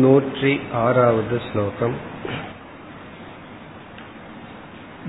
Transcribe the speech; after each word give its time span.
नूटि 0.00 0.50
आरावद् 0.80 1.32
श्लोकम् 1.46 1.96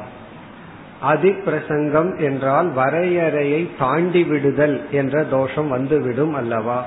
அதிப்பிரசங்கம் 1.04 2.20
என்றால் 2.20 2.72
வரையறையை 2.74 3.70
தாண்டி 3.80 4.24
விடுதல் 4.24 4.88
என்ற 4.92 5.24
தோஷம் 5.24 5.68
வந்துவிடும் 5.68 6.34
அல்லவா? 6.34 6.86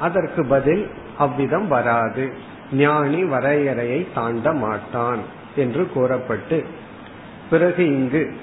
அதற்கு 0.00 0.46
பதில் 0.46 0.90
அவ்விதம் 1.18 1.68
வராது. 1.68 2.52
ஞானி 2.74 3.24
வரையறையை 3.24 4.08
தாண்ட 4.14 4.52
மாட்டான் 4.52 5.18
என்று 5.56 5.88
கூறப்பட்டு 5.88 6.64
பிறகு 7.50 7.86
இங்கு 7.86 8.34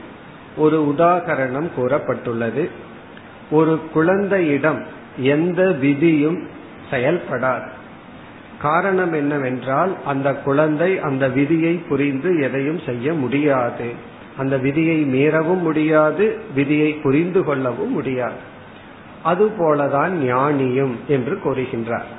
ஒரு 0.58 0.94
உதாகரணம் 0.98 1.70
கூறப்பட்டுள்ளது. 1.78 2.70
ஒரு 3.52 3.80
குழந்தையிடம் 3.94 4.84
எந்த 5.18 5.72
விதியும் 5.72 6.48
செயல்படாது. 6.92 7.68
காரணம் 8.62 9.14
என்னவென்றால் 9.14 9.98
அந்த 10.06 10.34
குழந்தை 10.34 11.00
அந்த 11.00 11.30
விதியை 11.30 11.74
புரிந்து 11.74 12.40
எதையும் 12.40 12.80
செய்ய 12.86 13.14
முடியாது. 13.14 13.92
அந்த 14.38 14.58
விதியை 14.58 15.04
மீறவும் 15.06 15.62
முடியாது 15.62 16.42
விதியை 16.54 16.92
புரிந்து 16.94 17.44
கொள்ளவும் 17.44 17.92
முடியாது. 17.92 18.40
அதுபோலதான் 19.26 20.12
ஞானியும் 20.24 20.94
என்று 21.08 21.40
கூறுகின்றார். 21.44 22.10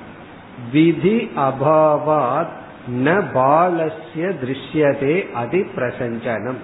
விதி 0.73 1.31
அபாவாத் 1.37 2.61
ந 3.05 3.23
பாலஸ்ய 3.35 4.31
திருஷ்யதே 4.31 5.33
அதி 5.33 5.61
பிரசஞ்சனம் 5.77 6.61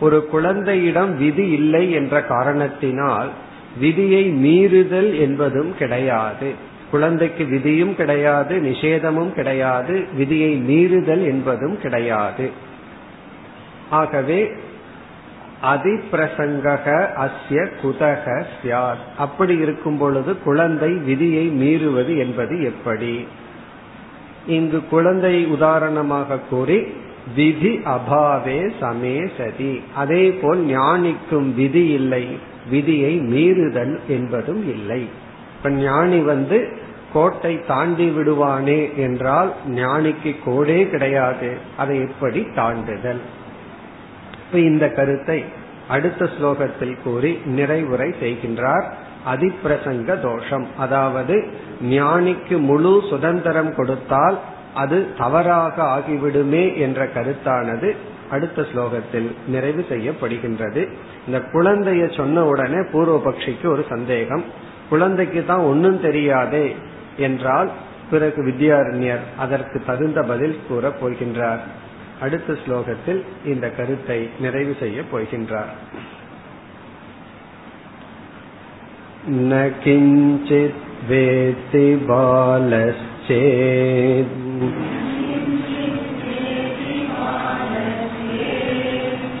ஒரு 0.00 0.26
குழந்தையிடம் 0.26 1.18
விதி 1.18 1.50
இல்லை 1.50 1.92
என்ற 1.92 2.22
காரணத்தினால் 2.22 3.30
விதியை 3.78 4.30
மீறுதல் 4.30 5.18
என்பதும் 5.18 5.76
கிடையாது. 5.76 6.52
குழந்தைக்கு 6.90 7.44
விதியும் 7.44 7.96
கிடையாது 7.96 8.56
நிஷேதமும் 8.56 9.32
கிடையாது 9.32 10.04
விதியை 10.16 10.62
மீறுதல் 10.68 11.22
என்பதும் 11.24 11.80
கிடையாது. 11.80 12.50
ஆகவே 13.90 14.52
அதிப்பிரசங்கக 15.62 17.06
அஸ்ய 17.14 17.68
குதக 17.82 18.44
சியாத் 18.62 19.04
அப்படி 19.18 19.56
இருக்கும் 19.56 19.98
பொழுது 19.98 20.42
குழந்தை 20.42 20.92
விதியை 20.92 21.48
மீறுவது 21.48 22.18
என்பது 22.18 22.62
எப்படி? 22.62 23.26
இங்கு 24.46 24.86
குழந்தை 24.86 25.46
உதாரணமாக 25.46 26.38
கூறி 26.38 26.86
விதி 27.34 27.80
அபாவே 27.84 28.70
சமே 28.80 29.28
சதி. 29.38 29.82
அதே 29.94 30.30
போல் 30.30 30.66
ஞானிக்கும் 30.66 31.54
விதி 31.54 31.88
இல்லை 31.88 32.38
விதியை 32.70 33.20
மீறுதல் 33.20 33.98
என்பதும் 34.08 34.62
இல்லை. 34.70 35.08
இப்ப 35.56 35.70
ஞானி 35.70 36.18
வந்து 36.18 36.78
கோட்டை 37.12 37.60
தாண்டி 37.66 38.08
விடுவானே 38.08 38.96
என்றால் 38.96 39.52
ஞானிக்கு 39.68 40.36
கோடே 40.46 40.90
கிடையாது 40.90 41.58
அதை 41.76 42.00
எப்படி 42.00 42.46
தாண்டுதல்? 42.54 43.20
இப்ப 44.50 44.62
இந்த 44.62 44.88
கருத்தை 44.88 45.44
அடுத்த 45.88 46.24
ஸ்லோகத்தில் 46.24 46.96
கூறி 47.04 47.38
நிறைவுரை 47.46 48.08
செய்கின்றார். 48.22 48.86
அதிப்பிரசங்க 49.32 50.20
தோஷம். 50.20 50.66
அதாவது 50.76 51.34
ஞானிக்கு 51.90 52.56
முழு 52.58 53.02
சுதந்திரம் 53.10 53.74
கொடுத்தால் 53.74 54.38
அது 54.74 55.14
தவறாக 55.18 55.76
ஆகிவிடுமே 55.82 56.76
என்ற 56.76 57.06
கருத்தானது 57.06 57.96
அடுத்த 58.30 58.62
ஸ்லோகத்தில் 58.62 59.28
நிறைவு 59.46 59.86
செய்யப்படுகின்றது. 59.88 60.82
இந்த 61.26 61.38
குழந்தைய 61.52 62.16
சொன்ன 62.16 62.44
உடனே 62.44 62.80
பூர்வபக்ஷிக்கு 62.92 63.66
ஒரு 63.66 63.84
சந்தேகம். 63.88 64.44
குழந்தைக்கு 64.88 65.44
தான் 65.44 65.58
ஒன்னும் 65.58 66.00
தெரியாதே 66.00 66.76
என்றால் 67.16 67.70
பிறகு 68.10 68.42
வித்யாரண்யர் 68.42 69.24
அதற்கு 69.38 69.82
தகுந்த 69.86 70.22
பதில் 70.22 70.58
கூற 70.68 70.92
போகின்றார். 71.02 71.62
அடுத்த 72.21 72.53
ஸ்லோகத்தில் 72.65 73.21
இந்த 73.45 73.65
கருத்தை 73.69 74.19
நிறைவு 74.39 74.75
செய்ய 74.79 75.01
போகின்றார் 75.13 75.73
न 79.27 79.53
किञ्चित् 79.83 80.81
वेत्ति 81.09 81.85
बालश्चेत् 82.05 83.15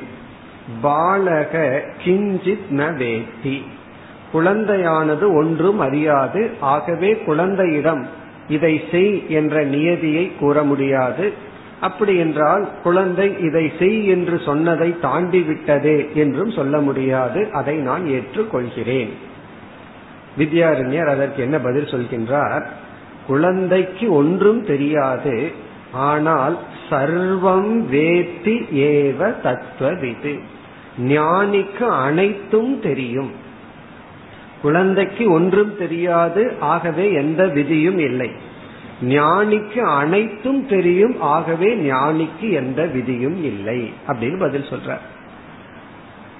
பாலக 0.83 1.81
கிஞ்சித் 2.03 2.67
ந 2.71 2.91
வேத்தி 2.95 3.61
குழந்தையானது 4.33 5.33
ஒன்றும் 5.33 5.79
அறியாது. 5.79 6.51
ஆகவே 6.59 7.17
குழந்தையிடம் 7.17 8.07
இதை 8.47 8.83
செய் 8.91 9.23
என்ற 9.29 9.63
நியதியை 9.63 10.31
கூற 10.39 10.63
முடியாது. 10.63 11.33
அப்படி 11.81 12.17
என்றால் 12.17 12.69
குழந்தை 12.83 13.39
இதை 13.39 13.71
செய் 13.79 14.07
என்று 14.07 14.41
சொன்னதை 14.45 14.99
தாண்டி 14.99 15.41
விட்டதே 15.41 16.09
என்றும் 16.13 16.51
சொல்ல 16.51 16.79
முடியாது. 16.79 17.51
அதை 17.51 17.75
நான் 17.75 18.03
ஏற்றுக்கொள்கிறேன். 18.03 19.09
வித்யாரண்யர் 20.37 21.07
அதற்கு 21.07 21.41
என்ன 21.41 21.59
பதில் 21.59 21.85
சொல்கின்றார்? 21.85 22.65
குழந்தைக்கு 23.27 24.13
ஒன்றும் 24.13 24.65
தெரியாது. 24.65 25.51
ஆனால் 25.93 26.59
சர்வம் 26.89 27.73
வேத்தி 27.91 28.55
ஏவ 28.71 29.33
தத்துவவிது 29.43 30.39
ஞானிக்கு 30.99 31.83
அனைத்தும் 31.83 32.79
தெரியும். 32.79 33.31
குழந்தைக்கு 34.61 35.31
ஒன்றும் 35.31 35.77
தெரியாது 35.77 36.53
ஆகவே 36.59 37.13
எந்த 37.13 37.47
விதியும் 37.47 37.97
இல்லை. 37.97 38.31
ஞானிக்கு 39.01 39.79
அனைத்தும் 39.79 40.67
தெரியும் 40.67 41.21
ஆகவே 41.21 41.75
ஞானிக்கு 41.75 42.51
எந்த 42.51 42.85
விதியும் 42.85 43.43
இல்லை 43.43 43.93
அப்படின்னு 44.07 44.39
பதில் 44.39 44.69
சொல்ற 44.69 44.97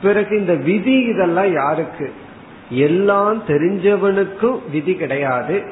பிறகு 0.01 0.39
இந்த 0.39 0.53
விதி 0.53 0.95
இதெல்லாம் 0.99 1.53
யாருக்கு? 1.53 2.13
எல்லாம் 2.69 3.43
தெரிஞ்சவனுக்கும் 3.47 4.59
விதி 4.71 4.95
கிடையாது. 4.95 5.63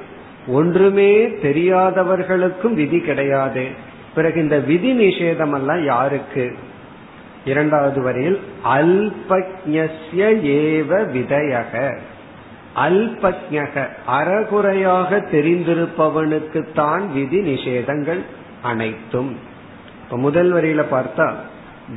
ஒன்றுமே 0.47 1.27
தெரியாதவர்களுக்கும் 1.27 2.73
விதி 2.73 2.99
கிடையாது. 2.99 3.67
பிறகு 4.15 4.41
இந்த 4.41 4.59
விதி 4.59 4.99
நிஷேதம் 4.99 5.53
எல்லாம் 5.53 5.83
யாருக்கு? 5.83 6.55
இரண்டாவது 7.45 8.01
வரையில் 8.01 8.39
அல்பக்ஞஸ்ய 8.65 10.31
ஏவ 10.43 11.05
விதயக. 11.15 11.97
அல்பக்ஞக 12.75 13.87
அறகுறையாக 14.07 15.25
தெரிந்திருப்பவனுக்குத்தான் 15.31 17.11
விதி 17.13 17.39
நிஷேதங்கள் 17.39 18.19
அனைத்தும். 18.61 19.37
இப்ப 20.03 20.17
முதல் 20.17 20.53
வரியில 20.53 20.85
பார்த்தா 20.91 21.33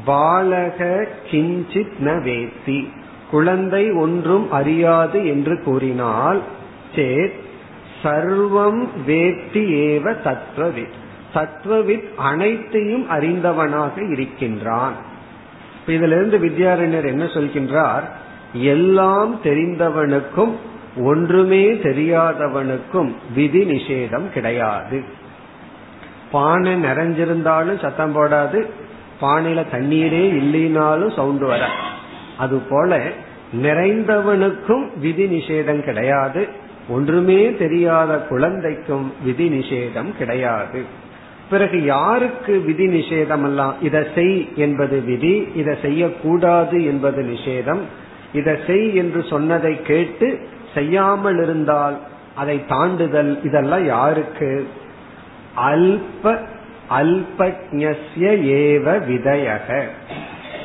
பாலக 0.07 1.05
கிஞ்சித் 1.31 1.93
ந 2.05 2.05
வேத்தி. 2.05 2.89
குழந்தை 3.31 3.91
ஒன்றும் 3.91 4.53
அறியாது 4.53 5.27
என்று 5.27 5.63
கூறினால் 5.63 6.43
சேத் 6.95 7.43
சர்வம் 8.05 8.89
வேத்தி 9.07 9.63
ஏவ 9.87 10.17
தத்துவவித் 10.23 11.03
தத்துவவித் 11.35 12.15
அனைத்தையும் 12.17 13.11
அறிந்தவனாக 13.11 14.13
இருக்கின்றான். 14.13 14.93
இதுல 15.87 16.07
இருந்து 16.07 16.39
வித்யாரண்யர் 16.39 17.07
என்ன 17.07 17.25
சொல்கின்றார்? 17.25 18.03
எல்லாம் 18.53 19.41
தெரிந்தவனுக்கும் 19.45 20.53
ஒன்றுமே 20.97 21.73
தெரியாதவனுக்கும் 21.73 23.13
விதி 23.35 23.65
நிஷேதம் 23.65 24.29
கிடையாது. 24.29 25.05
பானை 26.33 26.83
நிறைஞ்சிருந்தாலும் 26.83 27.81
சத்தம் 27.81 28.17
போடாது 28.17 28.67
பானையில 29.21 29.65
தண்ணீரே 29.73 30.25
இல்லைனாலும் 30.43 31.17
சவுண்டு 31.17 31.47
வர 31.47 31.69
அது 32.39 32.59
போல 32.59 33.01
நிறைந்தவனுக்கும் 33.63 34.99
விதி 34.99 35.25
நிஷேதம் 35.25 35.81
கிடையாது. 35.81 36.49
ஒன்றுமே 36.89 37.57
தெரியாத 37.57 38.19
குழந்தைக்கும் 38.19 39.13
விதி 39.25 39.49
நிஷேதம் 39.49 40.17
கிடையாது. 40.17 40.85
பிறகு 41.51 41.85
யாருக்கு 41.85 42.61
விதி 42.61 42.87
நிஷேதம் 42.87 43.45
எல்லாம் 43.45 43.75
இதை 43.83 44.03
செய் 44.15 44.53
என்பது 44.57 45.01
விதி 45.01 45.49
இதை 45.55 45.75
செய்யக்கூடாது 45.83 46.85
என்பது 46.85 47.23
நிஷேதம். 47.23 47.81
இதை 48.33 48.55
செய் 48.67 48.95
என்று 48.95 49.23
சொன்னதை 49.23 49.83
கேட்டு 49.83 50.47
செய்யாமல் 50.75 51.43
இருந்தால் 51.43 51.99
அதை 52.35 52.63
தாண்டுதல் 52.69 53.45
இதெல்லாம் 53.45 53.87
யாருக்கு? 53.87 54.69
அல்ப 55.57 56.39
அல்பஜ்ய 56.91 57.95
ஏவ 58.59 58.99
விதயக. 59.09 59.83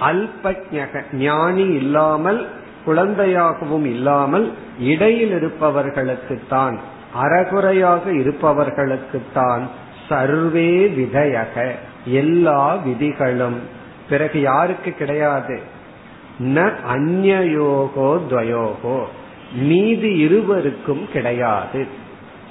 அல்பஜக 0.02 1.04
ஞானி 1.12 1.62
இல்லாமல் 1.62 2.48
குழந்தையாகவும் 2.86 3.86
இல்லாமல் 3.86 4.54
இடையில் 4.80 5.34
இருப்பவர்களுக்குத்தான் 5.34 6.78
அறகுறையாக 7.14 8.12
இருப்பவர்களுக்குத்தான் 8.12 9.62
சர்வே 10.10 10.88
விதையக 10.88 11.72
எல்லா 12.06 12.76
விதிகளும். 12.76 13.60
பிறகு 14.10 14.42
யாருக்கு 14.42 14.92
கிடையாது? 14.92 15.60
ந 16.40 16.72
அந்யோகோ 16.96 18.20
துவயோகோ. 18.30 19.04
மீதி 19.54 20.18
இருவருக்கும் 20.18 21.08
கிடையாது. 21.14 21.88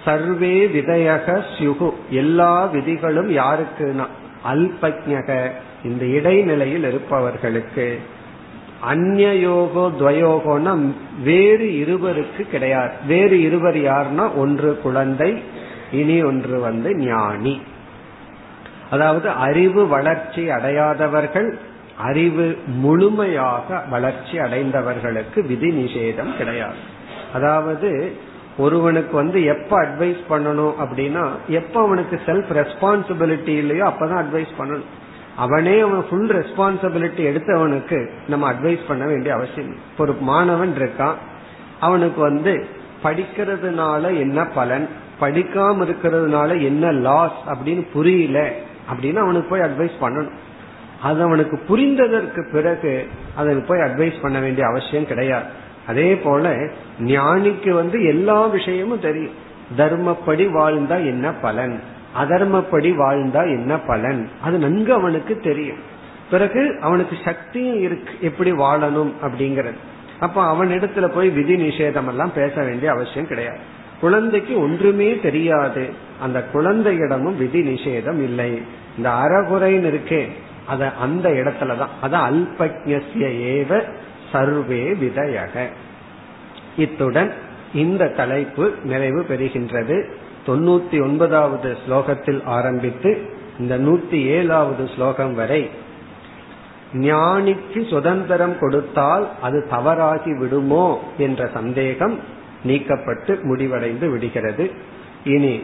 சர்வே 0.04 0.66
விதையக 0.66 1.42
சுகு 1.58 1.92
எல்லா 2.10 2.64
விதிகளும் 2.64 3.30
யாருக்குனா 3.30 4.06
அல்பஜக 4.52 5.50
இந்த 5.84 6.04
இடைநிலையில் 6.04 6.84
இருப்பவர்களுக்கு. 6.84 7.98
அந்நயோகோ 8.86 9.84
துவயோகோனா 10.00 10.92
வேறு 11.24 11.66
இருவருக்கு 11.78 12.42
கிடையாது. 12.50 12.92
வேறு 13.06 13.40
இருவர் 13.40 13.76
யாருன்னா 13.76 14.34
ஒன்று 14.36 14.80
குழந்தை 14.82 15.42
இனி 15.92 16.22
ஒன்று 16.22 16.60
வந்து 16.60 16.96
ஞானி. 16.96 17.60
அதாவது 18.90 19.30
அறிவு 19.30 19.88
வளர்ச்சி 19.88 20.50
அடையாதவர்கள் 20.50 21.58
அறிவு 21.98 22.58
முழுமையாக 22.66 23.84
வளர்ச்சி 23.90 24.38
அடைந்தவர்களுக்கு 24.38 25.46
விதி 25.46 25.70
நிஷேதம் 25.70 26.36
கிடையாது. 26.36 26.80
அதாவது 27.34 28.16
ஒருவனுக்கு 28.58 29.16
வந்து 29.16 29.44
எப்ப 29.44 29.82
அட்வைஸ் 29.82 30.22
பண்ணணும் 30.30 30.74
அப்படின்னா 30.80 31.28
எப்ப 31.48 31.80
அவனுக்கு 31.80 32.20
செல்ஃப் 32.26 32.52
ரெஸ்பான்சிபிலிட்டி 32.60 33.48
இல்லையோ 33.48 33.84
அப்பதான் 33.84 34.22
அட்வைஸ் 34.24 34.54
பண்ணணும். 34.58 34.88
அவனே 35.38 35.80
அவன் 35.80 36.04
ஃபுல் 36.10 36.28
ரெஸ்பான்சிபிலிட்டி 36.28 37.22
எடுத்தவனுக்கு 37.30 37.98
நம்ம 38.28 38.52
அட்வைஸ் 38.52 38.88
பண்ண 38.88 39.04
வேண்டிய 39.06 39.34
அவசியம் 39.34 39.72
இப்போ 39.72 40.04
ஒரு 40.04 40.14
மாணவன் 40.20 40.74
இருக்கான். 40.78 41.16
அவனுக்கு 41.80 42.20
வந்து 42.20 42.66
படிக்கிறதுனால 43.02 44.04
என்ன 44.18 44.44
பலன்? 44.46 44.88
படிக்காம 45.20 45.84
இருக்கிறதுனால 45.84 46.50
என்ன 46.62 46.92
லாஸ் 46.92 47.38
அப்படின்னு 47.46 47.86
புரியல 47.92 48.38
அப்படின்னு 48.92 49.16
அவனுக்கு 49.16 49.48
போய் 49.48 49.66
அட்வைஸ் 49.68 49.96
பண்ணணும். 50.00 50.36
அது 51.02 51.22
அவனுக்கு 51.22 51.56
புரிந்ததற்கு 51.68 52.40
பிறகு 52.52 53.06
அதற்கு 53.36 53.62
போய் 53.62 53.80
அட்வைஸ் 53.80 54.22
பண்ண 54.22 54.38
வேண்டிய 54.38 54.66
அவசியம் 54.66 55.06
கிடையாது. 55.06 55.48
அதே 55.86 56.16
போல 56.16 56.54
ஞானிக்கு 57.00 57.70
வந்து 57.70 58.04
எல்லா 58.04 58.46
விஷயமும் 58.46 59.00
தெரியும். 59.00 59.36
தர்மப்படி 59.76 60.44
வாழ்ந்தா 60.58 60.96
என்ன 61.12 61.32
பலன்? 61.32 61.80
அதர்மப்படி 62.16 62.92
வாழ்ந்தா 62.94 63.42
என்ன 63.42 63.78
பலன்? 63.78 64.28
அது 64.42 64.58
நன்கு 64.58 64.92
அவனுக்கு 64.92 65.36
தெரியும். 65.36 65.78
பிறகு 66.30 66.78
அவனுக்கு 66.80 67.16
சக்தியும் 67.24 67.80
இருக்கு 67.80 68.12
எப்படி 68.20 68.52
வாழணும் 68.52 69.12
அப்படிங்கறது. 69.22 69.76
அப்ப 70.20 70.42
அவன் 70.42 70.68
இடத்துல 70.68 71.08
போய் 71.08 71.30
விதி 71.30 71.54
நிஷேதம் 71.54 72.08
எல்லாம் 72.08 72.32
பேச 72.32 72.62
வேண்டிய 72.62 72.90
அவசியம் 72.90 73.26
கிடையாது. 73.26 73.58
குழந்தைக்கு 74.00 74.60
ஒன்றுமே 74.60 75.18
தெரியாது. 75.18 75.88
அந்த 76.20 76.44
குழந்தையிடமும் 76.54 77.36
விதி 77.36 77.60
நிஷேதம் 77.60 78.22
இல்லை. 78.22 78.62
இந்த 78.96 79.10
அறகுறைன்னு 79.10 79.98
இருக்கே 79.98 80.28
அத 80.66 80.92
அந்த 80.92 81.28
இடத்துலதான் 81.28 81.88
அதான் 82.02 82.30
அல்பஜ்ய 82.30 83.02
ஏவ 83.16 83.82
சர்வே 84.32 84.92
விதயக. 84.92 85.66
இத்துடன் 86.76 87.32
இந்த 87.74 88.08
தலைப்பு 88.08 88.74
நிறைவு 88.84 89.22
பெறுகின்றது. 89.22 90.26
தொண்ணூத்தி 90.48 91.02
ஒன்பதாவது 91.02 91.76
ஸ்லோகத்தில் 91.86 92.44
ஆரம்பித்து 92.44 93.10
இந்த 93.58 93.78
நூத்தி 93.78 94.24
ஏழாவது 94.26 94.88
ஸ்லோகம் 94.94 95.34
வரை 95.34 95.70
ஞானிக்கு 96.92 97.88
சுதந்திரம் 97.88 98.58
கொடுத்தால் 98.58 99.28
அது 99.42 99.66
தவறாகி 99.70 100.34
விடுமோ 100.34 101.02
என்ற 101.18 101.50
சந்தேகம் 101.54 102.18
நீக்கப்பட்டு 102.66 103.42
முடிவடைந்து 103.42 104.10
விடுகிறது. 104.10 104.70
இனி 105.24 105.62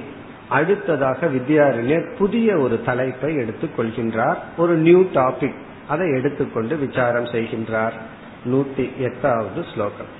அடுத்ததாக 0.49 1.27
வித்யாரண்யர் 1.27 2.17
புதிய 2.17 2.57
ஒரு 2.57 2.85
தலைப்பை 2.85 3.35
எடுத்துக் 3.35 3.79
கொள்கின்றார். 3.79 4.37
ஒரு 4.57 4.75
நியூ 4.77 5.01
டாபிக் 5.15 5.59
அதை 5.89 6.11
எடுத்துக்கொண்டு 6.11 6.77
விசாரம் 6.77 7.25
செய்கின்றார். 7.25 7.97
நூத்தி 8.45 8.97
எட்டாவது 8.99 9.65
ஸ்லோகம். 9.75 10.13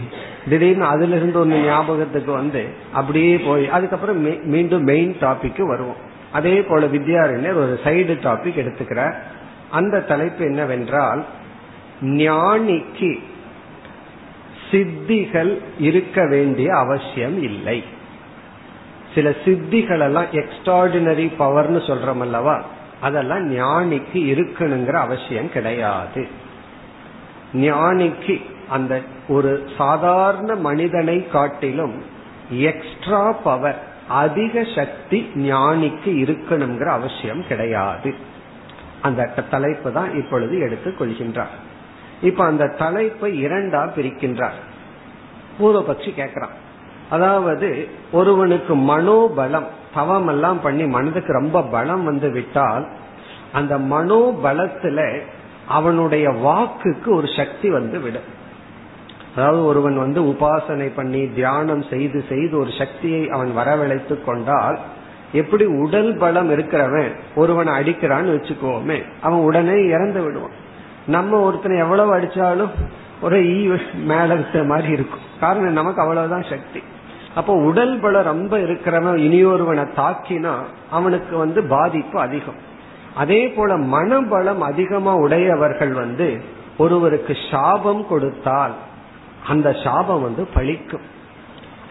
திடீர்னு 0.49 0.85
அதுல 0.85 1.15
இருந்து 1.15 1.39
ஒன்று 1.39 1.65
ஞாபகத்துக்கு 1.65 2.31
வந்து 2.31 2.65
அப்படியே 2.93 3.37
போய் 3.37 3.69
அதுக்கப்புறம் 3.69 4.19
மீண்டும் 4.43 4.83
மெயின் 4.83 5.15
டாபிக்கு 5.19 5.61
வருவோம். 5.61 6.09
அதே 6.31 6.61
போல 6.61 6.85
வித்யாரண்யர் 6.85 7.53
ஒரு 7.53 7.79
சைடு 7.83 8.13
டாபிக் 8.25 8.59
எடுத்துக்கிறார். 8.63 9.15
அந்த 9.71 10.01
தலைப்பு 10.01 10.45
என்னவென்றால் 10.45 11.25
ஞானிக்கு 12.01 13.19
சித்திகள் 14.71 15.57
இருக்க 15.77 16.25
வேண்டிய 16.25 16.75
அவசியம் 16.75 17.43
இல்லை. 17.43 17.83
சில 19.15 19.29
சித்திகள் 19.29 20.01
எல்லாம் 20.01 20.25
எக்ஸ்ட்ராடினரி 20.25 21.31
பவர்னு 21.39 21.79
சொல்றோம் 21.87 22.19
அல்லவா 22.19 22.61
அதெல்லாம் 23.01 23.51
ஞானிக்கு 23.55 24.13
இருக்கணுங்கிற 24.13 24.93
அவசியம் 24.93 25.51
கிடையாது. 25.51 26.27
ஞானிக்கு 27.53 28.41
அந்த 28.69 29.01
ஒரு 29.27 29.69
சாதாரண 29.77 30.55
மனிதனை 30.55 31.27
காட்டிலும் 31.27 32.03
எக்ஸ்ட்ரா 32.49 33.31
பவர் 33.31 33.83
அதிக 34.07 34.63
சக்தி 34.75 35.31
ஞானிக்கு 35.35 36.05
இருக்கணுங்கிற 36.05 36.85
அவசியம் 36.85 37.47
கிடையாது. 37.47 38.15
அந்த 39.01 39.25
தலைப்பு 39.49 39.91
தான் 39.91 40.15
இப்பொழுது 40.15 40.59
எடுத்துக் 40.59 41.01
கொள்கின்றார். 41.01 41.53
இப்ப 42.21 42.45
அந்த 42.45 42.67
தலைப்பை 42.67 43.45
இரண்டா 43.45 43.89
பிரிக்கின்றார். 43.95 44.57
பூர்வபக்ஷி 45.59 46.11
கேட்கிறான். 46.17 46.55
அதாவது 47.11 47.87
ஒருவனுக்கு 48.11 48.73
மனோபலம் 48.75 49.67
தவம் 49.93 50.27
எல்லாம் 50.27 50.61
பண்ணி 50.61 50.85
மனதுக்கு 50.85 51.33
ரொம்ப 51.33 51.63
பலம் 51.63 52.03
வந்து 52.03 52.31
விட்டால் 52.31 52.85
அந்த 53.53 53.77
மனோபலத்துல 53.77 54.99
அவனுடைய 55.67 56.29
வாக்குக்கு 56.29 57.09
ஒரு 57.15 57.27
சக்தி 57.35 57.69
வந்து 57.69 57.99
விடும். 57.99 58.29
அதாவது 59.35 59.65
ஒருவன் 59.65 59.97
வந்து 59.97 60.21
உபாசனை 60.21 60.91
பண்ணி 60.95 61.21
தியானம் 61.27 61.81
செய்து 61.81 62.23
செய்து 62.29 62.57
ஒரு 62.59 62.71
சக்தியை 62.77 63.29
அவன் 63.29 63.51
வரவழைத்து 63.57 64.23
கொண்டால் 64.23 64.79
எப்படி 65.33 65.65
உடல் 65.65 66.17
பலம் 66.17 66.49
இருக்கிறவன் 66.51 67.11
ஒருவனை 67.35 67.73
அடிக்கிறான்னு 67.73 68.33
வச்சுக்கோமே 68.35 69.03
அவன் 69.21 69.39
உடனே 69.39 69.77
இறந்து 69.87 70.21
விடுவான். 70.21 70.57
நம்ம 71.07 71.39
ஒருத்தனை 71.39 71.77
எவ்வளவு 71.77 72.11
அடிச்சாலும் 72.17 72.73
ஒரு 73.21 73.37
ஈ 73.45 73.69
மேல 74.03 74.37
மாதிரி 74.63 74.89
இருக்கும். 74.89 75.25
காரணம் 75.39 75.77
நமக்கு 75.79 76.01
அவ்வளவுதான் 76.01 76.49
சக்தி. 76.49 76.83
அப்போ 77.35 77.53
உடல் 77.53 77.99
பலம் 77.99 78.23
ரொம்ப 78.23 78.57
இருக்கிறவன் 78.57 79.17
இனியொருவனை 79.17 79.87
தாக்கினா 79.97 80.53
அவனுக்கு 80.91 81.37
வந்து 81.37 81.63
பாதிப்பு 81.63 82.19
அதிகம். 82.19 82.69
அதே 83.15 83.47
போல 83.47 83.77
மனபலம் 83.77 84.57
அதிகமா 84.57 85.15
உடையவர்கள் 85.15 85.91
வந்து 85.91 86.41
ஒருவருக்கு 86.77 87.37
சாபம் 87.51 88.07
கொடுத்தால் 88.07 88.73
அந்த 89.47 89.73
சாபம் 89.83 90.21
வந்து 90.21 90.47
பழிக்கும். 90.55 91.01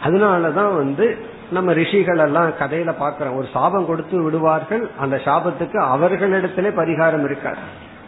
அதனாலதான் 0.05 0.77
வந்து 0.77 1.19
நம்ம 1.51 1.73
ரிஷிகள் 1.73 2.19
எல்லாம் 2.19 2.49
கதையில 2.49 2.95
பாக்கிறோம் 3.01 3.37
ஒரு 3.37 3.47
சாபம் 3.53 3.87
கொடுத்து 3.87 4.23
விடுவார்கள் 4.23 4.89
அந்த 4.99 5.17
சாபத்துக்கு 5.17 5.77
அவர்களிடத்திலே 5.77 6.71
பரிகாரம் 6.71 7.25
இருக்காது. 7.25 7.57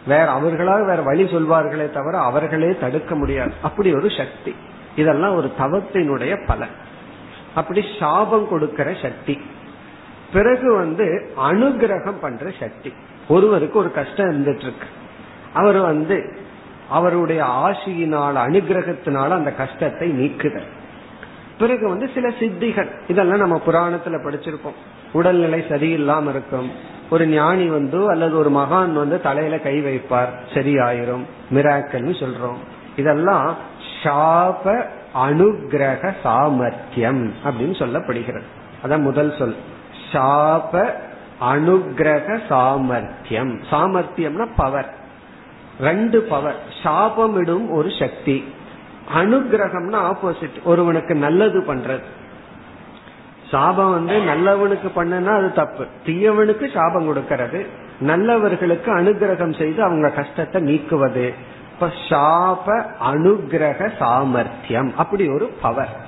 வேற 0.07 0.25
அவர்களாக 0.25 0.83
வேற 0.83 1.01
வழி 1.01 1.23
சொல்வார்களே 1.23 1.91
தவிர 1.91 2.17
அவர்களே 2.17 2.77
தடுக்க 2.77 3.15
முடியாது. 3.15 3.53
அப்படி 3.61 3.93
ஒரு 3.93 4.09
சக்தி. 4.09 4.55
இதெல்லாம் 4.95 5.35
ஒரு 5.35 5.51
தவத்தினுடைய 5.59 6.47
பலன். 6.47 6.91
அப்படி 7.55 7.83
சாபம் 7.99 8.47
கொடுக்கிற 8.47 8.93
சக்தி. 9.01 9.41
பிறகு 10.33 10.75
வந்து 10.75 11.33
அனுகிரகம் 11.51 12.19
பண்ற 12.21 12.51
சக்தி. 12.59 12.93
ஒருவருக்கு 13.27 13.79
ஒரு 13.79 13.91
கஷ்டம் 13.91 14.29
இருந்துட்டு 14.29 14.61
இருக்கு 14.61 14.87
அவர் 15.53 15.77
வந்து 15.77 16.37
அவருடைய 16.89 17.43
ஆசியினால் 17.43 18.35
அனுகிரகத்தினால 18.35 19.29
அந்த 19.29 19.51
கஷ்டத்தை 19.51 20.09
நீக்குதல். 20.09 20.67
பிறகு 21.57 21.87
வந்து 21.87 22.09
சில 22.13 22.27
சித்திகள். 22.27 22.89
இதெல்லாம் 23.07 23.37
நம்ம 23.37 23.61
புராணத்துல 23.67 24.19
படிச்சிருப்போம் 24.23 24.79
உடல்நிலை 25.13 25.59
சரியில்லாம 25.59 26.29
இருக்கும். 26.29 26.71
ஒரு 27.09 27.27
ஞானி 27.27 27.67
வந்து 27.67 28.09
அல்லது 28.09 28.37
ஒரு 28.37 28.49
மகான் 28.51 28.93
வந்து 28.93 29.21
தலையில 29.21 29.59
கை 29.59 29.83
வைப்பார். 29.83 30.33
சரியாயிரும். 30.53 31.23
மிராக்கல்னு 31.51 32.23
சொல்றோம். 32.23 32.57
இதெல்லாம் 32.95 33.55
சாப 34.03 34.85
அனுகிரக 35.15 36.13
சாமர்த்தியம் 36.23 37.33
அப்படின்னு 37.43 37.75
சொல்லப்படுகிறது. 37.81 38.41
அதான் 38.83 39.01
முதல் 39.01 39.33
சொல். 39.37 39.55
சாப 40.11 40.91
அனுகிரக 41.41 42.39
சாமர்த்தியம். 42.49 43.59
சாமர்த்தியம்னா 43.71 44.47
பவர் 44.55 44.93
ரெண்டு 45.79 46.21
பவர் 46.21 46.55
சாபமிடும் 46.83 47.69
ஒரு 47.69 47.89
சக்தி. 47.99 48.53
அனுகிரகம்னா 49.15 50.13
ஆப்போசிட் 50.13 50.63
ஒருவனுக்கு 50.63 51.15
நல்லது 51.15 51.59
பண்றது. 51.59 52.03
சாபம் 53.51 53.91
வந்து 53.91 54.19
நல்லவனுக்கு 54.19 54.91
பண்ணனா 54.95 55.37
அது 55.37 55.53
தப்பு. 55.53 55.85
தீயவனுக்கு 56.05 56.73
சாபம் 56.73 57.15
கொடுக்கறது. 57.15 57.65
நல்லவர்களுக்கு 57.99 58.97
அனுகிரகம் 58.97 59.57
செய்து 59.57 59.83
அவங்க 59.83 60.09
கஷ்டத்தை 60.09 60.61
நீக்குவது. 60.61 61.33
இப்ப 61.73 61.91
சாப 62.09 62.85
அனுகிரக 63.05 63.89
சாமர்த்தியம். 63.99 64.93
அப்படி 64.97 65.29
ஒரு 65.29 65.45
பவர் 65.61 66.01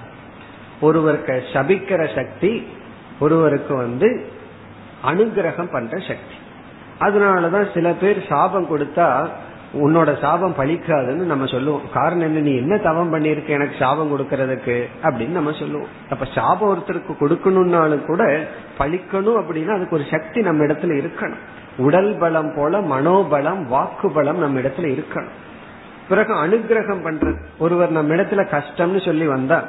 ஒருவருக்கு 0.81 1.43
சபிக்கிற 1.53 2.15
சக்தி 2.15 2.67
ஒருவருக்கு 3.19 3.75
வந்து 3.75 4.27
அனுகிரகம் 5.05 5.72
பண்ற 5.72 5.98
சக்தி. 5.98 6.36
அதனாலதான் 7.00 7.74
சில 7.74 7.91
பேர் 7.91 8.25
சாபம் 8.29 8.77
கொடுத்தா 8.77 9.27
உன்னோட 9.74 10.19
சாபம் 10.19 10.55
பழிக்காதுன்னு 10.57 11.25
நம்ம 11.25 11.45
சொல்லுவோம். 11.45 11.81
காரணம் 11.93 12.25
என்ன? 12.25 12.39
நீ 12.39 12.55
என்ன 12.55 12.77
தவம் 12.77 13.13
பண்ணிருக்க 13.13 13.48
எனக்கு 13.48 13.75
சாபம் 13.79 14.19
கொடுக்கறதுக்கு 14.19 14.86
அப்படின்னு 15.03 15.27
நம்ம 15.27 15.51
சொல்லுவோம். 15.51 15.88
அப்ப 16.10 16.25
சாபம் 16.25 16.77
ஒருத்தருக்கு 16.77 17.13
கொடுக்கணும்னாலும் 17.19 18.05
கூட 18.05 18.24
பழிக்கணும் 18.79 19.41
அப்படின்னா 19.41 19.75
அதுக்கு 19.75 19.95
ஒரு 19.95 20.03
சக்தி 20.12 20.41
நம்ம 20.41 20.65
இடத்துல 20.65 21.01
இருக்கணும். 21.01 21.43
உடல் 21.77 22.17
பலம் 22.17 22.53
போல 22.55 22.81
மனோபலம் 22.81 23.63
வாக்கு 23.63 24.12
பலம் 24.12 24.38
நம்ம 24.38 24.60
இடத்துல 24.60 25.03
இருக்கணும். 25.03 25.43
பிறகு 26.09 26.33
அனுகிரகம் 26.33 27.03
பண்றது 27.05 27.38
ஒருவர் 27.59 27.91
நம்ம 27.91 28.15
இடத்துல 28.15 28.43
கஷ்டம்னு 28.55 29.05
சொல்லி 29.05 29.27
வந்தா 29.27 29.63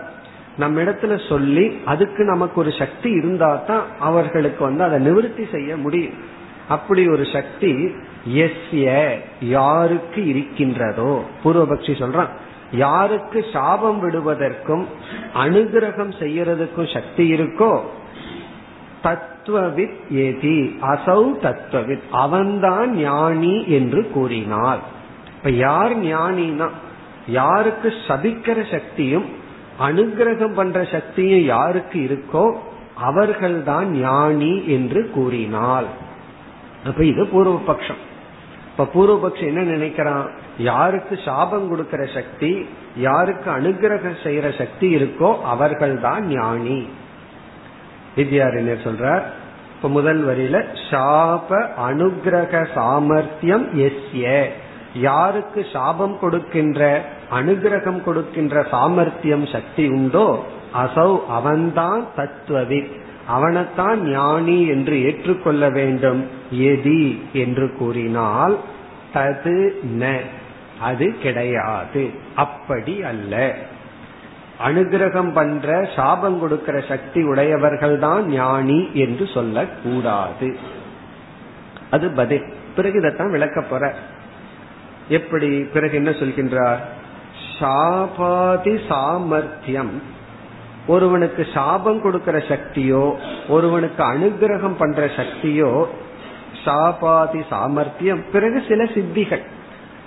நம்ம 0.58 0.80
இடத்துல 0.80 1.28
சொல்லி 1.28 1.78
அதுக்கு 1.84 2.24
நமக்கு 2.24 2.60
ஒரு 2.60 2.72
சக்தி 2.78 3.10
இருந்தா 3.10 3.54
தான் 3.66 3.84
அவர்களுக்கு 4.00 4.64
வந்து 4.64 4.84
அதை 4.84 4.98
நிவர்த்தி 4.98 5.46
செய்ய 5.52 5.76
முடியும். 5.76 6.34
அப்படி 6.68 7.08
ஒரு 7.08 7.24
சக்தி 7.32 7.72
எஸ்ய 8.34 9.08
யாருக்கு 9.40 10.26
இருக்கின்றதோ 10.26 11.24
பூர்வபக்ஷி 11.44 11.92
சொல்றான் 12.02 12.28
யாருக்கு 12.72 13.44
சாபம் 13.52 14.00
விடுவதற்கும் 14.00 14.86
அனுகிரகம் 15.34 16.12
செய்யறதுக்கும் 16.18 16.92
சக்தி 16.92 17.32
இருக்கோ 17.32 17.80
தத்துவவித் 19.02 20.00
ஏதி 20.10 20.76
அசௌ 20.82 21.22
தத்துவவித் 21.42 22.06
அவன்தான் 22.10 22.96
ஞானி 22.96 23.68
என்று 23.68 24.10
கூறினார். 24.10 24.94
இப்ப 25.36 25.50
யார் 25.50 25.98
ஞானினா 25.98 26.68
யாருக்கு 27.26 27.92
சபிக்கிற 28.08 28.70
சக்தியும் 28.70 29.26
அனுகிரகம் 29.80 30.54
பண்ற 30.54 30.84
சக்தியும் 30.84 31.44
யாருக்கு 31.44 32.00
இருக்கோ 32.00 32.52
அவர்கள்தான் 32.94 33.90
ஞானி 33.90 34.68
என்று 34.68 35.10
கூறினால். 35.10 35.86
அப்ப 36.84 37.04
இது 37.04 37.24
பூர்வபக்ஷம். 37.24 38.02
இப்ப 38.70 38.88
பூர்வபக்ஷம் 38.94 39.46
என்ன 39.46 39.62
நினைக்கிறான்? 39.62 40.28
யாருக்கு 40.58 41.18
சாபம் 41.24 41.68
கொடுக்கிற 41.68 42.06
சக்தி 42.14 42.68
யாருக்கு 42.96 43.50
அனுகிரகம் 43.50 44.16
செய்யற 44.24 44.58
சக்தி 44.58 44.94
இருக்கோ 44.94 45.40
அவர்கள்தான் 45.42 46.26
ஞானி. 46.26 46.88
வித்யாரண்யர் 48.16 48.84
சொல்றார் 48.84 49.22
இப்ப 49.76 49.88
முதல் 49.88 50.26
வரியில 50.26 50.64
சாப 50.90 51.68
அனுகிரக 51.88 52.66
சாமர்த்தியம் 52.74 53.78
எஸ்ய. 53.78 54.46
யாருக்கு 55.00 55.66
சாபம் 55.72 56.18
கொடுக்கின்ற 56.18 57.04
அனுகிரகம் 57.30 58.02
கொடுக்கின்ற 58.02 58.62
சாமர்த்தியம் 58.70 59.46
சக்தி 59.46 59.88
உண்டோ 59.88 60.44
அசௌ 60.74 61.18
அவன்தான் 61.28 62.06
தத்துவவி 62.16 63.04
அவனைத்தான் 63.28 63.96
ஞானி 63.96 64.66
என்று 64.66 65.02
ஏற்றுக்கொள்ள 65.02 65.70
வேண்டும். 65.70 66.28
எதி 66.52 67.20
என்று 67.32 67.72
கூறினால் 67.78 68.58
தது 69.14 69.70
ந. 69.98 70.20
அது 70.80 71.18
கிடையாது. 71.18 72.10
அப்படி 72.34 73.02
அல்ல. 73.02 73.54
அனுகிரகம் 74.66 75.32
பண்ற 75.32 75.88
சாபம் 75.96 76.38
கொடுக்கிற 76.38 76.80
சக்தி 76.80 77.22
உடையவர்கள் 77.22 77.98
தான் 77.98 78.26
ஞானி 78.26 78.88
என்று 78.92 79.26
சொல்லக்கூடாது. 79.34 80.56
அது 81.90 82.10
பதில். 82.10 82.52
பிறகு 82.76 82.98
இதைத்தான் 82.98 83.30
விளக்க 83.30 83.60
போற. 83.60 83.94
எப்படி 85.08 85.62
பிறகு 85.62 85.94
என்ன 85.94 86.10
சொல்கின்றார்? 86.10 86.76
சாபாதி 87.58 88.80
சாமர்த்தியம். 88.88 90.02
ஒருவனுக்கு 90.86 91.46
சாபம் 91.54 92.02
கொடுக்கிற 92.02 92.38
சக்தியோ 92.38 93.16
ஒருவனுக்கு 93.48 94.02
அனுகிரகம் 94.02 94.74
பண்ற 94.78 95.06
சக்தியோ 95.06 95.86
சாபாதி 96.64 97.44
சாமர்த்தியம். 97.50 98.24
பிறகு 98.32 98.62
சில 98.68 98.84
சித்திகள். 98.84 99.42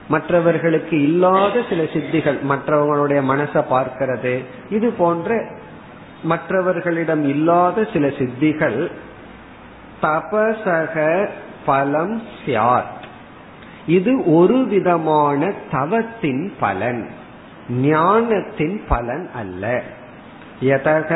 மற்றவர்களுக்கு 0.07 1.03
இல்லாத 1.03 1.61
சில 1.69 1.83
சித்திகள். 1.83 2.37
மற்றவங்களுடைய 2.49 3.21
மனசை 3.23 3.63
பார்க்கிறது. 3.71 4.45
இது 4.69 4.91
போன்ற 4.91 5.49
மற்றவர்களிடம் 6.23 7.23
இல்லாத 7.23 7.87
சில 7.93 8.07
சித்திகள். 8.07 8.91
தபசக 10.01 11.29
பலம் 11.65 12.21
சியார் 12.45 12.97
இது 13.89 14.33
ஒரு 14.35 14.57
விதமான 14.65 15.53
தவத்தின் 15.71 16.53
பலன் 16.59 17.01
ஞானத்தின் 17.69 18.77
பலன் 18.87 19.29
அல்ல. 19.35 19.81
எதக 20.61 21.11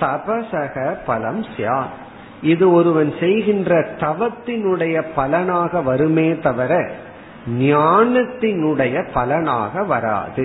தபசக 0.00 0.96
பலம் 1.06 1.42
சியாத் 1.56 1.96
இது 2.42 2.72
ஒருவன் 2.72 3.14
செய்கின்ற 3.20 3.80
தவத்தினுடைய 4.00 5.04
பலனாக 5.14 5.82
வருமே 5.82 6.38
தவிர 6.38 6.90
ஞானத்தினுடைய 7.58 8.96
பலனாக 9.12 9.84
வராது. 9.84 10.44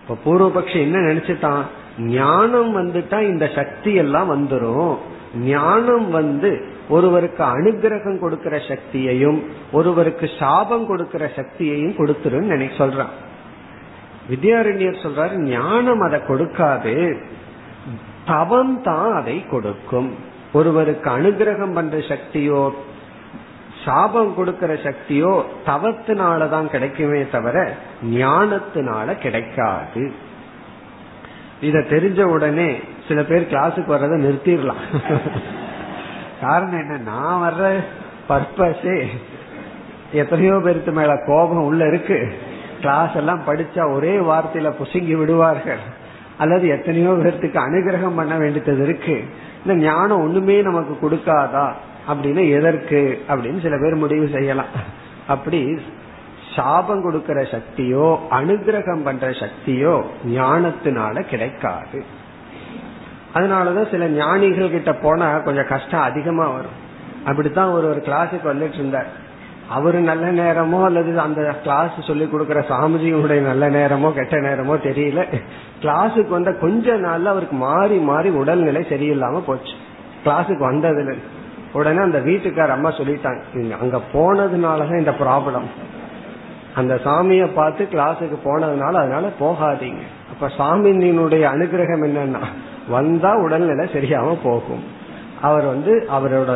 இப்ப 0.00 0.16
பூர்வபக்ஷி 0.24 0.78
என்ன 0.80 0.98
நினைச்சுட்டான்? 0.98 1.64
ஞானம் 1.98 2.70
வந்துட்டா 2.76 3.20
இந்த 3.20 3.50
சக்தி 3.54 3.94
எல்லாம் 3.94 4.28
வந்துடும் 4.30 4.96
ஞானம் 5.36 6.10
வந்து 6.10 6.50
ஒருவருக்கு 6.88 7.44
அனுகிரகம் 7.44 8.18
கொடுக்கிற 8.18 8.58
சக்தியையும் 8.58 9.42
ஒருவருக்கு 9.72 10.30
சாபம் 10.38 10.86
கொடுக்கிற 10.86 11.30
சக்தியையும் 11.36 11.96
கொடுத்துருன்னு 11.98 12.42
நினை 12.42 12.66
சொல்றான். 12.66 13.14
வித்யாரண்யர் 14.30 15.02
சொல்றாரு 15.02 15.36
ஞானம் 15.36 16.00
அதை 16.00 16.20
கொடுக்காது 16.20 17.16
தவம் 18.26 18.82
தான் 18.82 19.14
அதை 19.14 19.46
கொடுக்கும். 19.46 20.14
ஒருவருக்கு 20.52 21.10
அனுகிரகம் 21.10 21.74
பண்ற 21.74 21.98
சக்தியோ 21.98 22.70
சாபம் 23.84 24.34
கொடுக்கிற 24.34 24.74
சக்தியோ 24.74 25.44
தவத்தினாலதான் 25.66 26.66
கிடைக்குமே 26.66 27.26
தவிர 27.32 27.74
ஞானத்தினால 28.04 29.18
கிடைக்காது. 29.18 30.12
இத 31.60 31.78
தெரிஞ்ச 31.78 32.22
உடனே 32.22 32.80
சில 33.08 33.22
பேர் 33.22 33.50
கிளாஸுக்கு 33.50 33.86
வர்றதை 33.86 34.24
நிறுத்திடலாம். 34.24 34.82
காரணம் 36.40 36.78
என்ன? 36.78 36.96
நான் 36.98 37.52
வர்ற 37.52 37.84
பர்பஸே 38.28 39.06
எத்தனையோ 40.12 40.60
பேருக்கு 40.64 40.92
மேல 40.92 41.18
கோபம் 41.26 41.64
உள்ள 41.64 41.86
இருக்கு. 41.86 42.38
கிளாஸ் 42.80 43.14
எல்லாம் 43.14 43.42
படிச்சா 43.46 43.92
ஒரே 43.92 44.16
வார்த்தையில 44.16 44.72
புசுங்கி 44.82 45.16
விடுவார்கள். 45.16 45.78
அல்லது 46.38 46.68
எத்தனையோ 46.68 47.10
பேர்த்துக்கு 47.10 47.60
அனுகிரகம் 47.68 48.16
பண்ண 48.16 48.36
வேண்டியது 48.36 48.82
இருக்கு. 48.82 49.24
இந்த 49.66 49.84
ஞானம் 49.84 50.20
ஒண்ணுமே 50.20 50.62
நமக்கு 50.62 51.08
கொடுக்காதா? 51.08 51.72
அப்படின்னு 52.08 52.50
எதற்கு? 52.50 53.24
அப்படின்னு 53.28 53.62
சில 53.62 53.78
பேர் 53.78 53.94
முடிவு 53.94 54.28
செய்யலாம். 54.32 54.94
அப்படி 55.26 55.78
சாபம் 56.56 57.02
கொடுக்கிற 57.02 57.42
சக்தியோ 57.42 58.18
அனுகிரகம் 58.30 59.04
பண்ற 59.04 59.30
சக்தியோ 59.30 60.02
ஞானத்தினால 60.28 61.20
கிடைக்காது. 61.20 62.04
அதனாலதான் 63.36 63.90
சில 63.90 64.08
ஞானிகள் 64.08 64.70
கிட்ட 64.70 64.92
போனா 64.94 65.28
கொஞ்சம் 65.38 65.68
கஷ்டம் 65.68 66.06
அதிகமா 66.08 66.46
வரும். 66.48 66.76
அப்படித்தான் 67.24 67.70
ஒரு 67.70 67.86
ஒரு 67.88 68.02
கிளாஸுக்கு 68.06 68.46
வந்துட்டு 68.52 68.78
இருந்தார். 68.80 69.06
அவரு 69.68 69.98
நல்ல 70.00 70.26
நேரமோ 70.32 70.84
அல்லது 70.84 71.20
அந்த 71.20 71.40
கிளாஸ் 71.62 71.94
சொல்லி 72.00 72.26
கொடுக்கிற 72.28 72.60
சாமிஜியுடைய 72.60 73.40
நல்ல 73.40 73.70
நேரமோ 73.70 74.10
கெட்ட 74.12 74.36
நேரமோ 74.40 74.74
தெரியல. 74.88 75.22
கிளாஸுக்கு 75.82 76.28
வந்த 76.28 76.52
கொஞ்ச 76.54 76.94
நாள்ல 76.96 77.24
அவருக்கு 77.24 77.56
மாறி 77.56 77.98
மாறி 78.10 78.28
உடல்நிலை 78.28 78.82
சரியில்லாம 78.82 79.42
போச்சு. 79.46 79.74
கிளாஸுக்கு 80.24 80.64
வந்ததுல 80.70 81.16
உடனே 81.72 82.00
அந்த 82.00 82.18
வீட்டுக்கார 82.18 82.68
அம்மா 82.68 82.90
சொல்லிட்டாங்க 82.90 83.40
அங்க 83.80 84.00
போனதுனாலதான் 84.12 84.98
இந்த 84.98 85.14
ப்ராப்ளம் 85.20 85.68
அந்த 86.74 86.94
சாமிய 87.04 87.44
பார்த்து 87.54 87.88
கிளாஸுக்கு 87.92 88.38
போனதுனால 88.44 88.94
அதனால 89.02 89.26
போகாதீங்க. 89.40 90.04
இப்ப 90.36 90.48
சாமியினுடைய 90.56 91.44
அனுகிரகம் 91.54 92.02
என்னன்னா 92.06 92.40
வந்தா 92.88 93.30
உடல்நிலை 93.44 93.84
சரியாம 93.94 94.34
போகும். 94.42 94.82
அவர் 95.40 95.66
வந்து 95.66 95.92
அவரோட 96.16 96.50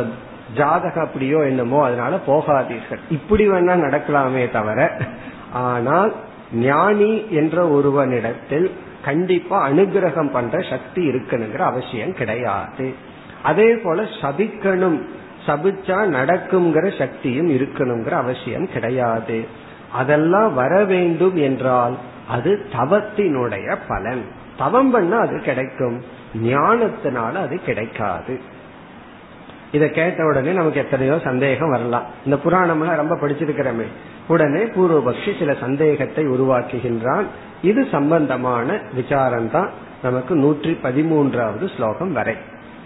ஜாதக 0.53 0.95
அப்படியோ 1.01 1.39
என்னமோ 1.43 1.79
அதனால 1.85 2.13
போகாதீர்கள். 2.27 3.01
இப்படி 3.09 3.43
வேணா 3.49 3.75
நடக்கலாமே 3.85 4.43
தவிர 4.51 4.79
ஆனால் 5.67 6.11
ஞானி 6.67 7.11
என்ற 7.29 7.57
ஒருவனிடத்தில் 7.67 8.67
கண்டிப்பா 9.05 9.57
அனுகிரகம் 9.69 10.31
பண்ற 10.31 10.55
சக்தி 10.69 11.01
இருக்கணுங்கிற 11.11 11.61
அவசியம் 11.71 12.13
கிடையாது. 12.13 12.87
அதே 13.43 13.69
போல 13.75 14.01
சபிக்கணும் 14.21 14.99
சபிச்சா 15.47 15.99
நடக்குங்கிற 16.17 16.85
சக்தியும் 16.97 17.49
இருக்கணுங்கிற 17.49 18.15
அவசியம் 18.23 18.67
கிடையாது. 18.73 19.39
அதெல்லாம் 19.91 20.51
வர 20.53 20.73
வேண்டும் 20.83 21.35
என்றால் 21.35 21.95
அது 22.27 22.65
தவத்தினுடைய 22.71 23.77
பலன். 23.87 24.25
தவம் 24.57 24.91
பண்ணா 24.91 25.19
அது 25.19 25.39
கிடைக்கும். 25.39 26.03
ஞானத்தினால 26.43 27.33
அது 27.33 27.59
கிடைக்காது. 27.63 28.39
இதை 29.71 29.91
கேட்ட 29.91 30.25
உடனே 30.25 30.51
நமக்கு 30.51 30.79
எத்தனையோ 30.79 31.19
சந்தேகம் 31.23 31.69
வரலாம். 31.69 32.03
இந்த 32.25 32.37
புராணம்லாம் 32.45 32.95
ரொம்ப 32.95 33.15
படிச்சிருக்கிறோமே. 33.15 33.85
உடனே 34.27 34.59
பூர்வபக்ஷி 34.59 35.39
சில 35.39 35.53
சந்தேகத்தை 35.53 36.27
உருவாக்குகின்றான். 36.27 37.23
இது 37.61 37.87
சம்பந்தமான 37.91 38.79
விசாரம் 38.93 39.51
தான் 39.51 39.69
நமக்கு 40.03 40.35
நூற்றி 40.35 40.77
பதிமூன்றாவது 40.83 41.75
ஸ்லோகம் 41.75 42.13
வரை. 42.13 42.35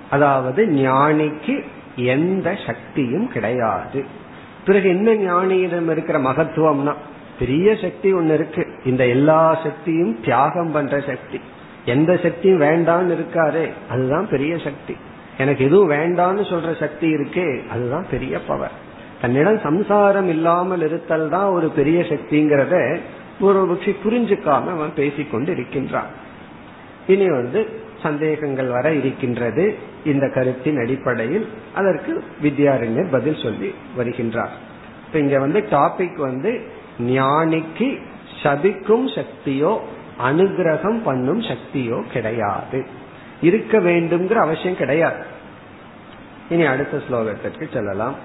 அதாவது 0.09 0.65
ஞானிக்கு 0.65 1.63
எந்த 1.95 2.57
சக்தியும் 2.65 3.27
கிடையாது. 3.27 4.05
பிறகு 4.65 4.89
என்ன 4.89 5.13
ஞானியிடம் 5.13 5.91
இருக்கிற 5.91 6.19
மகத்துவம்னா 6.19 6.93
பெரிய 7.39 7.75
சக்தி 7.75 8.13
ஒன்னு 8.13 8.33
இருக்கு. 8.33 8.64
இந்த 8.85 9.05
எல்லா 9.05 9.59
சக்தியும் 9.63 10.21
தியாகம் 10.21 10.71
பண்ற 10.71 10.99
சக்தி. 10.99 11.39
எந்த 11.85 12.11
சக்தியும் 12.23 12.61
வேண்டான்னு 12.61 13.13
இருக்காரே 13.17 13.67
அதுதான் 13.89 14.27
பெரிய 14.29 14.57
சக்தி. 14.57 14.95
எனக்கு 15.37 15.65
எதுவும் 15.65 15.91
வேண்டான்னு 15.91 16.43
சொல்ற 16.51 16.79
சக்தி 16.79 17.07
இருக்கே 17.13 17.67
அதுதான் 17.67 18.05
பெரிய 18.11 18.39
பவர் 18.39 18.83
தன்னிடம் 19.21 19.59
சம்சாரம் 19.59 20.29
இல்லாமல் 20.29 20.81
இருத்தல் 20.81 21.29
தான் 21.29 21.49
ஒரு 21.49 21.67
பெரிய 21.69 22.01
சக்திங்கிறத 22.01 22.75
பூர்வபக்ஷி 23.41 23.93
புரிஞ்சுக்காம 24.05 24.69
அவன் 24.69 24.93
பேசிக்கொண்டு 24.95 25.51
இருக்கின்றான் 25.51 26.11
இனி 27.07 27.29
வந்து 27.29 27.83
சந்தேகங்கள் 28.03 28.67
வர 28.67 28.93
இருக்கின்றது. 28.93 29.75
இந்த 30.05 30.25
கருத்தின் 30.29 30.77
அடிப்படையில் 30.77 31.47
அதற்கு 31.75 32.23
வித்யாரண்யர் 32.43 33.11
பதில் 33.11 33.41
சொல்லி 33.43 33.73
வருகின்றார். 33.97 34.53
இப்ப 35.05 35.19
இங்க 35.19 35.39
வந்து 35.39 35.59
டாபிக் 35.71 36.17
வந்து 36.17 36.51
ஞானிக்கு 36.99 37.89
சபிக்கும் 38.42 39.06
சக்தியோ 39.16 39.72
அனுகிரகம் 40.22 40.98
பண்ணும் 41.02 41.42
சக்தியோ 41.42 41.98
கிடையாது 42.12 42.80
இருக்க 43.40 43.78
வேண்டும்ங்கிற 43.78 44.38
அவசியம் 44.40 44.80
கிடையாது 44.82 45.22
இனி 46.48 46.64
அடுத்த 46.64 46.96
ஸ்லோகத்திற்கு 47.06 47.66
செல்லலாம் 47.72 48.16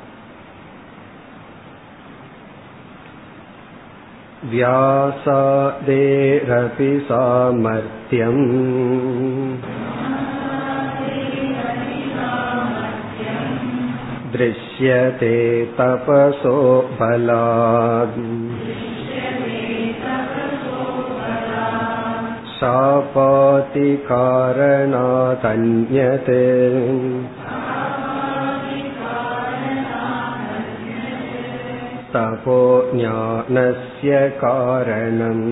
व्यासादेरपि 5.57 6.89
सामर्थ्यम् 7.07 8.43
दृश्यते 14.33 15.37
तपसो 15.77 16.57
बलात् 16.99 18.19
शापाति 22.59 23.89
कारणादन्यत् 24.09 24.65
तपो 32.13 32.59
ज्ञानस्य 32.91 34.11
कारणम् 34.41 35.45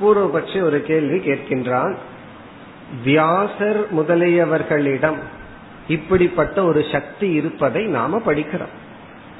பூர்வபட்சி 0.00 0.58
ஒரு 0.62 0.78
கேள்வி 0.82 1.18
கேட்கின்றான் 1.18 1.94
வியாசர் 3.04 3.80
முதலியவர்களிடம் 3.96 5.18
இப்படிப்பட்ட 5.88 6.56
ஒரு 6.64 6.80
சக்தி 6.92 7.28
இருப்பதை 7.32 7.82
நாம 7.88 8.20
படிக்கிறோம் 8.26 8.74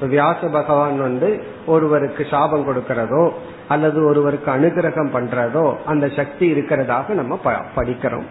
வியாச 0.06 0.46
பகவான் 0.46 0.98
வந்து 1.00 1.44
ஒருவருக்கு 1.66 2.26
சாபம் 2.30 2.66
கொடுக்கிறதோ 2.66 3.32
அல்லது 3.68 4.04
ஒருவருக்கு 4.04 4.50
அனுகிரகம் 4.50 5.12
பண்றதோ 5.12 5.76
அந்த 5.84 6.08
சக்தி 6.08 6.52
இருக்கிறதாக 6.52 7.08
நம்ம 7.08 7.38
படிக்கிறோம். 7.76 8.28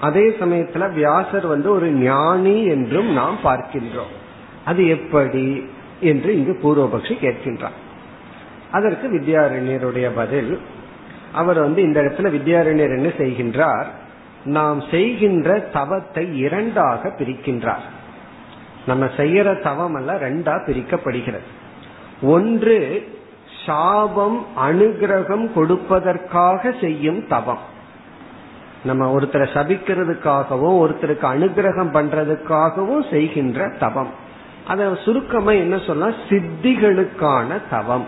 அதே 0.00 0.28
சமயத்துல 0.28 0.92
வியாசர் 0.92 1.46
வந்து 1.46 1.70
ஒரு 1.72 1.90
ஞானி 1.90 2.64
என்றும் 2.64 3.10
நாம் 3.12 3.38
பார்க்கின்றோம். 3.44 4.14
அது 4.64 4.88
எப்படி 4.88 5.70
என்று 6.00 6.30
இங்கு 6.38 6.54
பூர்வபக்ஷி 6.62 7.14
கேட்கின்றார். 7.20 7.78
அதற்கு 8.70 9.08
வித்யாரண்யருடைய 9.08 10.10
பதில் 10.14 10.60
அவர் 11.32 11.58
வந்து 11.60 11.82
இந்த 11.82 12.02
இடத்துல 12.02 12.30
வித்யாரண்யர் 12.30 12.96
என்ன 12.96 13.10
செய்கின்றார்? 13.18 13.88
நாம் 14.44 14.80
செய்கின்ற 14.90 15.58
தவத்தை 15.58 16.36
இரண்டாக 16.36 17.08
பிரிக்கின்றார். 17.18 17.86
நம்ம 18.86 19.04
செய்யற 19.04 19.62
தவம் 19.62 19.94
எல்லாம் 19.94 20.16
ரெண்டா 20.16 20.52
பிரிக்கப்படுகிறது. 20.66 21.48
ஒன்று 22.22 23.08
சாபம் 23.66 24.46
அனுகிரகம் 24.56 25.52
கொடுப்பதற்காக 25.52 26.80
செய்யும் 26.80 27.26
தவம். 27.26 27.58
நம்ம 28.84 29.18
ஒருத்தரை 29.18 29.48
சபிக்கிறதுக்காகவும் 29.54 30.80
ஒருத்தருக்கு 30.82 31.22
அனுகிரகம் 31.22 31.92
பண்றதுக்காகவும் 31.92 33.10
செய்கின்ற 33.10 33.68
தவம். 33.78 34.10
அத 34.66 34.94
சுருக்கமா 34.94 35.50
என்ன 35.50 35.78
சொல்ல 35.78 36.12
சித்திகளுக்கான 36.28 37.60
தவம். 37.70 38.06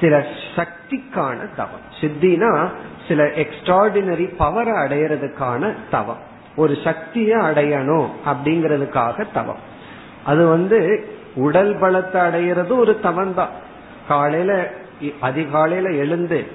சில 0.00 0.26
சக்திக்கான 0.56 1.54
தவம். 1.56 1.84
சித்தினா 2.00 2.68
சில 3.08 3.24
எக்ஸ்ட்ராடினரி 3.24 4.34
பவரை 4.38 4.76
அடையிறதுக்கான 4.86 5.74
தவம். 5.90 6.32
ஒரு 6.56 6.74
சக்தியை 6.84 7.38
அடையணும் 7.40 8.08
அப்படிங்கறதுக்காக 8.26 9.26
தவம். 9.32 9.62
அது 10.24 10.46
வந்து 10.46 10.78
உடல் 11.34 11.74
பலத்தை 11.74 12.18
அடையிறது 12.28 12.72
ஒரு 12.76 13.00
தவம் 13.00 13.34
தான் 13.34 13.48
காலையில 14.08 14.70
அதிகாலையில 15.22 15.96
எழுந்து 15.96 16.46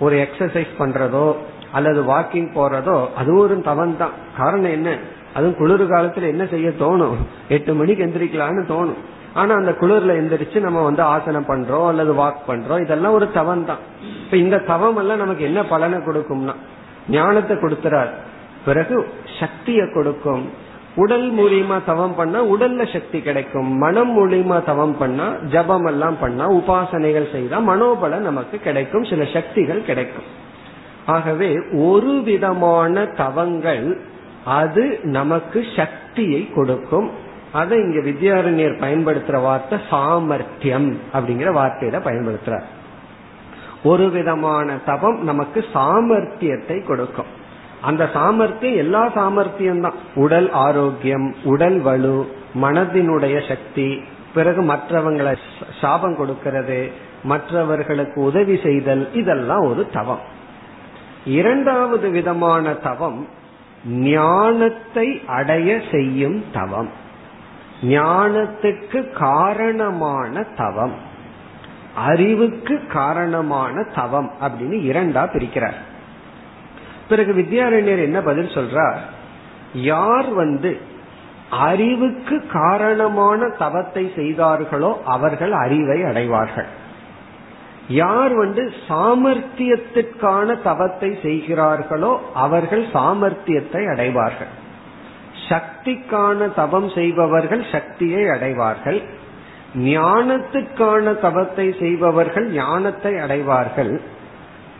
ஒரு 0.00 0.16
எக்ஸசைஸ் 0.16 0.72
பண்றதோ 0.78 1.36
அல்லது 1.72 2.02
வாக்கிங் 2.02 2.50
போறதோ 2.54 3.08
அது 3.14 3.38
ஒரு 3.38 3.62
தவம் 3.62 3.96
தான் 3.96 4.10
காரணம் 4.36 4.70
என்ன? 4.70 4.98
அதுவும் 5.34 5.56
குளிர் 5.56 5.82
காலத்துல 5.82 6.28
என்ன 6.28 6.46
செய்ய 6.46 6.68
தோணும்? 6.68 7.16
எட்டு 7.48 7.74
மணிக்கு 7.74 8.04
எந்திரிக்கலாம்னு 8.06 8.62
தோணும். 8.68 9.00
ஆனா 9.34 9.54
அந்த 9.54 9.72
குளிர்ல 9.80 10.12
எந்திரிச்சு 10.20 10.60
நம்ம 10.60 10.82
வந்து 10.82 11.02
ஆசனம் 11.02 11.48
பண்றோம் 11.48 11.86
அல்லது 11.86 12.12
வாக் 12.14 12.46
பண்றோம் 12.46 12.80
இதெல்லாம் 12.80 13.12
ஒரு 13.12 13.32
தவம் 13.32 13.64
தான் 13.64 13.78
இப்ப 14.24 14.36
இந்த 14.36 14.58
தவம் 14.58 14.96
எல்லாம் 14.96 15.18
நமக்கு 15.18 15.44
என்ன 15.44 15.62
பலனை 15.64 15.98
கொடுக்கும்னா 15.98 16.54
ஞானத்தை 17.08 17.56
கொடுத்துறாரு. 17.56 18.10
பிறகு 18.68 18.96
சக்தியை 19.40 19.84
கொடுக்கும். 19.94 20.44
உடல் 20.94 21.26
மூலியமா 21.32 21.76
தவம் 21.86 22.14
பண்ணா 22.14 22.38
உடல்ல 22.44 22.82
சக்தி 22.92 23.18
கிடைக்கும். 23.20 23.68
மனம் 23.76 24.12
மூலியமா 24.16 24.56
தவம் 24.64 24.96
பண்ணா 24.98 25.26
ஜபம் 25.50 25.86
எல்லாம் 25.86 26.18
பண்ணா 26.20 26.44
உபாசனைகள் 26.52 27.32
செய்தா 27.32 27.58
மனோபலம் 27.60 28.28
நமக்கு 28.30 28.58
கிடைக்கும். 28.58 29.04
சில 29.04 29.24
சக்திகள் 29.32 29.88
கிடைக்கும். 29.90 30.28
ஆகவே 31.06 31.50
ஒரு 31.90 32.14
விதமான 32.24 33.04
தவங்கள் 33.22 33.86
அது 34.44 34.84
நமக்கு 35.16 35.60
சக்தியை 35.76 36.42
கொடுக்கும். 36.54 37.08
அதை 37.52 37.76
இங்க 37.78 38.00
வித்யாரண்யர் 38.08 38.80
பயன்படுத்துற 38.84 39.36
வார்த்தை 39.42 39.78
சாமர்த்தியம் 39.90 40.88
அப்படிங்கிற 41.14 41.50
வார்த்தையில 41.60 41.98
பயன்படுத்துறார். 42.08 42.66
ஒரு 43.82 44.06
விதமான 44.10 44.68
தவம் 44.86 45.18
நமக்கு 45.24 45.60
சாமர்த்தியத்தை 45.74 46.78
கொடுக்கும். 46.86 47.30
அந்த 47.80 48.10
சாமர்த்தியம் 48.12 48.76
எல்லா 48.76 49.08
சாமர்த்தியம் 49.08 49.80
தான் 49.80 49.94
உடல் 50.14 50.50
ஆரோக்கியம் 50.50 51.34
உடல் 51.44 51.80
வலு 51.80 52.34
மனதினுடைய 52.62 53.48
சக்தி 53.48 54.02
பிறகு 54.34 54.62
மற்றவங்களை 54.62 55.36
சாபம் 55.80 56.16
கொடுக்கிறது 56.16 56.90
மற்றவர்களுக்கு 57.24 58.20
உதவி 58.20 58.60
செய்தல் 58.62 59.12
இதெல்லாம் 59.12 59.60
ஒரு 59.60 59.88
தவம். 59.92 60.18
இரண்டாவது 61.24 62.10
விதமான 62.10 62.72
தவம் 62.72 63.28
ஞானத்தை 63.86 65.22
அடைய 65.26 65.80
செய்யும் 65.92 66.44
தவம். 66.52 66.88
ஞானத்துக்கு 67.82 69.10
காரணமான 69.10 70.42
தவம். 70.42 70.94
அறிவுக்கு 71.96 72.86
காரணமான 72.86 73.82
தவம் 73.94 74.30
அப்படின்னு 74.40 74.74
இரண்டா 74.74 75.26
பிரிக்கிறார். 75.26 75.87
பிறகு 77.08 77.32
வித்யாரண்யர் 77.32 78.02
என்ன 78.02 78.20
பதில் 78.20 78.54
சொல்றார்? 78.54 78.98
யார் 79.72 80.28
வந்து 80.34 80.80
அறிவுக்கு 81.50 82.46
காரணமான 82.52 83.48
தவத்தை 83.58 84.12
செய்தார்களோ 84.14 84.98
அவர்கள் 85.04 85.52
அறிவை 85.52 86.04
அடைவார்கள். 86.04 86.66
யார் 87.88 88.34
வந்து 88.34 88.72
சாமர்த்தியத்திற்கான 88.88 90.62
தவத்தை 90.62 91.18
செய்கிறார்களோ 91.22 92.20
அவர்கள் 92.34 92.84
சாமர்த்தியத்தை 92.92 93.82
அடைவார்கள். 93.90 94.52
சக்திக்கான 95.48 96.54
தவம் 96.54 96.88
செய்பவர்கள் 96.88 97.64
சக்தியை 97.72 98.28
அடைவார்கள். 98.28 99.00
ஞானத்துக்கான 99.74 101.20
தவத்தை 101.20 101.66
செய்பவர்கள் 101.78 102.46
ஞானத்தை 102.50 103.18
அடைவார்கள். 103.18 104.00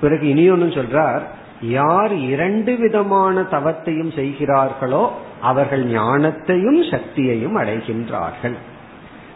பிறகு 0.00 0.26
இனியொன்னு 0.34 0.68
சொல்றார் 0.76 1.24
யார் 1.60 2.12
இரண்டு 2.12 2.76
விதமான 2.76 3.40
தவத்தையும் 3.40 4.14
செய்கிறார்களோ 4.14 5.10
அவர்கள் 5.40 5.84
ஞானத்தையும் 5.84 6.80
சக்தியையும் 6.90 7.56
அடைகின்றார்கள். 7.56 8.56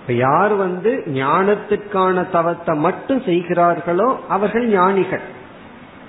இப்ப 0.00 0.12
யார் 0.12 0.54
வந்து 0.56 1.04
ஞானத்துக்கான 1.06 2.30
தவத்தை 2.30 2.76
மட்டும் 2.76 3.22
செய்கிறார்களோ 3.22 4.16
அவர்கள் 4.28 4.68
ஞானிகள். 4.68 5.20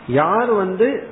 யார் 0.08 0.54
வந்து 0.54 1.08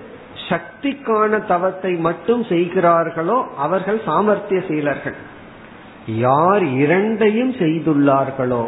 சக்திக்கான 0.50 1.46
தவத்தை 1.46 1.98
மட்டும் 1.98 2.44
செய்கிறார்களோ 2.44 3.46
அவர்கள் 3.58 4.02
சாமர்த்திய 4.06 4.68
சீலர்கள் 4.68 5.16
யார் 6.06 6.64
இரண்டையும் 6.64 7.54
செய்துள்ளார்களோ 7.54 8.68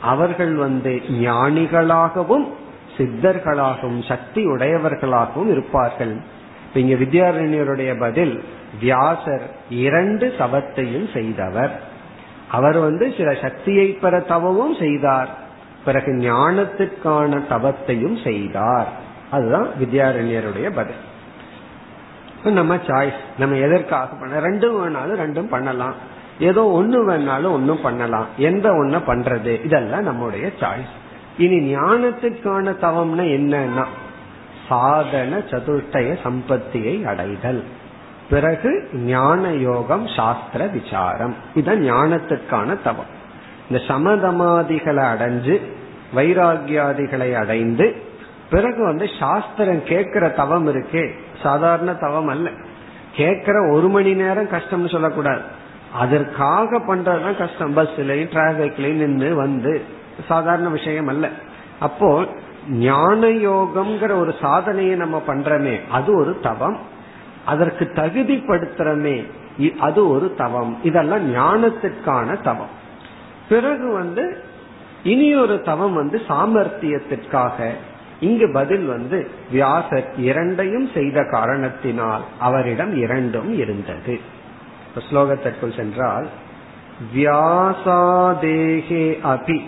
அவர்கள் 0.00 0.54
வந்து 0.54 1.02
ஞானிகளாகவும் 1.10 2.46
சித்தர்களாகவும் 2.96 4.08
சக்தி 4.08 4.46
உடையவர்களாகவும் 4.46 5.50
இருப்பார்கள் 5.50 6.16
இங்க 6.74 6.94
வித்யாரண்யருடைய 6.94 7.98
பதில் 7.98 8.44
வியாசர் 8.80 9.50
இரண்டு 9.70 10.34
தவத்தையும் 10.38 11.12
செய்தவர். 11.12 11.80
அவர் 12.50 12.78
வந்து 12.78 13.14
சில 13.16 13.34
சக்தியை 13.34 13.86
பெற 13.86 14.20
தவமும் 14.20 14.74
செய்தார். 14.74 15.28
பிறகு 15.84 16.12
ஞானத்திற்கான 16.12 17.42
தவத்தையும் 17.50 18.24
செய்தார். 18.24 18.88
அதுதான் 19.30 19.68
வித்யாரண்யருடைய 19.80 20.70
பதில். 20.74 21.02
நம்ம 22.44 22.76
சாய்ஸ் 22.76 23.20
நம்ம 23.38 23.56
எதற்காக 23.56 24.16
பண்ண 24.16 24.40
ரெண்டும் 24.40 24.70
வேணாலும் 24.70 25.20
ரெண்டும் 25.20 25.48
பண்ணலாம். 25.48 25.94
ஏதோ 26.38 26.64
ஒன்னு 26.64 27.08
வேணாலும் 27.08 27.52
ஒன்னும் 27.52 27.80
பண்ணலாம். 27.80 28.26
எந்த 28.36 28.70
ஒன்ன 28.70 29.00
பண்றது? 29.06 29.64
இதெல்லாம் 29.64 30.02
நம்முடைய 30.02 30.50
சாய்ஸ் 30.60 31.02
இனி 31.38 31.76
ஞானத்துக்கான 31.76 32.76
தவம்னா 32.82 33.22
என்னன்னா 33.22 33.84
சாதன 34.68 35.38
சதுர்த்தய 35.38 36.16
சம்பத்தியை 36.24 37.04
அடைதல். 37.04 37.64
பிறகு 38.30 38.88
ஞான 38.92 39.52
யோகம் 39.52 40.06
சாஸ்திர 40.16 40.66
விசாரம். 40.66 41.34
இதான் 41.54 41.92
ஞானத்துக்கான 41.92 42.76
தவம். 42.82 43.22
இந்த 43.70 43.84
சமதமாதிகளை 43.88 45.04
அடைஞ்சு 45.04 45.60
வைராகியாதிகளை 46.16 47.34
அடைந்து 47.34 47.96
பிறகு 48.50 48.84
வந்து 48.84 49.10
சாஸ்திரம் 49.18 49.84
கேட்கிற 49.84 50.28
தவம் 50.28 50.68
இருக்கே. 50.68 51.12
சாதாரண 51.42 51.94
தவம் 51.94 52.28
அல்ல. 52.28 52.50
கேட்கிற 53.14 53.68
ஒரு 53.70 53.88
மணி 53.88 54.14
நேரம் 54.14 54.48
கஷ்டம்னு 54.48 54.88
சொல்லக்கூடாது. 54.88 55.40
அதற்காக 55.92 56.78
பண்றதுதான் 56.78 57.36
கஷ்டம். 57.36 57.76
பஸ்லயும் 57.76 58.30
டிராபிக்லயும் 58.30 58.92
நின்று 58.92 59.34
வந்து 59.34 60.02
சாதாரண 60.28 60.68
விஷயம் 60.68 61.06
அல்ல 61.06 61.30
அப்போ 61.80 62.26
ஞான 62.68 63.28
யோகம்ங்கிற 63.28 64.10
ஒரு 64.16 64.34
சாதனையை 64.40 64.96
நம்ம 64.96 65.22
பண்றோமே 65.26 65.80
அது 65.90 66.16
ஒரு 66.16 66.38
தவம். 66.42 66.78
அதற்கு 67.44 67.84
தகுதிப்படுத்துறமே 67.84 69.24
அது 69.78 70.08
ஒரு 70.08 70.34
தவம். 70.34 70.76
இதெல்லாம் 70.82 71.34
ஞானத்திற்கான 71.34 72.42
தவம். 72.42 72.68
பிறகு 73.48 73.92
வந்து 73.92 74.42
இனி 75.02 75.36
ஒரு 75.36 75.60
தவம் 75.60 75.94
வந்து 75.94 76.20
சாமர்த்தியத்திற்காக 76.28 77.70
இங்கு 78.20 78.52
பதில் 78.52 78.84
வந்து 78.84 79.28
வியாசர் 79.50 80.16
இரண்டையும் 80.16 80.88
செய்த 80.94 81.28
காரணத்தினால் 81.30 82.22
அவரிடம் 82.38 82.96
இரண்டும் 82.96 83.58
இருந்தது. 83.58 84.20
ஸ்லோகத்திற்குள் 85.10 85.76
சென்றால் 85.76 86.26
வியாசாதேகே 87.14 89.20
அபி. 89.24 89.64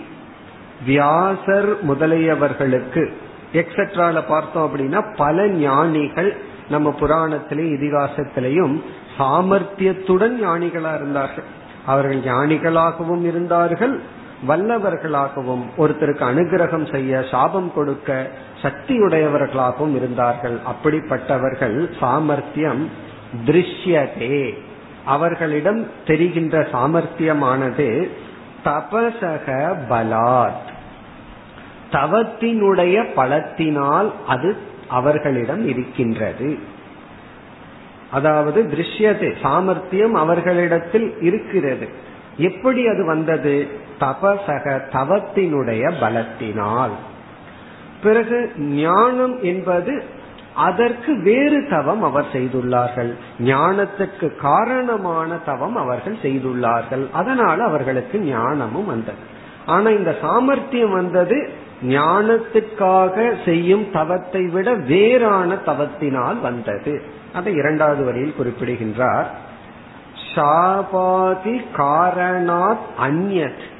வியாசர் 0.85 1.87
முதலியவர்களுக்கு 1.87 3.11
எக்ஸெட்ரால 3.53 4.23
பார்த்தோம் 4.27 4.65
அப்படின்னா 4.65 5.15
பல 5.15 5.47
ஞானிகள் 5.47 6.37
நம்ம 6.69 6.95
புராணத்திலையும் 6.99 7.77
இதிகாசத்திலையும் 7.77 8.81
சாமர்த்தியத்துடன் 9.19 10.37
ஞானிகளா 10.43 10.95
இருந்தார்கள். 10.95 11.43
அவர்கள் 11.85 12.17
ஞானிகளாகவும் 12.17 13.21
இருந்தார்கள் 13.21 13.99
வல்லவர்களாகவும் 14.47 15.63
ஒருத்தருக்கு 15.77 16.23
அனுகிரகம் 16.31 16.91
செய்ய 16.91 17.23
சாபம் 17.31 17.73
கொடுக்க 17.73 18.29
சக்தியுடையவர்களாகவும் 18.61 19.95
இருந்தார்கள். 19.95 20.59
அப்படிப்பட்டவர்கள் 20.59 21.97
சாமர்த்தியம் 21.99 22.89
திருஷ்யதே. 23.45 24.57
அவர்களிடம் 25.05 25.87
தெரிகின்ற 26.07 26.67
சாமர்த்தியமானது 26.73 28.09
தபசக 28.67 29.75
பலாத். 29.89 30.75
தவத்தினுடைய 31.91 33.05
பலத்தினால் 33.15 34.11
அது 34.27 34.57
அவர்களிடம் 34.87 35.67
இருக்கின்றது. 35.67 36.59
அதாவது 38.11 38.63
திருஷ்யத்தை 38.63 39.33
சாமர்த்தியம் 39.41 40.13
அவர்களிடத்தில் 40.13 41.21
இருக்கிறது. 41.21 41.89
எப்படி 42.37 42.87
அது 42.87 43.05
வந்தது? 43.05 43.67
தபசக 43.99 44.81
தவத்தினுடைய 44.91 45.93
பலத்தினால். 46.01 46.91
பிறகு 48.03 48.51
ஞானம் 48.57 49.43
என்பது 49.43 50.03
அதற்கு 50.57 51.21
வேறு 51.21 51.67
தவம் 51.69 52.03
அவர் 52.03 52.25
செய்துள்ளார்கள். 52.33 53.13
ஞானத்துக்கு 53.39 54.35
காரணமான 54.35 55.35
தவம் 55.35 55.75
அவர்கள் 55.75 56.17
செய்துள்ளார்கள். 56.21 57.11
அதனால 57.11 57.63
அவர்களுக்கு 57.63 58.19
ஞானமும் 58.19 58.85
வந்தது. 58.85 59.17
ஆனா 59.65 59.89
இந்த 59.89 60.17
சாமர்த்தியம் 60.21 60.91
வந்தது 60.91 61.49
ஞானத்துக்காக 61.83 63.45
செய்யும் 63.45 63.91
தவத்தை 63.91 64.47
விட 64.47 64.73
வேறான 64.73 65.53
தவத்தினால் 65.53 66.41
வந்தது. 66.41 67.01
அதை 67.33 67.53
இரண்டாவது 67.53 68.03
வரியில் 68.03 68.35
குறிப்பிடுகின்றார். 68.35 69.31
ஷாபாதி 70.35 71.61
காரணாத் 71.77 72.85
அந்யத். 73.01 73.75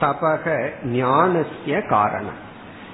தபக 0.00 0.68
ஞானசிய 0.84 1.88
காரணம். 1.88 2.42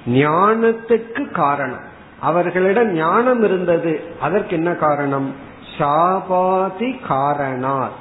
ஞானத்துக்கு 0.07 1.31
காரணம். 1.31 1.89
அவர்களிடம் 2.21 2.93
ஞானம் 2.93 3.43
இருந்தது. 3.43 4.01
அதற்கு 4.19 4.55
என்ன 4.55 4.73
காரணம்? 4.73 5.49
சாபாதி 5.77 6.99
காரணார் 7.07 7.91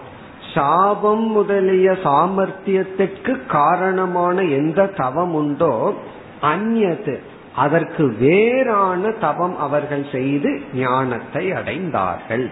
சாபம் 0.55 1.27
முதலிய 1.27 1.91
சாமர்த்தியத்திற்கு 1.91 3.47
காரணமான 3.47 4.43
எந்த 4.43 4.87
தவம் 4.87 5.35
உண்டோ 5.35 5.95
அந்நது. 6.43 7.17
அதற்கு 7.57 8.17
வேறான 8.19 9.11
தவம் 9.11 9.59
அவர்கள் 9.59 10.07
செய்து 10.13 10.61
ஞானத்தை 10.75 11.53
அடைந்தார்கள். 11.53 12.47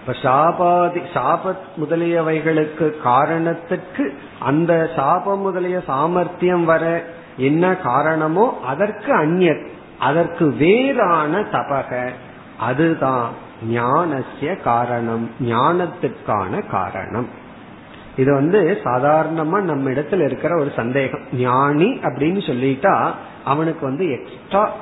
இப்ப 0.00 0.12
சாபாதி 0.22 1.00
சாபத் 1.14 1.66
முதலியவைகளுக்கு 1.80 3.00
காரணத்துக்கு 3.02 4.14
அந்த 4.38 4.90
சாபம் 4.96 5.40
முதலிய 5.40 5.80
சாமர்த்தியம் 5.86 6.64
வர 6.64 7.04
என்ன 7.36 7.76
காரணமோ 7.76 8.58
அதற்கு 8.66 9.12
அந்நியத் 9.16 9.66
அதற்கு 10.00 10.52
வேறான 10.52 11.40
தபக. 11.40 12.10
அதுதான் 12.58 13.30
ஞானசிய 13.70 14.62
காரணம் 14.62 15.30
ஞானத்துக்கான 15.40 16.66
காரணம். 16.70 17.28
இது 18.16 18.34
வந்து 18.34 18.80
சாதாரணமா 18.84 19.60
நம்ம 19.60 19.90
இடத்துல 19.90 20.24
இருக்கிற 20.24 20.60
ஒரு 20.60 20.72
சந்தேகம். 20.76 21.20
ஞானி 21.32 21.88
அப்படின்னு 22.02 22.40
சொல்லிட்டா 22.46 23.12
அவனுக்கு 23.44 23.86
வந்து 23.86 24.10
எக்ஸ்ட்ரா 24.10 24.72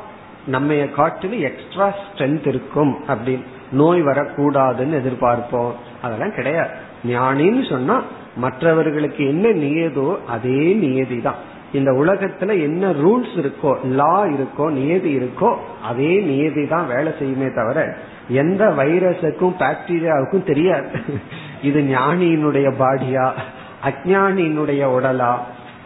நம்ம 0.47 0.75
காட்டிலும் 0.75 1.41
எக்ஸ்ட்ரா 1.41 1.89
ஸ்ட்ரென்த் 1.89 2.47
இருக்கும் 2.47 2.97
அப்படின்னு. 3.09 3.45
நோய் 3.73 4.03
வரக்கூடாதுன்னு 4.03 4.97
எதிர்பார்ப்போம். 5.01 5.73
அதெல்லாம் 6.03 6.35
கிடையாது. 6.35 6.71
ஞானின்னு 7.05 7.71
சொன்னா 7.71 8.03
மற்றவர்களுக்கு 8.37 9.27
என்ன 9.27 9.49
நியதோ 9.49 10.25
அதே 10.27 10.73
நியதி 10.73 11.21
தான் 11.21 11.57
இந்த 11.73 11.91
உலகத்துல 11.93 12.55
என்ன 12.67 12.91
ரூல்ஸ் 13.05 13.35
இருக்கோ 13.43 13.73
லா 13.99 14.15
இருக்கோ 14.35 14.67
நியதி 14.71 15.11
இருக்கோ 15.19 15.51
அதே 15.83 16.13
நியதி 16.21 16.67
தான் 16.67 16.87
வேலை 16.87 17.11
செய்யுமே 17.19 17.49
தவிர 17.55 17.79
எந்த 18.43 18.63
வைரஸுக்கும் 18.79 19.59
பாக்டீரியாவுக்கும் 19.63 20.49
தெரியாது. 20.51 20.89
இது 21.63 21.81
ஞானியினுடைய 21.95 22.69
பாடியா 22.83 23.27
அஜானியினுடைய 23.91 24.83
உடலா 24.97 25.33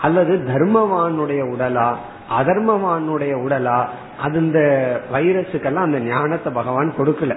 அல்லது 0.06 0.34
தர்மவானுடைய 0.52 1.42
உடலா 1.54 1.88
அதர்மவானுடைய 2.38 3.34
உடலா 3.46 3.78
அது 4.24 4.38
இந்த 4.40 4.60
வைரஸுக்கெல்லாம் 5.12 5.88
அந்த 5.88 5.98
ஞானத்தை 5.98 6.52
பகவான் 6.52 6.96
கொடுக்கல. 6.98 7.34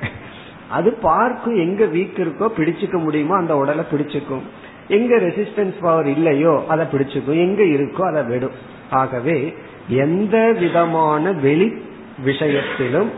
அது 0.70 0.90
பார்க்கும் 0.94 1.58
எங்க 1.66 1.84
வீக் 1.86 2.22
இருக்கோ 2.26 2.46
பிடிச்சுக்க 2.58 2.98
முடியுமோ 3.04 3.36
அந்த 3.36 3.56
உடலை 3.56 3.84
பிடிச்சுக்கும். 3.92 4.46
எங்க 4.88 5.16
ரெசிஸ்டன்ஸ் 5.16 5.74
பவர் 5.82 6.08
இல்லையோ 6.08 6.64
அதை 6.68 6.86
பிடிச்சுக்கும் 6.92 7.44
எங்க 7.46 7.64
இருக்கோ 7.64 8.02
அதை 8.02 8.24
விடும். 8.24 8.52
ஆகவே 8.90 9.56
எந்த 9.88 10.56
விதமான 10.60 11.32
வெளி 11.32 11.82
விஷயத்திலும் 12.24 13.10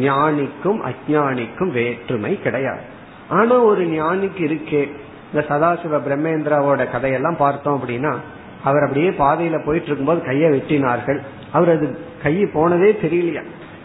ஞானிக்கும் 0.00 0.90
அஜானிக்கும் 0.90 1.70
வேற்றுமை 1.72 2.42
கிடையாது. 2.42 2.80
ஆனா 3.28 3.58
ஒரு 3.58 3.84
ஞானிக்கு 3.86 4.42
இருக்கே. 4.42 4.90
இந்த 5.32 5.46
சதாசிவ 5.48 6.00
பிரம்மேந்திராவோட 6.08 6.90
கதையெல்லாம் 6.90 7.36
பார்த்தோம் 7.36 7.80
அப்படின்னா 7.80 8.14
அவர் 8.64 8.82
அப்படியே 8.82 9.10
பாதையில 9.10 9.64
போயிட்டு 9.64 9.86
இருக்கும்போது 9.86 10.24
கையை 10.24 10.50
வெட்டினார்கள். 10.50 11.20
அவர் 11.52 11.70
அது 11.70 11.98
கையை 12.22 12.48
போனதே 12.52 12.96
தெரியலையா? 13.02 13.42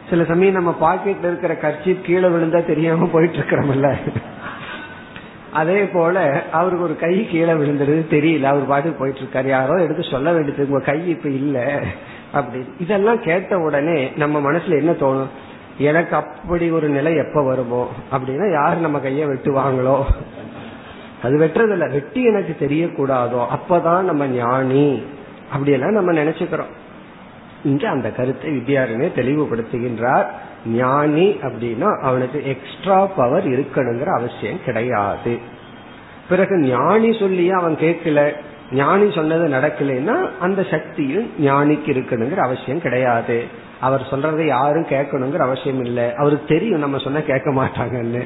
சில 0.09 0.23
சமயம் 0.23 0.53
நம்ம 0.53 0.77
பாக்கெட்ல 0.81 1.23
இருக்கிற 1.23 1.55
கட்சி 1.55 1.99
கீழே 2.03 2.27
விழுந்தா 2.27 2.65
தெரியாம 2.65 3.05
போயிட்டு 3.05 3.37
இருக்கிறோம்ல 3.37 3.97
அதே 5.53 5.83
போல 5.83 6.43
அவருக்கு 6.51 6.83
ஒரு 6.83 6.95
கை 6.95 7.27
கீழே 7.27 7.51
விழுந்துருது 7.51 8.05
தெரியல. 8.09 8.43
அவர் 8.43 8.67
பாட்டுக்கு 8.67 8.99
போயிட்டு 8.99 9.21
இருக்காரு 9.21 9.47
யாரோ 9.47 9.81
எடுத்து 9.81 10.03
சொல்ல 10.03 10.33
வேண்டியது 10.33 10.67
உங்க 10.69 10.79
கை 10.79 11.09
இப்ப 11.09 11.29
இல்ல. 11.29 11.81
அப்படின்னு. 12.33 12.67
இதெல்லாம் 12.79 13.21
கேட்ட 13.21 13.57
உடனே 13.57 14.11
நம்ம 14.15 14.51
மனசுல 14.51 14.77
என்ன 14.77 14.91
தோணும்? 14.91 15.27
எனக்கு 15.77 16.15
அப்படி 16.15 16.71
ஒரு 16.71 16.89
நிலை 16.89 17.15
எப்ப 17.15 17.43
வருமோ? 17.43 17.91
அப்படின்னா 18.11 18.51
யாரு 18.51 18.77
நம்ம 18.77 18.97
கைய 18.97 19.25
வெட்டுவாங்களோ? 19.25 20.03
அது 21.23 21.37
வெட்டுறதில்ல. 21.37 21.91
வெட்டி 21.91 22.23
எனக்கு 22.23 22.67
தெரியக்கூடாதோ? 22.67 23.45
அப்பதான் 23.49 24.01
நம்ம 24.01 24.27
ஞானி. 24.27 25.03
அப்படியெல்லாம் 25.51 25.93
நம்ம 25.93 26.11
நினைச்சுக்கிறோம். 26.11 26.71
இங்க 27.63 27.89
அந்த 27.89 28.11
கருத்தை 28.11 28.57
வித்யாரண்யே 28.57 29.11
தெளிவுபடுத்துகின்றார். 29.15 30.25
ஞானி 30.65 31.29
அப்படின்னா 31.29 32.01
அவனுக்கு 32.01 32.45
எக்ஸ்ட்ரா 32.45 33.05
பவர் 33.05 33.47
இருக்கணுங்கிற 33.47 34.05
அவசியம் 34.05 34.63
கிடையாது. 34.65 35.39
பிறகு 36.29 36.57
ஞானி 36.57 37.19
சொல்லியே 37.19 37.49
அவன் 37.49 37.75
கேட்கல. 37.75 38.33
ஞானி 38.71 39.11
சொன்னது 39.11 39.47
நடக்கலைன்னா 39.47 40.29
அந்த 40.39 40.63
சக்தியும் 40.63 41.31
ஞானிக்கு 41.39 41.87
இருக்கணுங்கிற 41.87 42.37
அவசியம் 42.37 42.81
கிடையாது. 42.81 43.43
அவர் 43.79 44.07
சொல்றதை 44.11 44.45
யாரும் 44.45 44.85
கேட்கணுங்கிற 44.85 45.37
அவசியம் 45.37 45.85
இல்லை. 45.85 46.15
அவருக்கு 46.15 46.45
தெரியும் 46.47 46.79
நம்ம 46.79 46.97
சொன்னா 46.97 47.19
கேட்க 47.19 47.51
மாட்டாங்கன்னு. 47.51 48.23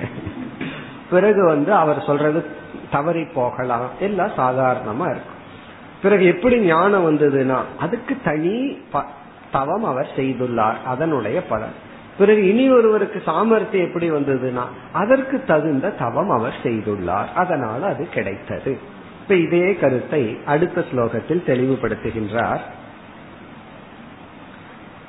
பிறகு 1.09 1.45
வந்து 1.45 1.73
அவர் 1.73 2.03
சொல்றது 2.03 2.45
தவறி 2.91 3.25
போகலாம். 3.25 3.89
எல்லாம் 3.99 4.31
சாதாரணமா 4.37 5.05
இருக்கும். 5.05 5.41
பிறகு 6.01 6.25
எப்படி 6.25 6.59
ஞானம் 6.59 7.11
வந்ததுன்னா 7.11 7.57
அதுக்கு 7.79 8.17
தனி 8.23 8.81
தவம் 9.51 9.83
அவர் 9.83 10.09
செய்துள்ளார். 10.15 10.83
அதனுடைய 10.85 11.45
பலன். 11.45 11.91
பிறகு 12.18 12.42
இனி 12.48 12.64
ஒருவருக்கு 12.70 13.18
சாமர்த்தியம் 13.24 13.86
எப்படி 13.88 14.06
வந்ததுன்னா 14.10 14.64
அதற்கு 14.92 15.36
தகுந்த 15.46 15.92
தவம் 15.98 16.32
அவர் 16.38 16.56
செய்துள்ளார் 16.62 17.30
அதனால 17.34 17.80
அது 17.86 18.04
கிடைத்தது 18.14 18.72
இப்ப 19.20 19.36
இதே 19.44 19.68
கருத்தை 19.74 20.22
அடுத்த 20.46 20.84
ஸ்லோகத்தில் 20.90 21.46
தெளிவுபடுத்துகின்றார் 21.46 22.64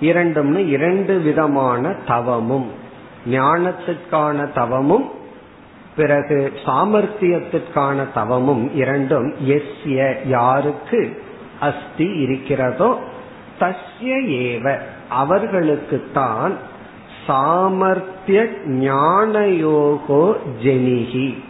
இரண்டும்னு 0.00 0.68
இரண்டு 0.68 1.18
விதமான 1.18 1.94
தவமும். 2.06 2.70
ஞானத்துக்கான 3.30 4.52
தவமும் 4.52 5.10
பிறகு 5.96 6.52
சாமர்த்தியத்திற்கான 6.64 8.06
தவமும் 8.14 8.74
இரண்டும். 8.74 9.34
எஸ்ய 9.46 10.26
யாருக்கு 10.26 11.22
அஸ்தி 11.60 12.08
இருக்கிறதோ 12.12 12.98
தஸ்ய 13.60 14.14
ஏவ 14.44 14.78
அவர்களுக்குத்தான் 15.10 16.54
சாமர்த்திய 17.28 18.48
ஞானயோகோ 18.68 20.36
ஜெனிகி 20.64 21.42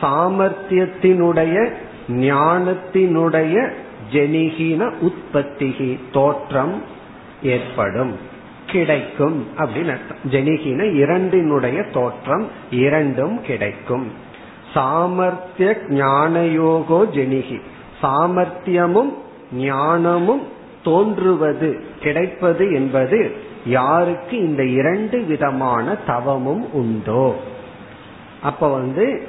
சாமர்த்தியத்தினுடைய 0.00 1.72
ஞானத்தினுடைய 2.08 3.72
ஜெனிகின 4.12 4.92
உற்பத்திகி 5.00 6.00
தோற்றம் 6.12 6.82
ஏற்படும் 7.42 8.18
கிடைக்கும் 8.66 9.46
அப்படின்னு 9.56 9.90
அர்த்தம். 9.90 10.16
ஜெனிகின 10.30 10.94
இரண்டினுடைய 10.94 11.82
தோற்றம் 11.92 12.48
இரண்டும் 12.70 13.42
கிடைக்கும். 13.42 14.12
சாமர்த்திய 14.74 15.76
ஞானயோகோ 15.88 17.00
ஜெனிகி 17.12 17.60
சாமர்த்தியமும் 18.02 19.14
ஞானமும் 19.52 20.42
தோன்றுவது 20.84 21.80
கிடைப்பது 22.00 22.72
என்பது 22.72 23.32
யாருக்கு 23.66 24.38
இந்த 24.38 24.64
இரண்டு 24.64 25.22
விதமான 25.22 25.94
தவமும் 25.94 26.72
உண்டோ? 26.72 27.36
அப்ப 28.42 28.68
வந்து 28.68 29.22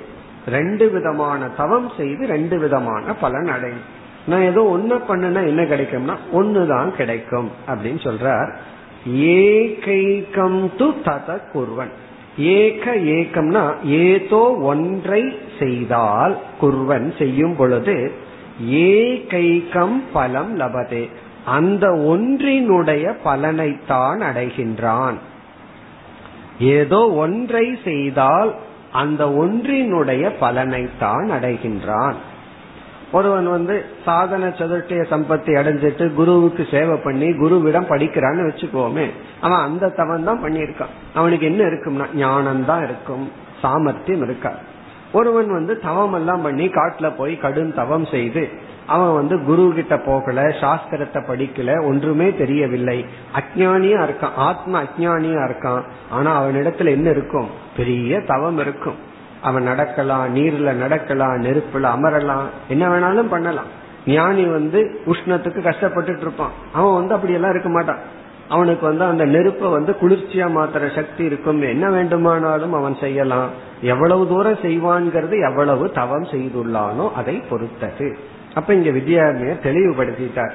ரெண்டு 0.47 0.89
விதமான 0.89 1.47
தவம் 1.47 1.91
செய்து 1.97 2.27
ரெண்டு 2.27 2.59
விதமான 2.59 3.13
பலன் 3.13 3.47
அடையும். 3.47 3.93
நான் 4.27 4.41
ஏதோ 4.41 4.63
ஒன்னு 4.63 4.95
பண்ணுனா 4.95 5.47
என்ன 5.47 5.63
கிடைக்கும்னா 5.63 6.15
ஒன்னுதான் 6.33 6.89
கிடைக்கும் 6.89 7.51
அப்படின்னு 7.67 8.07
சொல்றார். 8.07 8.53
ஏகைக்கம் 9.15 10.69
து 10.77 10.93
தத 11.05 11.39
குர்வன். 11.53 11.91
ஏக 12.37 12.95
ஏக்கம்னா 12.95 13.73
ஏதோ 13.83 14.57
ஒன்றை 14.61 15.35
செய்தால் 15.59 16.37
குர்வன் 16.61 17.17
செய்யும் 17.17 17.55
பொழுது 17.55 18.11
ஏகைக்கம் 18.71 20.01
பலம் 20.13 20.59
லபதே. 20.59 21.09
அந்த 21.45 21.87
ஒன்றினுடைய 21.87 23.13
பலனைத்தான் 23.25 24.19
அடைகின்றான். 24.19 25.13
ஏதோ 26.59 27.09
ஒன்றை 27.09 27.79
செய்தால் 27.83 28.55
அந்த 28.91 29.25
ஒன்றினுடைய 29.25 30.31
பலனைத்தான் 30.41 31.27
அடைகின்றான். 31.31 32.13
ஒருவன் 33.11 33.49
வந்து 33.49 33.85
சாதன 34.05 34.47
சதுர்த்திய 34.47 35.01
சம்பத்தி 35.11 35.51
அடைஞ்சிட்டு 35.59 36.13
குருவுக்கு 36.13 36.67
சேவை 36.71 36.99
பண்ணி 37.03 37.25
குருவிடம் 37.25 37.89
படிக்கிறான்னு 37.89 38.47
வச்சுக்கோமே 38.49 39.09
அவன் 39.41 39.59
அந்த 39.59 39.89
தவன் 39.89 40.23
தான் 40.23 40.43
பண்ணியிருக்கான். 40.43 40.93
அவனுக்கு 41.13 41.45
என்ன 41.45 41.63
இருக்கும்னா 41.63 42.13
ஞானம் 42.13 42.65
தான் 42.65 42.83
இருக்கும் 42.83 43.31
சாமர்த்தியம் 43.61 44.23
இருக்காது. 44.23 44.73
ஒருவன் 45.15 45.49
வந்து 45.51 45.73
தவம் 45.79 46.13
எல்லாம் 46.13 46.41
பண்ணி 46.41 46.65
காட்டுல 46.67 47.07
போய் 47.17 47.33
கடும் 47.37 47.73
தவம் 47.73 48.05
செய்து 48.05 48.43
அவன் 48.87 49.13
வந்து 49.13 49.35
குரு 49.43 49.71
கிட்ட 49.75 49.95
போகல 49.97 50.41
சாஸ்திரத்தை 50.61 51.21
படிக்கல 51.29 51.69
ஒன்றுமே 51.85 52.27
தெரியவில்லை. 52.35 53.05
அஜானியா 53.35 54.01
இருக்கான் 54.07 54.35
ஆத்ம 54.35 54.83
அஜானியா 54.83 55.41
இருக்கான். 55.47 55.83
ஆனா 56.09 56.31
அவனிடத்துல 56.41 56.89
என்ன 56.89 57.09
இருக்கும்? 57.09 57.49
பெரிய 57.77 58.19
தவம் 58.21 58.57
இருக்கும். 58.57 58.99
அவன் 59.41 59.63
நடக்கலாம் 59.63 60.35
நீர்ல 60.35 60.73
நடக்கலாம் 60.73 61.41
நெருப்புல 61.43 61.87
அமரலாம் 61.95 62.45
என்ன 62.67 62.83
வேணாலும் 62.87 63.29
பண்ணலாம். 63.29 63.71
ஞானி 64.05 64.45
வந்து 64.45 64.79
உஷ்ணத்துக்கு 65.05 65.61
கஷ்டப்பட்டுட்டு 65.69 66.23
இருப்பான். 66.25 66.53
அவன் 66.73 66.93
வந்து 66.93 67.13
அப்படியெல்லாம் 67.13 67.51
இருக்க 67.51 67.69
மாட்டான். 67.69 68.01
அவனுக்கு 68.49 68.85
வந்து 68.85 69.03
அந்த 69.03 69.25
நெருப்பை 69.25 69.69
வந்து 69.69 69.95
குளிர்ச்சியா 70.01 70.47
மாத்திர 70.57 70.95
சக்தி 70.95 71.23
இருக்கும். 71.23 71.61
என்ன 71.61 71.89
வேண்டுமானாலும் 71.89 72.73
அவன் 72.73 72.95
செய்யலாம். 72.95 73.49
எவ்வளவு 73.81 74.27
தூரம் 74.27 74.61
செய்வான்ங்கிறது 74.61 75.49
எவ்வளவு 75.49 75.91
தவம் 75.91 76.23
செய்துள்ளானோ 76.23 77.13
அதை 77.13 77.41
பொறுத்தது. 77.49 78.17
அப்ப 78.53 78.73
இங்க 78.73 78.89
வித்யாரண்யர் 78.89 79.65
தெளிவுபடுத்திட்டார். 79.65 80.51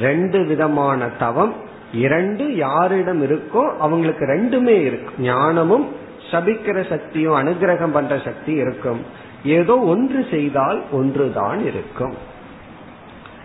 ரெண்டு 0.00 0.46
விதமான 0.46 1.08
தவம் 1.08 1.54
இரண்டு 1.92 2.56
யாரிடம் 2.56 3.22
இருக்கோ 3.22 3.76
அவங்களுக்கு 3.76 4.24
ரெண்டுமே 4.26 4.82
இருக்கும். 4.82 5.14
ஞானமும் 5.18 5.86
சபிக்கிற 6.30 6.88
சக்தியும் 6.88 7.34
அனுகிரகம் 7.34 7.92
பண்ற 7.92 8.18
சக்தி 8.24 8.52
இருக்கும். 8.52 9.00
ஏதோ 9.44 9.78
ஒன்று 9.78 10.26
செய்தால் 10.30 10.82
ஒன்றுதான் 10.92 11.66
இருக்கும். 11.66 12.14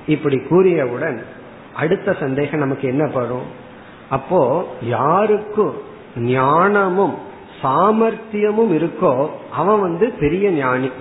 இப்படி 0.07 0.35
கூறியவுடன் 0.35 1.17
அடுத்த 1.73 2.13
சந்தேகம் 2.13 2.59
நமக்கு 2.59 2.87
என்ன 2.87 3.07
படும் 3.07 3.65
அப்போ 4.09 4.65
யாருக்கும் 4.81 5.73
ஞானமும் 6.15 7.15
சாமர்த்தியமும் 7.63 8.73
இருக்கோ 8.79 9.29
அவன் 9.55 9.79
வந்து 9.79 10.13
பெரிய 10.19 10.49
ஞானி. 10.49 10.91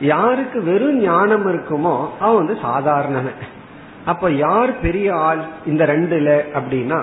யாருக்கு 0.00 0.62
வெறும் 0.62 1.00
ஞானம் 1.00 1.46
இருக்குமோ 1.46 2.08
அவன் 2.20 2.36
வந்து 2.36 2.58
சாதாரண 2.62 3.22
அப்ப 4.04 4.30
யார் 4.30 4.80
பெரிய 4.80 5.16
ஆள் 5.16 5.42
இந்த 5.66 5.86
ரெண்டுல 5.86 6.44
அப்படின்னா 6.54 7.00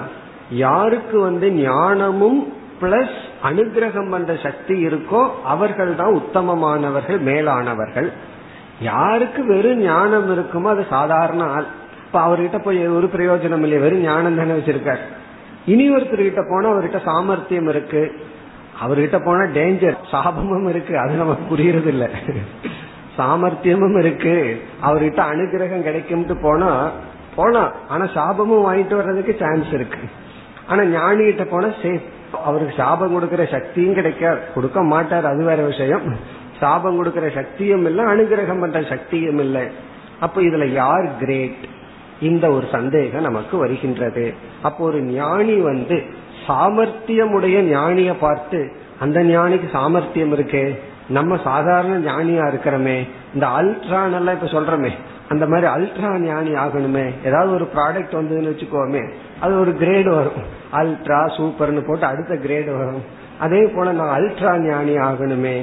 யாருக்கு 0.50 1.20
வந்து 1.20 1.52
ஞானமும் 1.52 2.54
பிளஸ் 2.82 3.18
அனுகிரகம் 3.44 4.10
பண்ற 4.10 4.36
சக்தி 4.44 4.86
இருக்கோ 4.86 5.30
அவர்கள் 5.44 5.96
தான் 5.96 6.16
உத்தமமானவர்கள் 6.16 7.20
மேலானவர்கள். 7.20 8.12
யாருக்கு 8.82 9.46
வெறும் 9.46 9.82
ஞானம் 9.82 10.38
இருக்குமோ 10.38 10.64
அது 10.64 10.86
சாதாரண 10.90 11.44
ஆள். 11.44 11.68
இப்ப 12.08 12.20
அவர்கிட்ட 12.28 12.58
போய் 12.60 12.88
ஒரு 12.88 13.10
பிரயோஜனம் 13.14 13.62
இல்லை. 13.62 13.78
வெறும் 13.78 14.00
ஞானம் 14.00 14.36
தானே 14.36 14.52
வச்சிருக்காரு. 14.52 15.04
இனி 15.66 15.96
ஒருத்தர்கிட்ட 15.96 16.42
போனா 16.50 16.70
அவர்கிட்ட 16.70 17.04
சாமர்த்தியம் 17.04 17.70
இருக்கு. 17.70 18.12
அவர்கிட்ட 18.84 19.24
போனா 19.26 19.44
டேஞ்சர் 19.44 19.98
சாபமும் 20.12 20.70
இருக்கு. 20.70 21.00
அது 21.00 21.14
நமக்கு 21.14 21.56
புரியறது 21.56 21.86
இல்ல 21.86 22.10
சாமர்த்தியமும் 23.18 24.00
இருக்கு. 24.00 24.62
அவர்கிட்ட 24.86 25.22
அனுகிரகம் 25.32 25.88
கிடைக்கும்ட்டு 25.88 26.42
போனா 26.42 26.92
போலாம் 27.36 27.72
ஆனா 27.88 28.04
சாபமும் 28.04 28.66
வாங்கிட்டு 28.68 28.96
வர்றதுக்கு 28.96 29.36
சான்ஸ் 29.40 29.72
இருக்கு. 29.72 30.00
ஆனா 30.68 30.86
ஞானி 30.86 31.24
கிட்ட 31.24 31.44
போனா 31.44 31.68
சேஃப் 31.68 32.08
அவருக்கு 32.44 32.74
சாபம் 32.78 33.16
கொடுக்கற 33.16 33.52
சக்தியும் 33.52 33.94
கிடைக்காது. 33.94 34.40
கொடுக்க 34.56 34.84
மாட்டார். 34.84 35.26
அது 35.26 35.44
வேற 35.44 35.64
விஷயம். 35.64 36.16
சாபம் 36.60 36.98
கொடுக்கற 36.98 37.36
சக்தியும் 37.36 37.86
இல்லை 37.86 38.06
அனுகிரகம் 38.06 38.60
பண்ற 38.60 38.82
சக்தியும் 38.82 39.40
இல்லை. 39.40 39.66
அப்ப 40.20 40.42
இதுல 40.42 40.66
யார் 40.66 41.10
கிரேட் 41.20 41.66
இந்த 42.22 42.52
ஒரு 42.52 42.68
சந்தேகம் 42.72 43.22
நமக்கு 43.22 43.58
வருகின்றது. 43.58 44.34
அப்போ 44.62 44.86
ஒரு 44.86 45.02
ஞானி 45.02 45.56
வந்து 45.56 46.04
சாமர்த்தியமுடைய 46.48 47.62
ஞானிய 47.62 48.14
பார்த்து 48.20 48.72
அந்த 49.00 49.24
ஞானிக்கு 49.24 49.70
சாமர்த்தியம் 49.72 50.34
இருக்கே? 50.34 50.80
நம்ம 51.10 51.38
சாதாரண 51.44 52.14
ஞானியா 52.14 52.54
இருக்கிறோமே. 52.54 53.08
இந்த 53.34 53.48
அல்ட்ரான் 53.48 54.14
எல்லாம் 54.14 54.42
இப்ப 54.42 54.48
சொல்றோமே. 54.48 54.90
அந்த 55.30 55.48
மாதிரி 55.48 55.68
அல்ட்ரா 55.68 56.18
ஞானி 56.18 56.50
ஆகணுமே. 56.50 57.12
ஏதாவது 57.26 57.54
ஒரு 57.54 57.68
ப்ராடக்ட் 57.76 58.14
வந்ததுன்னு 58.14 58.54
வச்சுக்கோமே. 58.54 59.10
அது 59.40 59.60
ஒரு 59.60 59.72
கிரேடு 59.72 60.10
வரும். 60.10 60.56
அல்ட்ரா 60.74 61.26
சூப்பர்னு 61.26 61.88
போட்டு 61.88 62.06
அடுத்த 62.06 62.34
கிரேடு 62.34 62.78
வரும். 62.78 63.02
அதே 63.40 63.66
போல 63.66 63.92
நான் 63.92 64.20
அல்ட்ரா 64.20 64.58
ஞானி 64.58 64.96
ஆகணுமே. 64.96 65.62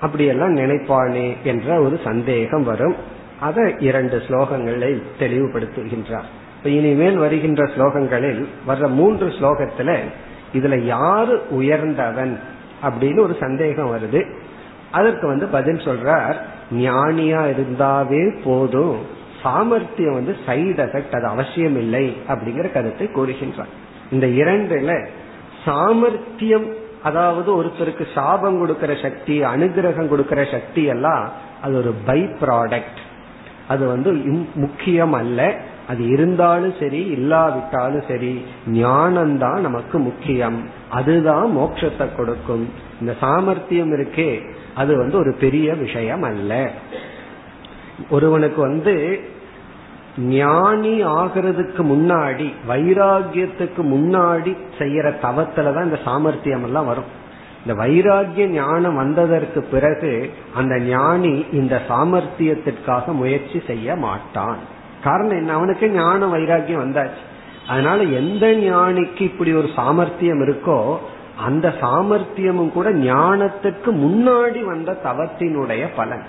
அப்படியெல்லாம் 0.00 0.56
நினைப்பானே 0.56 1.36
என்ற 1.42 1.80
ஒரு 1.80 2.00
சந்தேகம் 2.04 2.64
வரும். 2.64 2.94
அதை 3.40 3.74
இரண்டு 3.78 4.22
ஸ்லோகங்களை 4.28 5.02
தெளிவுபடுத்துகின்றார். 5.18 6.28
இப்ப 6.56 6.68
இனிமேல் 6.68 7.16
வருகின்ற 7.16 7.64
ஸ்லோகங்களில் 7.64 8.46
வர்ற 8.68 8.88
மூன்று 8.88 9.26
ஸ்லோகத்துல 9.26 9.98
இதுல 10.54 10.80
யாரு 10.80 11.42
உயர்ந்தவன் 11.50 12.38
அப்படின்னு 12.82 13.20
ஒரு 13.20 13.36
சந்தேகம் 13.40 13.92
வருது. 13.96 14.26
அதற்கு 14.90 15.26
வந்து 15.26 15.46
பதில் 15.46 15.76
சொல்றார் 15.76 16.36
ஞானியா 16.72 17.42
இருந்தாவே 17.54 18.40
போதும் 18.44 18.96
சாமர்த்தியம் 19.42 20.14
வந்து 20.14 20.36
சைடு 20.46 20.80
எஃபெக்ட் 20.86 21.16
அது 21.16 21.26
அவசியம் 21.26 21.76
இல்லை 21.76 22.16
அப்படிங்கிற 22.28 22.72
கருத்தை 22.72 23.06
கூறுகின்றார். 23.06 23.72
இந்த 24.10 24.26
இரண்டுல 24.26 25.08
சாமர்த்தியம் 25.64 26.66
அதாவது 27.02 27.64
ஒருத்தருக்கு 27.64 28.06
சாபம் 28.14 28.58
கொடுக்கிற 28.58 28.94
சக்தி 28.94 29.42
அனுகிரகம் 29.42 30.08
கொடுக்கிற 30.08 30.44
சக்தி 30.44 30.84
எல்லாம் 30.84 31.30
அது 31.62 31.76
ஒரு 31.76 31.92
பை 32.04 32.20
ப்ராடக்ட் 32.20 33.00
அது 33.68 33.86
வந்து 33.86 34.12
முக்கியம் 34.54 35.12
அல்ல 35.12 35.54
அது 35.88 36.08
இருந்தாலும் 36.08 36.74
சரி 36.80 37.04
இல்லாவிட்டாலும் 37.04 38.04
சரி 38.08 38.44
ஞானம்தான் 38.72 39.58
நமக்கு 39.58 39.98
முக்கியம். 39.98 40.68
அதுதான் 40.90 41.56
மோட்சத்தை 41.56 42.16
கொடுக்கும். 42.16 42.68
இந்த 43.00 43.14
சாமர்த்தியம் 43.20 43.92
இருக்கே 43.92 44.30
அது 44.74 44.96
வந்து 44.96 45.18
ஒரு 45.18 45.36
பெரிய 45.40 45.74
விஷயம் 45.74 46.22
அல்ல 46.22 46.70
ஒருவனுக்கு 48.10 48.60
வந்து 48.60 49.20
ஞானி 50.18 51.04
ஆகிறதுக்கு 51.04 51.82
முன்னாடி 51.92 52.52
வைராகியத்துக்கு 52.68 53.82
முன்னாடி 53.94 54.56
செய்யற 54.78 55.14
தவத்துலதான் 55.22 55.84
இந்த 55.84 55.98
சாமர்த்தியம் 56.04 56.64
எல்லாம் 56.64 56.86
வரும். 56.86 57.24
இந்த 57.66 57.84
வைராகிய 57.84 58.46
ஞானம் 58.46 58.96
வந்ததற்கு 58.96 59.62
பிறகு 59.62 60.30
அந்த 60.54 60.80
ஞானி 60.80 61.44
இந்த 61.52 61.82
சாமர்த்தியத்திற்காக 61.88 63.06
முயற்சி 63.06 63.62
செய்ய 63.66 63.96
மாட்டான். 63.96 64.56
காரணம் 65.04 65.36
என்ன? 65.36 65.52
அவனுக்கு 65.52 65.90
ஞான 65.90 66.32
வைராகியம் 66.32 66.82
வந்தாச்சு. 66.84 67.24
அதனால 67.68 68.02
எந்த 68.02 68.46
ஞானிக்கு 68.46 69.20
இப்படி 69.20 69.52
ஒரு 69.52 69.68
சாமர்த்தியம் 69.76 70.40
இருக்கோ 70.40 70.96
அந்த 71.36 71.74
சாமர்த்தியமும் 71.80 72.70
கூட 72.70 72.92
ஞானத்துக்கு 72.92 73.86
முன்னாடி 73.86 74.64
வந்த 74.64 74.98
தவத்தினுடைய 75.04 75.88
பலன். 75.96 76.24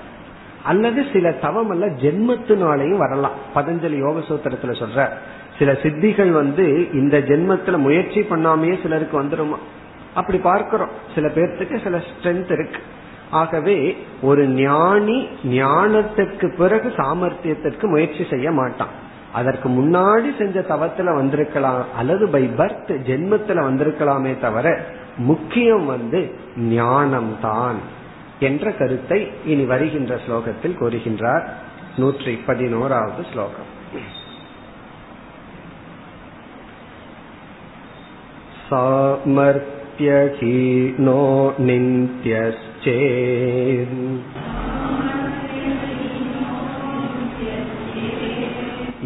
அல்லது 0.64 1.06
சில 1.14 1.32
தவம் 1.32 1.70
அல்ல 1.70 1.86
ஜென்மத்தினாலையும் 1.86 2.98
வரலாம். 2.98 3.32
பதஞ்சலி 3.56 3.98
யோக 3.98 4.20
சூத்திரத்துல 4.20 4.84
சொல்ற 4.84 5.10
சில 5.60 5.72
சித்திகள் 5.72 6.32
வந்து 6.32 6.88
இந்த 6.94 7.20
ஜென்மத்துல 7.20 7.78
முயற்சி 7.78 8.20
பண்ணாமையே 8.20 8.82
சிலருக்கு 8.82 9.24
வந்துருமா? 9.24 9.58
அப்படி 10.14 10.38
பார்க்கிறோம். 10.38 10.90
சில 11.16 11.28
பேர்த்துக்கு 11.28 11.84
சில 11.84 11.98
ஸ்ட்ரென்த் 11.98 12.52
இருக்கு. 12.52 12.82
ஆகவே 13.32 14.06
ஒரு 14.22 14.48
ஞானி 14.48 15.28
ஞானத்துக்கு 15.44 16.56
பிறகு 16.56 16.94
சாமர்த்தியத்திற்கு 16.98 17.84
முயற்சி 17.84 18.26
செய்ய 18.30 18.52
மாட்டான். 18.52 19.06
அதற்கு 19.34 19.70
முன்னாடி 19.70 20.38
செஞ்ச 20.38 20.60
தவத்துல 20.60 21.04
வந்திருக்கலாம். 21.04 21.86
அல்லது 21.98 22.28
பை 22.28 22.50
பர்த் 22.58 22.88
ஜென்மத்துல 22.88 23.62
வந்திருக்கலாமே 23.70 24.40
தவிர 24.40 24.86
முக்கியம் 25.18 25.86
வந்து 25.86 26.40
ஞானம் 26.56 27.38
தான் 27.42 27.76
என்ற 28.40 28.72
கருத்தை 28.72 29.32
இனி 29.46 29.66
வருகின்ற 29.66 30.16
ஸ்லோகத்தில் 30.16 30.78
கூறுகின்றார். 30.80 31.48
நூற்றி 31.98 32.36
பதினோராவது 32.46 33.26
ஸ்லோகம். 33.32 33.76
சாமர்த்த 38.70 39.77
सामर्थ्यहीनो 39.97 41.21
नित्यश्चेत् 41.61 42.83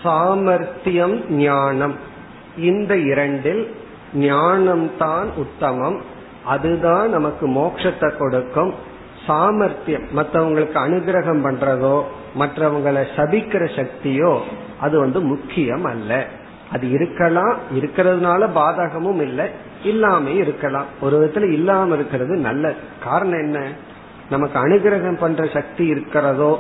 சாமர்த்தியம் 0.03 1.16
ஞானம் 1.28 1.94
இந்த 2.57 2.96
இரண்டில் 2.96 3.62
ஞானம்தான் 4.18 5.28
உத்தமம் 5.36 5.98
அதுதான் 6.44 7.11
நமக்கு 7.11 7.46
மோட்சத்தை 7.48 8.09
கொடுக்கும் 8.16 8.72
சாமர்த்தியம் 9.26 10.07
மற்றவங்களுக்கு 10.14 10.78
அனுகிரகம் 10.78 11.42
பண்றதோ 11.44 11.96
மற்றவங்களை 12.38 13.03
சபிக்கிற 13.16 13.64
சக்தியோ 13.76 14.32
அது 14.80 14.98
வந்து 15.00 15.20
முக்கியம் 15.20 15.84
அல்ல 15.84 16.12
அது 16.74 16.89
இருக்கலாம் 16.89 17.57
இருக்கிறதுனால 17.76 18.49
பாதகமும் 18.55 19.22
இல்லை 19.22 19.45
இல்லாம 19.84 20.30
இருக்கலாம். 20.30 20.86
ஒரு 21.01 21.15
விதத்துல 21.20 21.51
இல்லாம 21.51 21.95
இருக்கிறது 21.95 22.36
நல்ல 22.38 22.74
காரணம் 23.03 23.39
என்ன? 23.39 23.68
நமக்கு 24.30 24.59
அனுகிரகம் 24.59 25.20
பண்ற 25.20 25.45
சக்தி 25.53 25.86
இருக்கிறதோ 25.86 26.59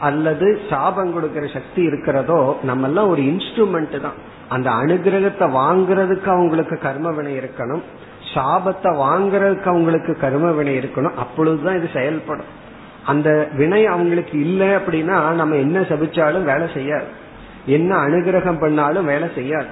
அல்லது 0.00 0.60
சாபம் 0.70 1.12
கொடுக்கிற 1.12 1.46
சக்தி 1.46 1.82
இருக்கிறதோ 1.82 2.58
நம்ம 2.62 2.86
எல்லாம் 2.86 3.08
ஒரு 3.08 3.22
இன்ஸ்ட்ருமெண்ட் 3.22 4.00
தான். 4.00 4.18
அந்த 4.48 4.70
அனுகிரகத்தை 4.70 5.46
வாங்குறதுக்கு 5.60 6.26
அவங்களுக்கு 6.26 6.78
கர்மவினை 6.82 7.34
இருக்கணும். 7.42 7.82
சாபத்தை 8.34 8.90
வாங்குறதுக்கு 8.96 9.64
அவங்களுக்கு 9.64 10.16
கர்மவினை 10.20 10.74
இருக்கணும். 10.80 11.14
அப்பொழுதுதான் 11.14 11.76
இது 11.76 11.88
செயல்படும். 11.92 12.50
அந்த 13.06 13.48
வினை 13.56 13.86
அவங்களுக்கு 13.86 14.40
இல்லை 14.40 14.68
அப்படின்னா 14.68 15.32
நம்ம 15.32 15.56
என்ன 15.56 15.80
சபிச்சாலும் 15.80 16.42
வேலை 16.42 16.68
செய்யாது. 16.74 17.20
என்ன 17.66 17.96
அனுகிரகம் 17.96 18.60
பண்ணாலும் 18.60 19.04
வேலை 19.04 19.28
செய்யாது. 19.34 19.66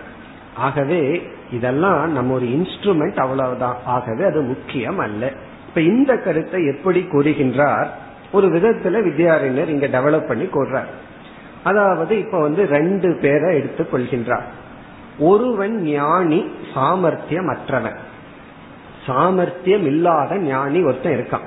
ஆகவே 0.55 1.28
இதெல்லாம் 1.51 2.12
நம்ம 2.12 2.34
ஒரு 2.34 2.47
இன்ஸ்ட்ருமெண்ட் 2.47 3.16
அவ்வளவுதான். 3.16 3.76
ஆகவே 3.84 4.24
அது 4.24 4.41
முக்கியம் 4.43 4.99
அல்ல. 4.99 5.32
இப்ப 5.68 5.80
இந்த 5.80 6.16
கருத்தை 6.16 6.66
எப்படி 6.66 7.07
கூறுகின்றார்? 7.12 7.86
ஒரு 8.32 8.49
விதத்துல 8.49 8.86
வித்யாரிணர் 8.86 9.68
இங்க 9.68 9.86
டெவலப் 9.86 10.28
பண்ணி 10.28 10.45
கூறுறார். 10.45 10.88
அதாவது 11.64 12.18
இப்ப 12.18 12.41
வந்து 12.41 12.66
ரெண்டு 12.66 13.18
பேரை 13.20 13.57
எடுத்துக் 13.57 13.95
கொள்கின்றார். 13.95 14.43
ஒருவன் 15.18 15.82
ஞானி 15.82 16.51
சாமர்த்தியம் 16.74 17.49
அற்றவன் 17.49 17.97
சாமர்த்தியம் 19.07 19.86
இல்லாத 19.86 20.36
ஞானி 20.36 20.82
ஒருத்தன் 20.82 21.12
இருக்கான். 21.12 21.47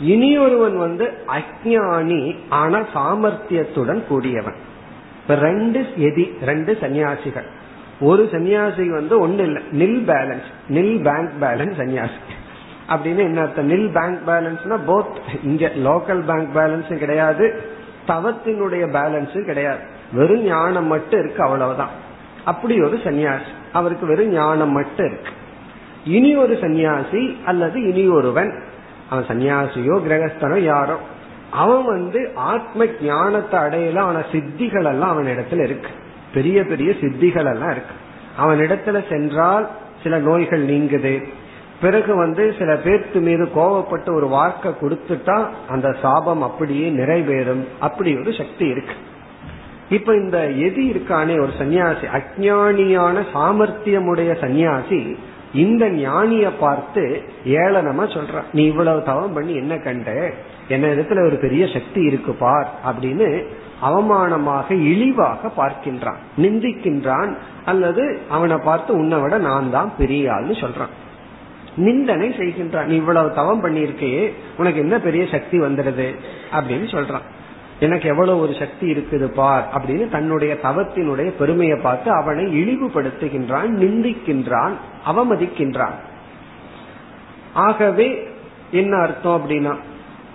இனி 0.00 0.38
ஒருவன் 0.38 0.78
வந்து 0.78 1.12
அஜானி 1.26 2.36
ஆனா 2.48 2.78
சாமர்த்தியத்துடன் 2.94 4.06
கூடியவன். 4.06 4.70
இப்ப 5.22 5.34
ரெண்டு 5.34 5.80
எதி 5.80 6.44
ரெண்டு 6.44 6.78
சன்னியாசிகள். 6.80 7.46
ஒரு 8.00 8.28
சன்னியாசி 8.32 8.88
வந்து 8.88 9.28
ஒண்ணு 9.28 9.38
இல்ல. 9.38 9.60
நில் 9.70 10.14
பேலன்ஸ் 10.14 10.72
நில் 10.72 11.02
பேங்க் 11.02 11.32
பேலன்ஸ் 11.40 11.80
சன்னியாசி. 11.80 12.30
அப்படின்னு 12.88 13.16
என்ன 13.16 13.40
அர்த்தம்? 13.40 13.70
நில் 13.70 13.92
பேங்க் 13.92 14.20
பேலன்ஸ்னா 14.26 14.78
போத் 14.86 15.16
இங்க 15.42 15.70
லோக்கல் 15.74 16.24
பேங்க் 16.24 16.56
பேலன்ஸும் 16.56 16.98
கிடையாது. 16.98 17.60
தவத்தினுடைய 18.08 18.90
பேலன்ஸும் 18.90 19.44
கிடையாது. 19.44 19.80
வெறும் 20.12 20.42
ஞானம் 20.42 20.86
மட்டும் 20.86 21.24
இருக்கு 21.24 21.42
அவ்வளவுதான். 21.42 21.88
அப்படி 22.44 22.80
ஒரு 22.80 22.96
சன்னியாசி. 22.96 23.50
அவருக்கு 23.72 24.06
வெறும் 24.06 24.28
ஞானம் 24.28 24.72
மட்டும் 24.72 25.06
இருக்கு. 25.06 25.30
இனி 26.04 26.36
ஒரு 26.36 26.54
சன்னியாசி 26.54 27.36
அல்லது 27.44 27.82
இனி 27.82 28.08
ஒருவன். 28.08 28.62
அவன் 29.10 29.24
சன்னியாசியோ 29.24 30.02
கிரகஸ்தனோ 30.08 30.58
யாரோ. 30.58 30.96
அவன் 31.52 31.84
வந்து 31.84 32.30
ஆத்ம 32.34 32.84
ஞானத்தை 33.02 33.60
அடையல 33.60 33.98
ஆன 33.98 34.24
சித்திகள் 34.32 34.84
எல்லாம் 34.84 35.08
அவன் 35.08 35.26
இடத்துல 35.26 35.62
இருக்கு. 35.62 35.88
பெரிய 36.34 36.64
பெரிய 36.64 36.92
சித்திகள் 37.00 37.52
எல்லாம் 37.52 37.70
இருக்கு. 37.70 37.94
அவன் 38.36 38.58
இடத்துல 38.58 39.08
சென்றால் 39.08 39.68
சில 40.02 40.18
நோய்கள் 40.18 40.66
நீங்குது. 40.66 41.24
பிறகு 41.80 42.16
வந்து 42.16 42.54
சில 42.58 42.74
பேர்த்து 42.74 43.20
மீது 43.20 43.48
கோவப்பட்டு 43.56 44.14
ஒரு 44.14 44.28
வார்த்தை 44.28 44.72
கொடுத்துட்டா 44.80 45.46
அந்த 45.68 45.96
சாபம் 46.02 46.42
அப்படியே 46.42 46.90
நிறைவேறும். 46.90 47.64
அப்படி 47.80 48.18
ஒரு 48.18 48.32
சக்தி 48.32 48.66
இருக்கு. 48.66 48.94
இப்ப 49.90 50.14
இந்த 50.14 50.50
எதி 50.54 50.84
இருக்கானே 50.92 51.32
ஒரு 51.32 51.52
சன்னியாசி 51.58 52.06
அஜானியான 52.12 53.24
சாமர்த்தியமுடைய 53.34 54.34
சன்னியாசி 54.40 55.16
இந்த 55.54 55.88
ஞானிய 55.88 56.50
பார்த்து 56.60 57.22
ஏளனமா 57.44 58.04
சொல்றான் 58.06 58.44
நீ 58.52 58.64
இவ்வளவு 58.64 59.02
தவம் 59.02 59.32
பண்ணி 59.32 59.54
என்ன 59.54 59.76
கண்ட? 59.76 60.32
என்ன 60.68 60.86
இடத்துல 60.86 61.26
ஒரு 61.26 61.38
பெரிய 61.40 61.66
சக்தி 61.66 62.02
இருக்கு 62.02 62.32
பார் 62.32 62.70
அப்படின்னு 62.86 63.44
அவமானமாக 63.82 64.70
இழிவாக 64.70 65.52
பார்க்கின்றான். 65.56 66.16
நிந்திக்கின்றான். 66.36 67.36
அல்லது 67.64 68.20
அவனை 68.28 68.56
பார்த்து 68.56 68.94
உன்னை 68.94 69.20
விட 69.20 69.38
நான் 69.38 69.70
தான் 69.70 69.92
பெரிய 69.98 70.30
ஆள்னு 70.30 70.64
சொல்றான். 70.64 70.92
நிந்தனை 71.76 72.28
செய்கின்றான். 72.28 72.84
நீ 72.84 72.94
இவ்வளவு 72.94 73.34
தவம் 73.34 73.64
பண்ணியிருக்கே 73.64 74.32
உனக்கு 74.56 74.78
என்ன 74.78 74.98
பெரிய 74.98 75.26
சக்தி 75.30 75.60
வந்துடுது? 75.60 76.14
அப்படின்னு 76.52 76.86
சொல்றான். 76.86 77.31
எனக்கு 77.84 78.08
எவ்வளவு 78.08 78.40
ஒரு 78.40 78.54
சக்தி 78.58 78.86
இருக்குது 78.92 79.26
பார் 79.34 79.64
அப்படின்னு 79.74 80.10
தன்னுடைய 80.10 80.52
தவத்தினுடைய 80.62 81.28
பெருமையை 81.38 81.78
பார்த்து 81.82 82.10
அவனை 82.10 82.44
இழிவுபடுத்துகின்றான் 82.60 83.70
நிந்திக்கின்றான் 83.84 84.74
அவமதிக்கின்றான். 85.06 85.96
ஆகவே 87.66 88.08
என்ன 88.70 88.92
அர்த்தம் 88.96 89.38
அப்படின்னா 89.38 89.72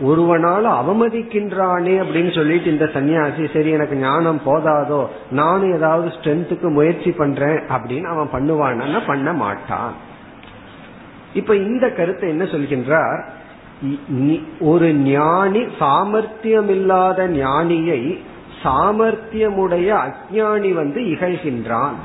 ஒருவனால 0.02 0.64
அவமதிக்கின்றானே 0.80 1.94
அப்படின்னு 2.02 2.32
சொல்லிட்டு 2.36 2.72
இந்த 2.72 2.86
சன்னியாசி 2.86 3.46
சரி 3.54 3.70
எனக்கு 3.70 3.96
ஞானம் 3.96 4.42
போதாதோ 4.46 5.00
நானும் 5.32 5.74
ஏதாவது 5.76 6.10
ஸ்ட்ரென்த்துக்கு 6.18 6.70
முயற்சி 6.70 7.12
பண்றேன் 7.12 7.60
அப்படின்னு 7.76 8.08
அவன் 8.14 8.34
பண்ணுவானா 8.36 9.02
பண்ண 9.08 9.34
மாட்டான். 9.34 9.94
இப்ப 11.34 11.56
இந்த 11.56 11.86
கருத்தை 11.90 12.30
என்ன 12.30 12.44
சொல்கின்றார்? 12.44 13.22
ஒரு 14.60 14.94
ஞானி 14.94 15.68
சாமர்த்தியம் 15.80 16.70
இல்லாத 16.70 17.28
ஞானியை 17.28 18.20
சாமர்த்தியமுடைய 18.64 19.90
அஜானி 20.06 20.74
வந்து 20.74 21.02
இகழ்கின்றான். 21.02 21.98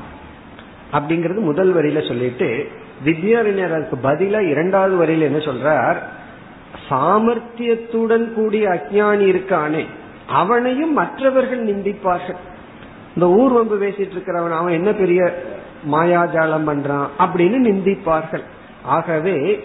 அப்படிங்கறது 0.93 1.39
முதல் 1.39 1.75
வரியில 1.75 2.07
சொல்லிட்டு 2.07 2.67
வித்யாரிஞருக்கு 3.05 3.95
பதிலா 4.03 4.49
இரண்டாவது 4.49 4.95
வரியில 5.03 5.21
என்ன 5.21 5.37
சொல்றார்? 5.37 5.97
சாமர்த்தியத்துடன் 6.89 8.33
கூடிய 8.33 8.69
அஜானி 8.69 9.25
இருக்கானே 9.33 9.85
அவனையும் 10.27 10.93
மற்றவர்கள் 10.93 11.65
நிந்திப்பார்கள். 11.65 12.39
இந்த 13.15 13.29
ஊர் 13.29 13.51
வம்பு 13.51 13.77
பேசிட்டு 13.77 14.11
இருக்கிறவன் 14.15 14.57
அவன் 14.57 14.73
என்ன 14.73 14.91
பெரிய 14.91 15.43
மாயாஜாலம் 15.91 16.67
பண்றான் 16.67 17.07
அப்படின்னு 17.19 17.57
நிந்திப்பார்கள். 17.69 18.43
ஆகவே 18.83 19.63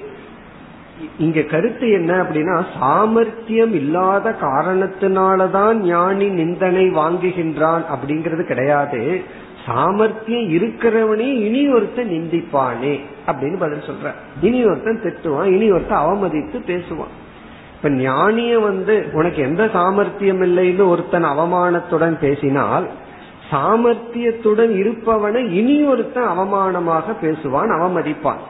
இங்க 1.18 1.42
கருத்து 1.42 1.90
என்ன 1.90 2.22
அப்படின்னா 2.22 2.64
சாமர்த்தியம் 2.80 3.74
இல்லாத 3.74 4.36
காரணத்தினாலதான் 4.40 5.74
ஞானி 5.74 6.28
நிந்தனை 6.28 6.90
வாங்குகின்றான் 6.90 7.84
அப்படிங்கிறது 7.94 8.42
கிடையாது. 8.44 9.22
சாமர்த்தியம் 9.66 10.52
இருக்கிறவனே 10.52 11.28
இனி 11.40 11.72
ஒருத்தன் 11.72 12.08
நிந்திப்பானே 12.08 13.00
அப்படின்னு 13.26 13.58
பதில் 13.58 13.86
சொல்ற. 13.86 14.12
இனி 14.40 14.64
ஒருத்தன் 14.64 15.00
திட்டுவான் 15.02 15.44
இனி 15.44 15.70
ஒருத்தன் 15.70 15.98
அவமதித்து 15.98 16.58
பேசுவான். 16.66 17.14
இப்ப 17.76 17.88
ஞானிய 17.88 18.62
வந்து 18.62 19.06
உனக்கு 19.12 19.42
எந்த 19.42 19.68
சாமர்த்தியம் 19.72 20.42
இல்லைன்னு 20.42 20.88
ஒருத்தன் 20.88 21.24
அவமானத்துடன் 21.24 22.18
பேசினால் 22.18 22.88
சாமர்த்தியத்துடன் 23.50 24.72
இருப்பவனை 24.74 25.50
இனி 25.50 25.84
ஒருத்தன் 25.84 26.38
அவமானமாக 26.38 27.16
பேசுவான் 27.22 27.70
அவமதிப்பான். 27.80 28.42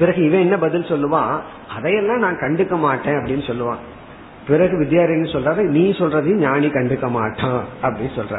பிறகு 0.00 0.20
இவன் 0.26 0.44
என்ன 0.46 0.56
பதில் 0.58 0.90
சொல்லுவான்? 0.92 1.34
அதையெல்லாம் 1.76 2.24
நான் 2.24 2.42
கண்டுக்க 2.44 2.74
மாட்டேன் 2.78 3.14
அப்படின்னு 3.14 3.44
சொல்லுவான். 3.50 3.82
பிறகு 4.48 4.74
வித்யாரண்யன் 4.82 5.34
சொல்றாரு? 5.34 5.62
நீ 5.76 5.84
சொல்றதையும் 5.90 6.42
ஞானி 6.46 6.68
கண்டுக்க 6.68 7.08
மாட்டான் 7.10 7.62
அப்படின்னு 7.82 8.16
சொல்ற 8.18 8.38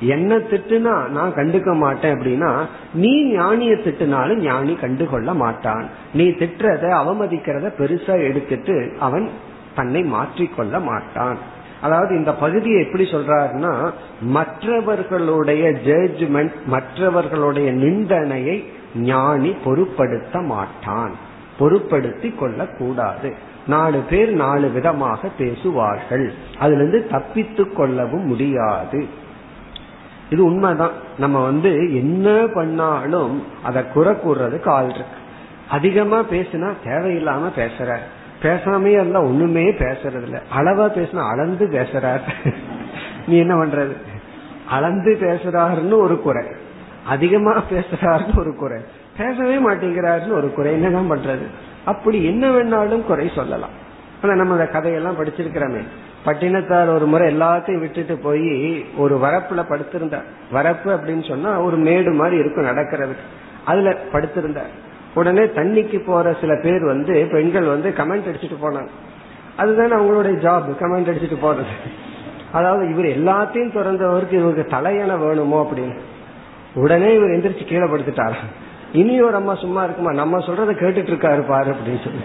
என்ன 0.00 0.36
திட்டுனா 0.50 0.94
நான் 1.08 1.34
கண்டுக்க 1.34 1.70
மாட்டேன் 1.76 2.14
அப்படின்னா 2.14 2.50
நீ 2.94 3.12
ஞானிய 3.32 3.74
திட்டுனாலும் 3.84 4.40
ஞானி 4.48 4.74
கண்டுகொள்ள 4.74 5.34
மாட்டான். 5.34 5.84
நீ 6.14 6.24
திட்டுறத 6.40 6.84
அவமதிக்கிறத 7.00 7.68
பெருசா 7.80 8.14
எடுத்துட்டு 8.28 8.76
அவன் 9.00 9.26
தன்னை 9.76 10.02
மாற்றிக்கொள்ள 10.12 10.74
மாட்டான். 10.80 11.38
அதாவது 11.80 12.12
இந்த 12.16 12.32
பகுதியை 12.34 12.78
எப்படி 12.84 13.04
சொல்றாருன்னா 13.10 13.72
மற்றவர்களுடைய 14.36 15.64
ஜட்ஜ்மெண்ட் 15.86 16.56
மற்றவர்களுடைய 16.66 17.68
நிந்தனையை 17.72 18.56
ஞானி 18.94 19.50
பொருட்படுத்த 19.50 20.40
மாட்டான். 20.40 21.12
பொருட்படுத்தி 21.58 22.34
கொள்ள 22.34 22.66
கூடாது. 22.66 23.34
நாலு 23.66 23.98
பேர் 23.98 24.34
நாலு 24.34 24.70
விதமாக 24.70 25.28
பேசுவார்கள். 25.38 26.32
அதுல 26.58 26.76
இருந்து 26.76 27.08
தப்பித்து 27.08 27.72
கொள்ளவும் 27.72 28.26
முடியாது. 28.26 29.06
இது 30.30 30.44
உண்மைதான். 30.44 30.92
நம்ம 31.18 31.42
வந்து 31.42 31.94
என்ன 31.94 32.46
பண்ணாலும் 32.54 33.44
அதை 33.62 33.88
குறை 33.88 34.14
கூறுறதுக்கு 34.14 34.68
ஆள் 34.68 34.84
இருக்கு. 34.84 35.16
அதிகமா 35.68 36.20
பேசினா 36.20 36.72
தேவையில்லாம 36.84 37.50
பேசுற. 37.56 37.96
பேசாமே 38.42 38.98
அல்ல 38.98 39.22
ஒண்ணுமே 39.22 39.70
பேசுறது 39.70 40.22
இல்ல 40.22 40.42
அளவா 40.54 40.88
பேசினா 40.90 41.30
அளந்து 41.30 41.66
பேசுறார். 41.66 42.20
நீ 43.26 43.38
என்ன 43.38 43.54
பண்றது? 43.54 43.96
அளந்து 44.68 45.18
பேசுறாருன்னு 45.20 45.96
ஒரு 45.96 46.20
குறை. 46.20 46.46
அதிகமா 47.06 47.62
பேசுறாருன்னு 47.70 48.38
ஒரு 48.38 48.56
குறை. 48.56 48.82
பேசவே 49.16 49.56
மாட்டேங்கிறாருன்னு 49.56 50.32
ஒரு 50.32 50.52
குறை. 50.52 50.72
என்னதான் 50.72 51.10
பண்றது? 51.10 51.46
அப்படி 51.84 52.24
என்ன 52.24 52.48
வேணாலும் 52.48 53.04
குறை 53.04 53.30
சொல்லலாம். 53.34 53.70
ஆனா 54.22 54.34
நம்ம 54.34 54.52
அந்த 54.52 54.66
கதையெல்லாம் 54.66 55.24
படிச்சிருக்கிறோமே. 55.24 55.82
பட்டினத்தார் 56.26 56.94
ஒரு 56.94 57.06
முறை 57.06 57.40
எல்லாத்தையும் 57.40 57.78
விட்டுட்டு 57.78 58.18
போய் 58.18 58.84
ஒரு 58.96 59.16
வரப்புல 59.16 59.62
படுத்திருந்தார். 59.68 60.24
வரப்பு 60.52 60.84
அப்படின்னு 60.84 61.28
சொன்னா 61.28 61.60
ஒரு 61.60 61.76
மேடு 61.76 62.12
மாதிரி 62.12 62.36
இருக்கும் 62.36 62.64
நடக்கிறதுக்கு. 62.64 63.24
அதுல 63.64 63.96
படுத்திருந்தார். 64.12 64.72
உடனே 65.14 65.40
தண்ணிக்கு 65.40 66.04
போற 66.04 66.36
சில 66.40 66.60
பேர் 66.62 66.84
வந்து 66.84 67.28
பெண்கள் 67.30 67.64
வந்து 67.64 67.94
கமெண்ட் 67.96 68.32
அடிச்சுட்டு 68.32 68.56
போனாங்க. 68.62 68.88
அதுதானே 69.56 69.92
அவங்களுடைய 69.92 70.32
ஜாப் 70.32 70.62
கமெண்ட் 70.80 71.10
அடிச்சுட்டு 71.10 71.36
போறது. 71.42 71.90
அதாவது 72.52 72.90
இவர் 72.90 73.04
எல்லாத்தையும் 73.04 73.70
திறந்தவருக்கு 73.70 74.32
இவருக்கு 74.32 74.64
தலையணை 74.64 75.16
வேணுமோ 75.16 75.70
அப்படின்னு. 75.70 75.96
உடனே 76.74 77.14
இவர் 77.14 77.28
எந்திரிச்சு 77.28 77.64
கீழே 77.64 77.84
படுத்துட்டாரா? 77.84 78.34
இனி 78.92 79.22
ஒரு 79.22 79.34
அம்மா 79.34 79.54
சும்மா 79.54 79.84
இருக்குமா? 79.84 80.12
நம்ம 80.12 80.38
சொல்றதை 80.38 80.74
கேட்டுட்டு 80.74 81.12
இருக்காரு 81.12 81.48
பாரு 81.48 81.70
அப்படின்னு 81.70 82.04
சொல்லி. 82.04 82.20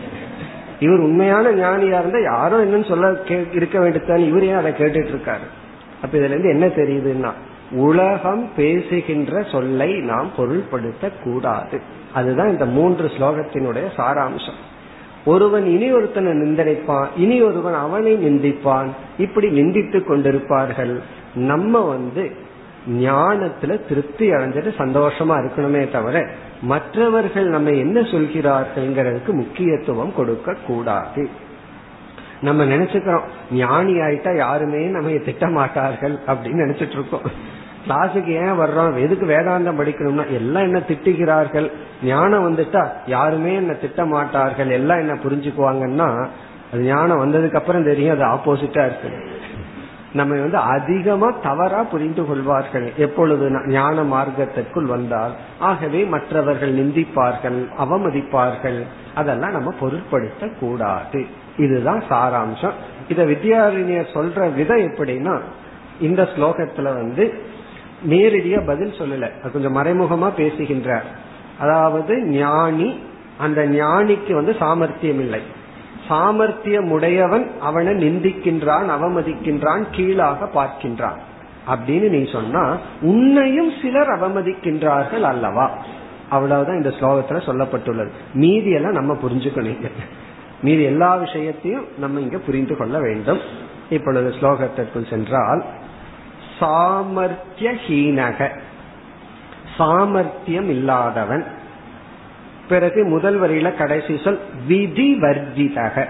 இவர் 0.79 0.99
உண்மையான 0.99 1.51
ஞானியா 1.51 1.99
இருந்தா 1.99 2.19
யாரும் 2.19 2.63
என்னன்னு 2.63 2.87
சொல்ல 2.87 3.21
இருக்க 3.53 3.79
வேண்டியதான் 3.79 4.17
இவர் 4.17 4.43
ஏன் 4.43 4.53
அதை 4.53 4.71
கேட்டுட்டு 4.71 5.09
இருக்காரு 5.13 5.47
அப்ப 6.01 6.17
இதுல 6.17 6.39
இருந்து 6.39 6.49
என்ன 6.49 6.65
தெரியுதுன்னா 6.67 7.31
உலகம் 7.71 8.49
பேசுகின்ற 8.55 9.43
சொல்லை 9.43 9.93
நாம் 9.93 10.31
பொருள்படுத்த 10.37 11.11
கூடாது 11.23 11.81
அதுதான் 12.13 12.49
இந்த 12.49 12.65
மூன்று 12.65 13.07
ஸ்லோகத்தினுடைய 13.07 13.83
சாராம்சம். 13.97 14.59
ஒருவன் 15.25 15.65
இனி 15.65 15.91
ஒருத்தனை 15.91 16.31
நிந்தனைப்பான் 16.31 17.07
இனி 17.17 17.41
ஒருவன் 17.41 17.73
அவனை 17.73 18.13
நிந்திப்பான். 18.13 18.87
இப்படி 19.17 19.49
நிந்தித்துக் 19.49 20.09
கொண்டிருப்பார்கள். 20.09 20.99
நம்ம 21.35 21.81
வந்து 21.81 22.31
ஞானத்துல 22.87 23.87
திருப்தி 23.87 24.31
அடைஞ்சிட்டு 24.31 24.71
சந்தோஷமா 24.77 25.35
இருக்கணுமே 25.39 25.91
தவிர 25.91 26.29
மற்றவர்கள் 26.61 27.47
நம்ம 27.47 27.69
என்ன 27.69 27.99
சொல்கிறார்கள்ங்கிறதுக்கு 27.99 29.31
முக்கியத்துவம் 29.31 30.13
கொடுக்க 30.13 30.55
கூடாது. 30.67 31.29
நம்ம 32.41 32.65
நினைச்சுக்கிறோம் 32.65 33.23
ஞானி 33.51 33.93
ஆயிட்டா 33.93 34.35
யாருமே 34.35 34.85
நம்ம 34.85 35.09
திட்ட 35.09 35.47
மாட்டார்கள் 35.47 36.19
அப்படின்னு 36.27 36.63
நினைச்சிட்டு 36.65 36.91
இருக்கோம் 36.91 37.55
கிளாஸுக்கு 37.87 38.27
ஏன் 38.27 38.59
வர்றோம்? 38.59 38.99
எதுக்கு 38.99 39.25
வேதாந்தம் 39.25 39.79
படிக்கணும்னா 39.79 40.31
எல்லாம் 40.31 40.63
என்ன 40.63 40.79
திட்டுகிறார்கள்? 40.87 41.71
ஞானம் 42.03 42.55
வந்துட்டா 42.55 42.87
யாருமே 43.05 43.55
என்ன 43.55 43.73
திட்ட 43.73 44.05
மாட்டார்கள் 44.05 44.69
எல்லாம் 44.69 44.97
என்ன 44.97 45.13
புரிஞ்சுக்குவாங்கன்னா 45.13 46.27
அது 46.73 46.81
ஞானம் 46.81 47.21
வந்ததுக்கு 47.23 47.55
அப்புறம் 47.55 47.83
தெரியும் 47.83 48.21
அது 48.21 48.25
ஆப்போசிட்டா 48.25 48.85
இருக்கு 48.85 49.35
நம்ம 50.19 50.33
வந்து 50.43 50.59
அதிகமா 50.75 51.27
தவறா 51.43 51.81
புரிந்து 51.93 52.23
கொள்வார்கள். 52.25 52.87
எப்பொழுது 52.97 53.45
ஞான 53.75 54.03
மார்க்கத்திற்குள் 54.13 54.91
வந்தால் 54.95 55.33
ஆகவே 55.69 56.01
மற்றவர்கள் 56.13 56.73
நிந்திப்பார்கள் 56.79 57.59
அவமதிப்பார்கள் 57.83 58.79
அதெல்லாம் 59.15 59.55
நம்ம 59.57 59.73
பொருட்படுத்த 59.79 60.49
கூடாது 60.59 61.21
இதுதான் 61.57 62.01
சாராம்சம். 62.09 62.77
இத 63.09 63.19
வித்யாரண்யர் 63.25 64.15
சொல்ற 64.17 64.39
விதம் 64.53 64.85
எப்படின்னா 64.89 65.35
இந்த 66.07 66.21
ஸ்லோகத்துல 66.33 66.89
வந்து 67.01 67.25
நேரடியா 68.09 68.59
பதில் 68.65 68.97
சொல்லல. 68.99 69.25
கொஞ்சம் 69.53 69.77
மறைமுகமா 69.77 70.29
பேசுகின்றார். 70.37 71.07
அதாவது 71.59 72.13
ஞானி 72.39 72.89
அந்த 73.37 73.61
ஞானிக்கு 73.79 74.33
வந்து 74.39 74.53
சாமர்த்தியம் 74.59 75.21
இல்லை 75.23 75.41
சாமர்த்தியம் 76.07 76.91
உடையவன் 76.91 77.51
அவனை 77.59 77.93
நிந்திக்கின்றான் 77.93 78.89
அவமதிக்கின்றான் 78.89 79.85
கீழாக 79.91 80.45
பார்க்கின்றான். 80.45 81.17
அப்படின்னு 81.67 81.87
நீ 81.87 82.31
சொன்னா 82.31 82.77
உன்னையும் 83.01 83.71
சிலர் 83.81 84.07
அவமதிக்கின்றார்கள் 84.07 85.21
அல்லவா? 85.21 85.77
அவ்வளவுதான் 86.29 86.75
இந்த 86.75 86.89
ஸ்லோகத்துல 86.89 87.29
சொல்லப்பட்டுள்ளது. 87.29 88.09
மீதி 88.33 88.71
எல்லாம் 88.71 88.91
நம்ம 88.91 89.13
புரிஞ்சுக்கணும் 89.13 89.91
மீதி 90.61 90.83
எல்லா 90.83 91.15
விஷயத்தையும் 91.15 91.85
நம்ம 91.97 92.19
இங்க 92.19 92.37
புரிந்து 92.37 92.77
கொள்ள 92.77 92.99
வேண்டும். 92.99 93.39
இப்பொழுது 93.89 94.29
ஸ்லோகத்திற்குள் 94.29 95.09
சென்றால் 95.09 95.63
சாமர்த்தியஹீனக. 96.59 98.59
சாமர்த்தியம் 99.77 100.69
இல்லாதவன். 100.69 101.45
பிறகு 102.69 103.03
முதல் 103.03 103.41
வரியில 103.41 103.77
கடைசி 103.77 104.19
சொல் 104.23 104.39
விதி 104.67 105.19
வர்ஜிதக 105.21 106.05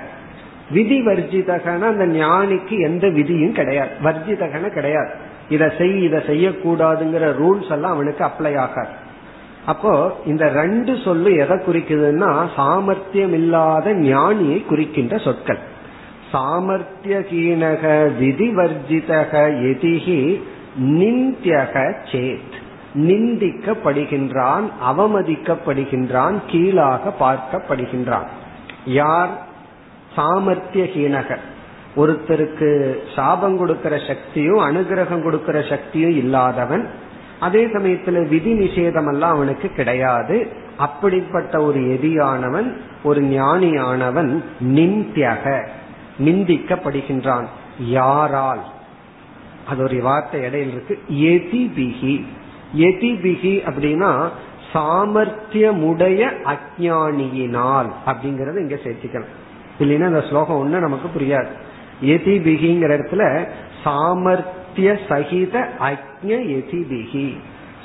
விதி 0.71 1.05
வர்ஜிதகன 1.05 1.81
அந்த 1.81 2.05
ஞானிக்கு 2.05 2.79
எந்த 2.79 3.09
விதியும் 3.09 3.53
கிடையாது. 3.53 3.89
வர்ஜிதகன 4.03 4.69
கிடையாது. 4.69 5.09
இதை 5.49 5.69
செய் 5.77 6.03
இதை 6.03 6.19
செய்யக்கூடாதுங்கிற 6.19 7.33
ரூல்ஸ் 7.41 7.71
எல்லாம் 7.71 7.91
அவனுக்கு 7.91 8.25
அப்ளை 8.25 8.57
ஆகாது. 8.57 8.89
அப்போ 9.65 10.15
இந்த 10.25 10.49
ரெண்டு 10.49 10.97
சொல்லு 11.03 11.35
எதை 11.35 11.57
குறிக்குதுன்னா 11.57 12.47
சாமர்த்தியம் 12.55 13.33
இல்லாத 13.33 13.93
ஞானியை 13.93 14.65
குறிக்கின்ற 14.65 15.17
சொற்கள். 15.17 15.57
சாமர்த்தியகீனக 16.33 18.11
விதிவர்ஜிதக 18.21 19.33
எதிகி 19.63 20.41
நிந்தியக 20.81 21.93
சேத். 22.11 22.56
நிந்திக்கப்படுகின்றான் 22.93 24.63
அவமதிக்கப்படுகின்றான் 24.87 26.39
கீழாக 26.47 27.13
பார்க்கப்படுகின்றான். 27.19 28.27
யார்? 28.85 29.45
சாமர்த்தியஹீனக 30.15 31.37
ஒருத்தருக்கு 31.97 32.97
சாபம் 33.15 33.57
கொடுக்கிற 33.57 33.99
சக்தியும் 34.07 34.57
அனுகிரகம் 34.57 35.23
கொடுக்கிற 35.23 35.61
சக்தியும் 35.61 36.17
இல்லாதவன் 36.17 36.89
அதே 37.39 37.65
சமயத்துல 37.65 38.27
விதி 38.27 38.53
நிஷேதம் 38.53 39.11
எல்லாம் 39.11 39.33
அவனுக்கு 39.33 39.69
கிடையாது. 39.69 40.51
அப்படிப்பட்ட 40.77 41.61
ஒரு 41.61 41.79
எதியானவன் 41.79 42.77
ஒரு 43.03 43.21
ஞானியானவன் 43.21 44.43
நிந்தியக 44.63 45.67
நிந்திக்கப்படுகின்றான். 46.23 47.45
யாரால்? 47.79 48.61
அது 49.67 49.83
ஒரு 49.83 50.01
வார்த்தை 50.01 50.41
இடையில் 50.41 50.71
இருக்கு. 50.71 51.01
எதிபிகி. 51.09 52.25
எதிபிகி 52.75 53.53
அப்படின்னா 53.69 54.29
சாமர்த்தியமுடைய 54.73 56.31
அஜானியினால் 56.45 57.89
அப்படிங்கறத 58.05 58.59
இங்க 58.59 58.77
சேர்த்துக்கலாம். 58.83 59.33
இல்லைன்னா 59.79 60.07
இந்த 60.07 60.21
ஸ்லோகம் 60.29 60.65
ஒண்ணு 60.65 60.79
நமக்கு 60.79 61.19
புரியாது. 61.19 61.47
எதிபிகிங்கிற 62.03 62.89
இடத்துல 62.97 63.47
சாமர்த்திய 63.85 64.99
சகித 65.09 65.69
அக்ஞ 65.79 66.27
எதிபிகி. 66.27 67.37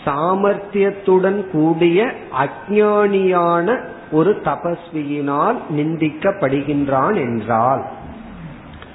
சாமர்த்தியத்துடன் 0.04 1.50
கூடிய 1.50 2.12
அஜானியான 2.38 3.84
ஒரு 4.12 4.40
தபஸ்வியினால் 4.44 5.56
நிந்திக்கப்படுகின்றான் 5.76 7.14
என்றால். 7.14 7.84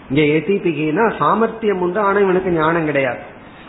இங்க 0.10 0.22
எதிபிகினா 0.22 1.18
சாமர்த்தியம் 1.18 1.82
உண்டு 1.82 2.00
ஆனா 2.00 2.20
இவனுக்கு 2.20 2.52
ஞானம் 2.52 2.86
கிடையாது. 2.86 3.20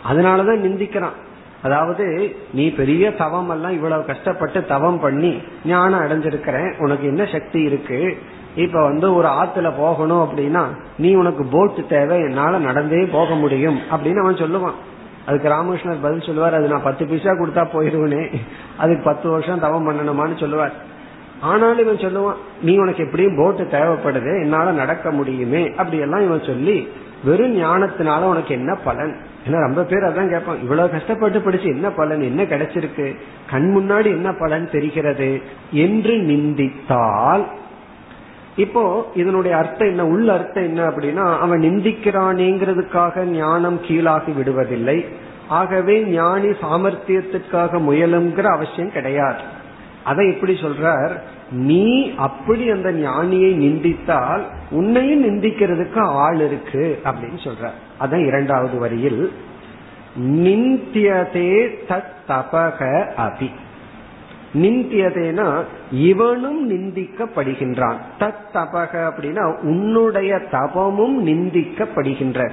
அதனாலதான் 0.09 0.63
நிந்திக்கிறான். 0.65 1.17
அதாவது 1.63 2.35
நீ 2.53 2.69
பெரிய 2.69 3.13
தவம் 3.13 3.49
எல்லாம் 3.49 3.71
இவ்வளவு 3.71 4.05
கஷ்டப்பட்டு 4.05 4.65
தவம் 4.65 4.99
பண்ணி 4.99 5.41
ஞானம் 5.65 6.01
அடைஞ்சிருக்கிறேன் 6.01 6.77
உனக்கு 6.77 7.07
என்ன 7.07 7.25
சக்தி 7.25 7.61
இருக்கு? 7.61 8.17
இப்ப 8.55 8.83
வந்து 8.83 9.15
ஒரு 9.15 9.27
ஆத்துல 9.27 9.71
போகணும் 9.77 10.29
அப்படின்னா 10.29 10.63
நீ 10.97 11.13
உனக்கு 11.13 11.45
போட்டு 11.45 11.85
தேவை 11.85 12.19
என்னால 12.19 12.57
நடந்தே 12.57 13.05
போக 13.05 13.33
முடியும் 13.33 13.79
அப்படின்னு 13.91 14.21
அவன் 14.21 14.35
சொல்லுவான். 14.35 14.77
அதுக்கு 15.25 15.49
ராமகிருஷ்ணர் 15.49 16.01
பதில் 16.01 16.21
சொல்லுவார் 16.21 16.53
அது 16.53 16.67
நான் 16.67 16.83
பத்து 16.83 17.05
பைசா 17.07 17.31
கொடுத்தா 17.31 17.63
போயிருவனே 17.73 18.23
அதுக்கு 18.77 19.03
பத்து 19.03 19.29
வருஷம் 19.29 19.59
தவம் 19.59 19.87
பண்ணணுமான்னு 19.87 20.39
சொல்லுவார். 20.39 20.73
ஆனாலும் 21.41 21.77
இவன் 21.77 22.03
சொல்லுவான் 22.05 22.39
நீ 22.61 22.77
உனக்கு 22.77 23.03
எப்படியும் 23.03 23.37
போட்டு 23.37 23.63
தேவைப்படுது 23.63 24.41
என்னால 24.41 24.71
நடக்க 24.71 25.11
முடியுமே 25.11 25.67
அப்படி 25.67 25.97
எல்லாம் 25.97 26.25
இவன் 26.25 26.43
சொல்லி 26.43 26.89
வெறும் 27.23 27.55
ஞானத்தினால 27.57 28.21
உனக்கு 28.21 28.53
என்ன 28.53 28.75
பலன்? 28.75 29.13
ஏன்னா 29.49 29.59
ரொம்ப 29.59 29.83
பேர் 29.83 30.03
அதான் 30.03 30.29
கேட்பான் 30.29 30.61
இவ்வளவு 30.61 30.89
கஷ்டப்பட்டு 30.89 31.41
படிச்சு 31.41 31.67
என்ன 31.67 31.89
பலன்? 31.89 32.21
என்ன 32.21 32.43
கிடைச்சிருக்கு? 32.43 33.15
கண் 33.49 33.73
முன்னாடி 33.77 34.05
என்ன 34.05 34.33
பலன் 34.33 34.69
தெரிகிறது? 34.71 35.41
என்று 35.71 36.15
நிந்தித்தால் 36.15 37.45
இப்போ 38.55 39.11
இதனுடைய 39.15 39.57
அர்த்தம் 39.57 39.87
என்ன? 39.87 40.05
உள்ள 40.05 40.33
அர்த்தம் 40.33 40.63
என்ன 40.63 40.87
அப்படின்னா 40.87 41.39
அவன் 41.39 41.59
நிந்திக்கிறானேங்கிறதுக்காக 41.59 43.23
ஞானம் 43.23 43.81
கீழாகி 43.81 44.31
விடுவதில்லை. 44.31 45.05
ஆகவே 45.47 46.03
ஞானி 46.03 46.47
சாமர்த்தியத்துக்காக 46.47 47.79
முயலுங்கிற 47.89 48.41
அவசியம் 48.41 48.91
கிடையாது. 48.91 49.41
அதை 50.03 50.33
எப்படி 50.33 50.53
சொல்றார் 50.53 51.11
நீ 51.51 52.15
அப்படி 52.15 52.69
அந்த 52.69 52.91
ஞானியை 52.91 53.51
நிந்தித்தால் 53.55 54.41
உன்னையும் 54.69 55.23
நிந்திக்கிறதுக்கு 55.23 55.99
ஆள் 55.99 56.39
இருக்கு 56.45 56.99
அப்படின்னு 57.03 57.39
சொல்றார். 57.43 57.79
அதான் 57.99 58.25
இரண்டாவது 58.25 58.79
வரியில் 58.79 59.31
நிந்தியதே 60.19 61.69
தத் 61.89 62.13
தபக 62.27 63.07
அபி. 63.17 63.49
நிந்தியதேனா 64.53 65.63
இவனும் 65.91 66.71
நிந்திக்கப்படுகின்றான். 66.71 67.95
தத் 68.19 68.49
தபக 68.53 68.91
அப்படின்னா 68.93 69.61
உன்னுடைய 69.61 70.35
தபமும் 70.51 71.25
நிந்திக்கப்படுகின்ற. 71.25 72.51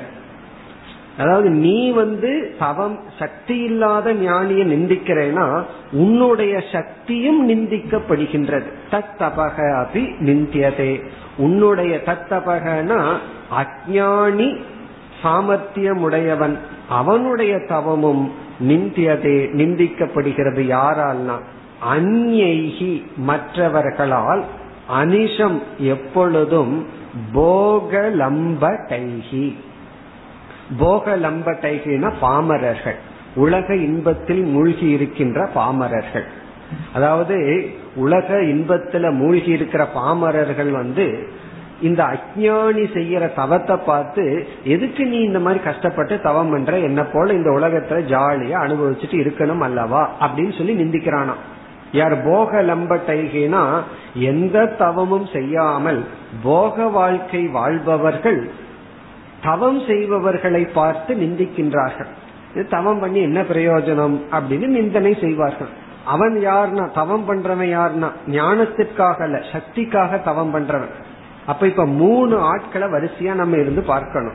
அதாவது 1.18 1.50
நீ 1.50 1.90
வந்து 1.90 2.54
தவம் 2.58 3.00
சக்தி 3.18 3.58
இல்லாத 3.58 4.12
ஞானிய 4.12 4.64
நிந்திக்கிறேன்னா 4.64 5.62
உன்னுடைய 5.92 6.62
சக்தியும் 6.72 7.48
நிந்திக்கப்படுகின்றது. 7.48 8.64
தத்தபக 8.90 9.58
அபி 9.58 10.10
நிந்தியதே. 10.20 11.06
உன்னுடைய 11.36 12.00
தத்தபகனா 12.06 13.16
அஜானி 13.50 14.60
சாமர்த்தியமுடையவன் 15.26 16.56
அவனுடைய 16.88 17.58
தவமும் 17.58 18.32
நிந்தியதே 18.68 19.54
நிந்திக்கப்படுகிறது 19.54 20.70
யாரால்னா? 20.70 21.38
அந்நைகி 21.94 23.02
மற்றவர்களால் 23.16 24.42
அனிஷம் 25.00 25.62
எப்பொழுதும் 25.78 26.86
போகலம்படைகி. 27.34 29.54
போகலம்படைகின 30.80 32.12
பாமரர்கள். 32.20 32.96
உலக 33.34 33.74
இன்பத்தில் 33.74 34.42
மூழ்கி 34.42 34.90
இருக்கின்ற 34.90 35.48
பாமரர்கள். 35.54 36.24
அதாவது 36.92 37.66
உலக 37.94 38.34
இன்பத்துல 38.34 39.12
மூழ்கி 39.12 39.50
இருக்கிற 39.50 39.88
பாமரர்கள் 39.94 40.70
வந்து 40.70 41.28
இந்த 41.80 42.04
அஜானி 42.04 42.84
செய்யற 42.94 43.34
தவத்தை 43.34 43.76
பார்த்து 43.76 44.48
எதுக்கு 44.64 45.04
நீ 45.04 45.18
இந்த 45.18 45.38
மாதிரி 45.38 45.64
கஷ்டப்பட்டு 45.64 46.20
தவம் 46.20 46.50
பண்ற? 46.50 46.78
என்ன 46.78 47.04
போல 47.04 47.32
இந்த 47.32 47.50
உலகத்துல 47.50 47.92
ஜாலியா 47.92 48.56
அனுபவிச்சுட்டு 48.66 49.16
இருக்கணும் 49.16 49.58
அல்லவா? 49.58 50.10
அப்படின்னு 50.20 50.56
சொல்லி 50.56 50.82
நிந்திக்கிறானா 50.82 51.34
யார் 51.92 52.24
போக 52.24 52.62
லம்பட்டைகினா 52.62 53.82
எந்த 54.14 54.66
தவமும் 54.66 55.26
செய்யாமல் 55.32 56.04
போக 56.42 56.86
வாழ்க்கை 56.86 57.46
வாழ்பவர்கள் 57.46 58.50
தவம் 59.42 59.80
செய்பவர்களை 59.88 60.64
பார்த்து 60.64 61.14
நிந்திக்கின்றார்கள். 61.14 62.06
இது 62.54 62.66
தவம் 62.68 62.98
பண்ணி 62.98 63.20
என்ன 63.20 63.42
பிரயோஜனம்? 63.42 64.20
அப்படின்னு 64.30 64.66
நிந்தனை 64.66 65.16
செய்வார்கள். 65.20 65.84
அவன் 66.04 66.34
யாருன்னா 66.34 66.92
தவம் 66.92 67.28
பண்றவன் 67.28 67.78
யாருனா? 67.78 68.12
ஞானத்திற்காக 68.26 69.22
அல்ல 69.22 69.42
சக்திக்காக 69.52 70.22
தவம் 70.22 70.54
பண்றவன். 70.54 70.90
அப்ப 71.46 71.66
இப்ப 71.66 71.86
மூணு 71.86 72.38
ஆட்களை 72.38 72.88
வரிசையா 72.88 73.34
நம்ம 73.34 73.56
இருந்து 73.56 73.82
பார்க்கணும். 73.82 74.34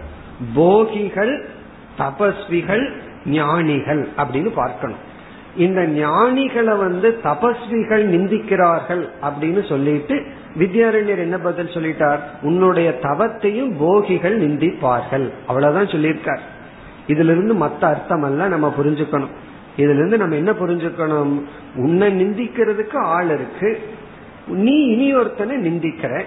போகிகள் 0.56 1.50
தபஸ்விகள் 1.98 2.92
ஞானிகள் 3.26 4.08
அப்படின்னு 4.18 4.50
பார்க்கணும். 4.50 5.10
இந்த 5.58 5.82
ஞானிகளை 5.82 6.78
வந்து 6.78 7.20
தபஸ்விகள் 7.24 8.06
நிந்திக்கிறார்கள் 8.06 9.10
அப்படின்னு 9.22 9.70
சொல்லிட்டு 9.70 10.26
வித்யாரண்யர் 10.60 11.18
என்ன 11.18 11.38
பதில் 11.38 11.68
சொல்லிட்டார்? 11.68 12.20
உன்னுடைய 12.42 13.00
தவத்தையும் 13.02 13.76
போகிகள் 13.80 14.40
நிந்திப்பார்கள். 14.40 15.30
அவ்வளவுதான் 15.48 15.86
சொல்லியிருக்கார். 15.86 16.40
இதுல 17.08 17.24
இருந்து 17.24 17.54
மத்த 17.54 17.82
அர்த்தம் 17.82 18.24
அல்ல 18.24 18.48
நம்ம 18.48 18.74
புரிஞ்சுக்கணும். 18.78 19.32
இதுல 19.78 19.94
இருந்து 19.96 20.18
நம்ம 20.18 20.36
என்ன 20.36 20.52
புரிஞ்சுக்கணும்? 20.52 21.42
உன்னை 21.76 22.26
நிந்திக்கிறதுக்கு 22.26 22.98
ஆள் 22.98 23.26
இருக்கு. 23.26 23.90
நீ 24.48 24.86
இனி 24.86 25.16
ஒருத்தனை 25.16 25.58
நிந்திக்கிற. 25.58 26.24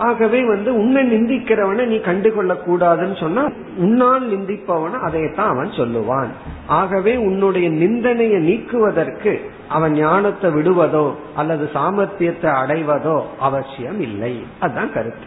ஆகவே 0.00 0.44
வந்து 0.44 0.74
உன்னை 0.74 1.02
நிந்திக்கிறவனை 1.12 1.84
நீ 1.86 1.96
கண்டுகொள்ள 1.96 2.56
கூடாதுன்னு 2.66 3.20
சொன்னா 3.20 3.50
உன்னால் 3.76 4.30
நிந்திப்பவன 4.30 4.90
அதைத்தான் 4.90 5.48
அவன் 5.48 5.68
சொல்லுவான். 5.68 6.28
ஆகவே 6.66 7.16
உன்னுடைய 7.16 7.70
நிந்தனையை 7.70 8.40
நீக்குவதற்கு 8.40 9.50
அவன் 9.68 9.92
ஞானத்தை 9.92 10.50
விடுவதோ 10.50 11.14
அல்லது 11.36 11.70
சாமர்த்தியத்தை 11.74 12.50
அடைவதோ 12.62 13.22
அவசியம் 13.40 14.00
இல்லை 14.00 14.44
அதுதான் 14.60 14.92
கருத்து. 14.92 15.26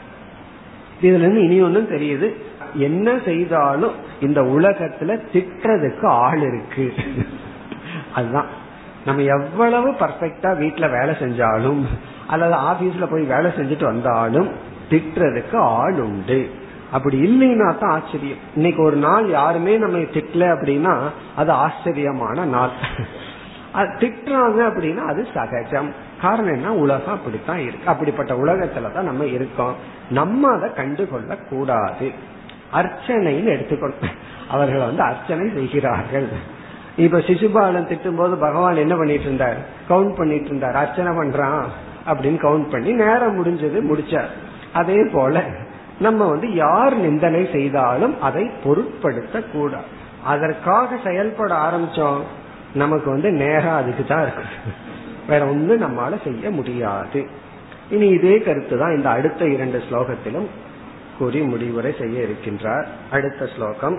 இதுல 1.01 1.21
இருந்து 1.21 1.43
இனி 1.43 1.61
ஒன்னும் 1.61 1.89
தெரியுது. 1.89 2.33
என்ன 2.75 3.19
செய்தாலும் 3.25 3.95
இந்த 4.21 4.41
உலகத்துல 4.41 5.19
திட்டுறதுக்கு 5.33 6.05
ஆள் 6.05 6.41
இருக்கு. 6.41 6.93
அதுதான். 8.15 8.61
நம்ம 9.05 9.21
எவ்வளவு 9.21 9.91
பர்ஃபெக்டா 9.91 10.51
வீட்டுல 10.63 10.85
வேலை 10.99 11.15
செஞ்சாலும் 11.19 11.81
அல்லது 12.33 12.55
ஆபீஸ்ல 12.71 13.05
போய் 13.11 13.23
வேலை 13.23 13.51
செஞ்சுட்டு 13.51 13.83
வந்தாலும் 13.83 14.49
திட்டுறதுக்கு 14.89 15.57
ஆள் 15.57 15.99
உண்டு. 16.01 16.39
அப்படி 16.91 17.17
இல்லைன்னா 17.21 17.77
தான் 17.77 17.91
ஆச்சரியம். 17.91 18.41
இன்னைக்கு 18.55 18.83
ஒரு 18.83 18.95
நாள் 18.95 19.29
யாருமே 19.29 19.77
நம்ம 19.77 19.97
திட்டல 19.97 20.45
அப்படின்னா 20.53 20.95
அது 21.35 21.51
ஆச்சரியமான 21.51 22.45
நாள். 22.45 22.73
அது 23.71 23.89
திட்டுறாங்க 23.99 24.59
அப்படின்னா 24.69 25.05
அது 25.05 25.27
சகஜம். 25.33 25.93
காரணம் 26.21 26.53
என்ன? 26.53 26.73
உலகம் 26.73 27.13
அப்படித்தான் 27.13 27.59
இருக்கு. 27.59 27.89
அப்படிப்பட்ட 27.89 28.33
உலகத்துல 28.33 28.91
தான் 28.91 29.03
நம்ம 29.03 29.25
இருக்கோம். 29.25 29.75
நம்ம 30.09 30.51
அதை 30.53 30.73
கண்டுகொள்ள 30.73 31.37
கூடாது 31.49 32.11
அர்ச்சனைன்னு 32.73 33.45
எடுத்துக்கொள்ள 33.45 33.95
அவர்கள் 34.49 34.85
வந்து 34.87 35.01
அர்ச்சனை 35.01 35.51
செய்கிறார்கள். 35.55 36.27
இப்ப 36.97 37.17
சிசுபாலன் 37.17 37.89
திட்டும் 37.89 38.17
போது 38.17 38.35
பகவான் 38.37 38.75
என்ன 38.75 38.95
பண்ணிட்டு 38.95 39.23
இருந்தார்? 39.23 39.57
கவுண்ட் 39.89 40.15
பண்ணிட்டு 40.15 40.45
இருந்தார். 40.45 40.75
அர்ச்சனை 40.75 41.11
பண்றான். 41.11 41.65
அப்படின்னு 42.07 42.39
கவுண்ட் 42.41 42.71
பண்ணி 42.71 42.91
நேரம் 42.91 43.45
முடிஞ்சது 43.45 43.79
முடிச்சார். 43.89 44.31
அதே 44.73 45.05
போல 45.13 45.43
நம்ம 45.99 46.25
வந்து 46.25 46.53
யார் 46.53 46.95
நிந்தனை 46.95 47.49
செய்தாலும் 47.51 48.21
அதை 48.21 48.49
பொருட்படுத்த 48.63 49.41
கூடாது 49.41 50.01
அதற்காக 50.23 50.97
செயல்பட 51.03 51.53
ஆரம்பிச்சோம் 51.55 52.21
நமக்கு 52.73 53.09
வந்து 53.09 53.31
நேரம் 53.31 53.75
அதுக்கு 53.75 54.03
தான் 54.05 54.21
இருக்கு 54.21 54.43
வேற 55.27 55.45
ஒன்றும் 55.45 55.81
நம்மால 55.81 56.23
செய்ய 56.23 56.51
முடியாது. 56.51 57.27
இனி 57.89 58.07
இதே 58.07 58.39
கருத்து 58.39 58.77
தான் 58.77 58.95
இந்த 58.95 59.09
அடுத்த 59.09 59.45
இரண்டு 59.45 59.83
ஸ்லோகத்திலும் 59.89 60.47
கூறி 61.17 61.39
முடிவுரை 61.39 61.95
செய்ய 61.99 62.25
இருக்கின்றார். 62.27 62.85
அடுத்த 63.11 63.49
ஸ்லோகம். 63.55 63.97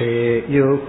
भिक्षावस्त्रातिरक्षेयुः 0.00 0.86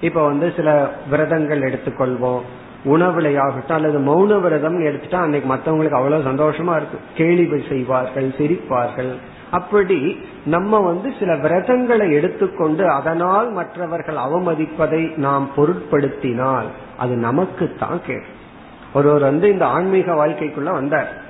இப்ப 0.00 0.24
வந்து 0.24 0.52
சில 0.56 0.90
விரதங்கள் 1.10 1.60
எடுத்துக்கொள்வோம். 1.60 2.40
உணவுலையாகட்டும் 2.84 3.72
அல்லது 3.72 3.98
மௌன 3.98 4.40
விரதம் 4.40 4.80
எடுத்துட்டா 4.80 5.14
அன்னைக்கு 5.14 5.54
மற்றவங்களுக்கு 5.54 5.90
அவ்வளவு 5.90 6.30
சந்தோஷமா 6.30 6.76
இருக்கு 6.76 6.98
கேள்வி 7.14 7.62
செய்வார்கள் 7.68 8.28
சிரிப்பார்கள். 8.28 9.12
அப்படி 9.50 10.20
நம்ம 10.44 10.80
வந்து 10.80 11.12
சில 11.18 11.36
விரதங்களை 11.36 12.12
எடுத்துக்கொண்டு 12.12 12.90
அதனால் 12.90 13.52
மற்றவர்கள் 13.52 14.14
அவமதிப்பதை 14.14 15.16
நாம் 15.16 15.50
பொருட்படுத்தினால் 15.56 16.66
அது 16.98 17.16
நமக்கு 17.16 17.76
தான் 17.78 18.00
கேடு. 18.06 18.24
ஒருவர் 18.94 19.20
வந்து 19.20 19.50
இந்த 19.50 19.66
ஆன்மீக 19.66 20.26
வாழ்க்கைக்குள்ள 20.26 20.70
வந்தார். 20.70 21.23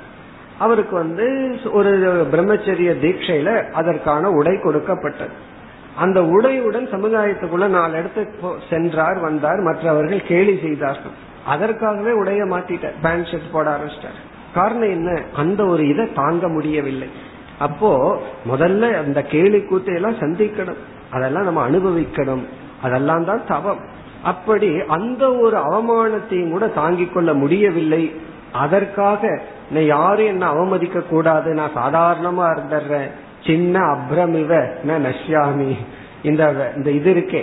அவருக்கு 0.59 0.97
வந்து 0.97 1.57
ஒரு 1.73 1.91
பிரம்மச்சரிய 2.33 2.93
தீட்சையில 3.03 3.71
அதற்கான 3.71 4.31
உடை 4.31 4.61
கொடுக்கப்பட்டது. 4.61 5.53
அந்த 5.97 6.21
உடையுடன் 6.21 6.89
சமுதாயத்துக்குள்ள 6.93 7.67
நாலு 7.67 7.99
இடத்துக்கு 7.99 8.55
சென்றார் 8.71 9.19
வந்தார் 9.19 9.61
மற்றவர்கள் 9.61 10.27
கேலி 10.27 10.59
செய்தார்கள். 10.63 11.11
அதற்காகவே 11.47 12.13
உடைய 12.13 12.45
மாத்திட்டார். 12.45 12.95
பேண்ட் 13.03 13.27
ஷர்ட் 13.27 13.53
போட 13.53 13.77
ஆரம்பிச்சிட்டார். 13.77 14.33
காரணம் 14.55 14.91
என்ன? 14.91 15.23
அந்த 15.37 15.65
ஒரு 15.65 15.89
இதை 15.89 16.13
தாங்க 16.13 16.49
முடியவில்லை. 16.49 17.09
அப்போ 17.59 18.23
முதல்ல 18.51 18.99
அந்த 19.05 19.23
கேலி 19.23 19.59
கூத்தையெல்லாம் 19.59 20.21
சந்திக்கணும். 20.21 20.77
அதெல்லாம் 21.11 21.45
நம்ம 21.45 21.69
அனுபவிக்கணும். 21.69 22.45
அதெல்லாம் 22.83 23.25
தான் 23.25 23.47
தவம். 23.49 23.81
அப்படி 24.23 24.81
அந்த 24.81 25.35
ஒரு 25.35 25.57
அவமானத்தையும் 25.57 26.51
கூட 26.51 26.67
தாங்கிக் 26.67 27.15
கொள்ள 27.15 27.35
முடியவில்லை. 27.35 28.15
அதற்காக 28.55 29.41
நான் 29.71 29.85
யாரும் 29.85 30.27
என்ன 30.27 30.47
அவமதிக்க 30.47 31.01
கூடாது. 31.01 31.55
நான் 31.55 31.77
சாதாரணமா 31.77 32.43
இருந்துடுறேன். 32.43 33.11
சின்ன 33.47 33.81
அப்ரமிவ 33.81 34.69
நான் 34.83 35.05
நஷ்யாமி. 35.05 35.77
இந்த 36.23 36.73
இந்த 36.77 36.91
இது 36.91 37.15
இருக்கே. 37.15 37.43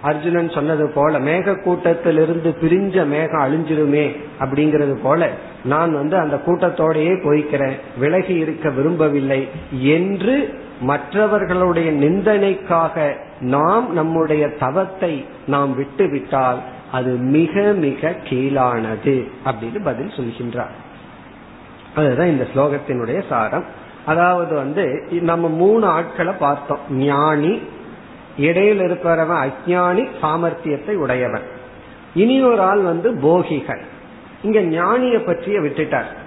அர்ஜுனன் 0.00 0.50
சொன்னது 0.50 0.88
போல 0.88 1.18
மேக 1.18 1.62
கூட்டத்திலிருந்து 1.62 2.54
பிரிஞ்ச 2.62 3.06
மேகம் 3.06 3.40
அழிஞ்சிருமே 3.40 4.16
அப்படிங்கறது 4.40 4.94
போல 5.02 5.28
நான் 5.64 5.92
வந்து 5.92 6.16
அந்த 6.16 6.36
கூட்டத்தோடையே 6.46 7.14
போய்க்கிறேன். 7.22 7.80
விலகி 7.98 8.34
இருக்க 8.34 8.70
விரும்பவில்லை 8.70 9.48
என்று 9.70 10.54
மற்றவர்களுடைய 10.80 11.92
நிந்தனைக்காக 11.92 13.16
நாம் 13.40 13.92
நம்முடைய 13.92 14.48
தவத்தை 14.48 15.24
நாம் 15.46 15.74
விட்டுவிட்டால் 15.76 16.58
அது 16.92 17.16
மிக 17.16 17.60
மிக 17.60 18.10
கீழானது 18.10 19.30
அப்படின்னு 19.44 19.84
பதில் 19.84 20.06
சொல்கின்றார். 20.06 20.74
அதுதான் 21.94 22.26
இந்த 22.26 22.46
ஸ்லோகத்தினுடைய 22.54 23.22
சாரம். 23.28 23.64
அதாவது 24.06 24.54
வந்து 24.54 25.06
நம்ம 25.10 25.48
மூணு 25.48 25.86
ஆட்களை 25.86 26.32
பார்த்தோம். 26.38 26.78
ஞானி 26.90 27.60
இடையில் 28.38 28.80
இருக்கிறவன் 28.80 29.46
அஜானி 29.46 30.08
சாமர்த்தியத்தை 30.22 30.94
உடையவன். 30.94 31.42
இனி 32.14 32.42
ஒரு 32.42 32.60
ஆள் 32.60 32.80
வந்து 32.80 33.16
போகிகள். 33.16 33.82
இங்க 34.42 34.60
ஞானிய 34.60 35.18
பற்றிய 35.18 35.60
விட்டுட்டார். 35.60 36.18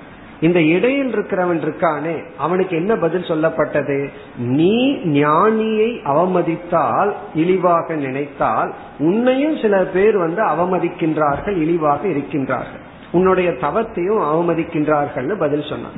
இந்த 0.44 0.62
இடையில் 0.62 1.16
இருக்கிறவன் 1.16 1.62
இருக்கானே 1.62 2.24
அவனுக்கு 2.38 2.76
என்ன 2.76 2.96
பதில் 2.96 3.22
சொல்லப்பட்டது? 3.22 4.10
நீ 4.38 4.92
ஞானியை 4.94 5.90
அவமதித்தால் 6.04 7.12
இழிவாக 7.36 7.94
நினைத்தால் 7.94 8.74
உன்னையும் 9.00 9.58
சில 9.62 9.84
பேர் 9.86 10.18
வந்து 10.18 10.44
அவமதிக்கின்றார்கள் 10.44 11.56
இழிவாக 11.56 12.08
இருக்கின்றார்கள். 12.08 12.84
உன்னுடைய 13.12 13.50
தவத்தையும் 13.50 14.24
அவமதிக்கின்றார்கள்னு 14.34 15.34
பதில் 15.34 15.70
சொன்னான். 15.70 15.98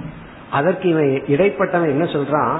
அதற்கு 0.51 0.89
இவன் 0.89 1.23
இடைப்பட்டவன் 1.27 1.89
என்ன 1.89 2.03
சொல்றான்? 2.03 2.57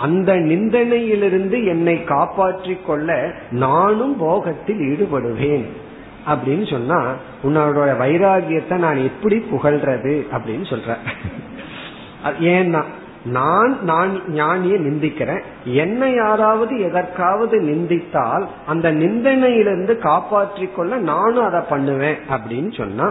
அந்த 0.00 0.34
நிந்தனையிலிருந்து 0.34 1.64
என்னை 1.64 2.04
காப்பாற்றிக் 2.04 2.86
கொள்ள 2.86 3.32
நானும் 3.50 4.16
போகத்தில் 4.20 4.78
ஈடுபடுவேன். 4.78 5.66
அப்படின்னு 6.30 6.70
சொன்னா 6.70 7.00
உன்னோட 7.44 7.90
வைராகியத்தை 8.04 8.76
நான் 8.76 9.04
எப்படி 9.08 9.36
புகழ்றது 9.50 10.14
அப்படின்னு 10.36 10.66
சொல்ற. 10.72 10.96
ஏன்னா 12.52 12.82
நான் 13.24 13.72
நான் 13.82 14.12
ஞானிய 14.32 14.74
நிந்திக்கிறேன். 14.78 15.42
என்னை 15.64 16.14
யாராவது 16.14 16.74
எதற்காவது 16.80 17.56
நிந்தித்தால் 17.60 18.44
அந்த 18.66 18.90
நிந்தனையிலிருந்து 18.92 19.98
காப்பாற்றி 19.98 20.66
கொள்ள 20.66 20.96
நானும் 20.96 21.44
அதை 21.44 21.60
பண்ணுவேன் 21.70 22.18
அப்படின்னு 22.30 22.70
சொன்னா 22.76 23.08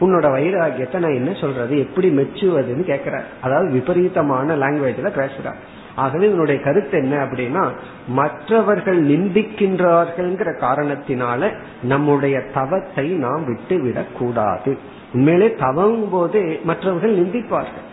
உன்னோட 0.00 0.26
வைராகியத்தை 0.36 0.98
நான் 0.98 1.18
என்ன 1.20 1.32
சொல்றது? 1.32 1.74
எப்படி 1.78 2.08
மெச்சுவதுன்னு 2.16 2.84
கேக்குற 2.92 3.22
அதாவது 3.40 3.70
விபரீதமான 3.70 4.56
லாங்குவேஜ்ல 4.56 5.10
பேசுற 5.20 5.52
ஆகவே 5.96 6.26
இதனுடைய 6.26 6.60
கருத்து 6.60 6.98
என்ன 6.98 7.24
அப்படின்னா 7.24 7.68
மற்றவர்கள் 8.08 9.06
நிந்திக்கின்றார்கள்ங்கிற 9.06 10.56
காரணத்தினால 10.60 11.52
நம்முடைய 11.82 12.40
தவத்தை 12.54 13.08
நாம் 13.08 13.44
விட்டுவிடக் 13.44 14.16
கூடாது. 14.18 14.78
உண்மையிலே 15.12 15.54
தவம் 15.54 16.08
போதே 16.10 16.60
மற்றவர்கள் 16.64 17.18
நிந்திப்பார்கள். 17.18 17.84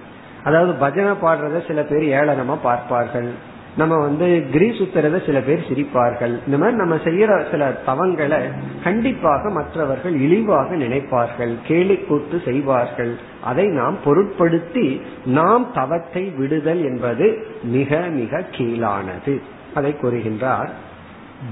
அதாவது 0.44 0.74
பஜனை 0.74 1.12
பாடுறத 1.12 1.68
சில 1.68 1.84
பேர் 1.84 2.24
ஏளனமா 2.24 2.58
பார்ப்பார்கள். 2.64 3.30
நம்ம 3.78 3.98
வந்து 3.98 4.46
கிரீஸ் 4.52 4.74
சுத்துறத 4.74 5.26
சில 5.26 5.42
பேர் 5.42 5.66
சிரிப்பார்கள். 5.70 6.40
இந்த 6.46 6.58
மாதிரி 6.58 6.78
நம்ம 6.78 6.96
செய்யற 6.96 7.52
சில 7.52 7.82
தவங்களை 7.88 8.40
கண்டிப்பாக 8.84 9.50
மற்றவர்கள் 9.50 10.20
இழிவாக 10.20 10.76
நினைப்பார்கள். 10.76 11.56
கேலி 11.64 11.96
கூத்து 11.96 12.42
செய்வார்கள். 12.46 13.18
அதை 13.42 13.66
நாம் 13.68 13.98
பொருட்படுத்தி 14.06 15.02
நாம் 15.26 15.74
தவத்தை 15.74 16.34
விடுதல் 16.38 16.84
என்பது 16.84 17.46
மிக 17.64 18.00
மிக 18.00 18.44
கீழானது. 18.52 19.42
அதை 19.74 19.96
கூறுகின்றார் 20.02 20.70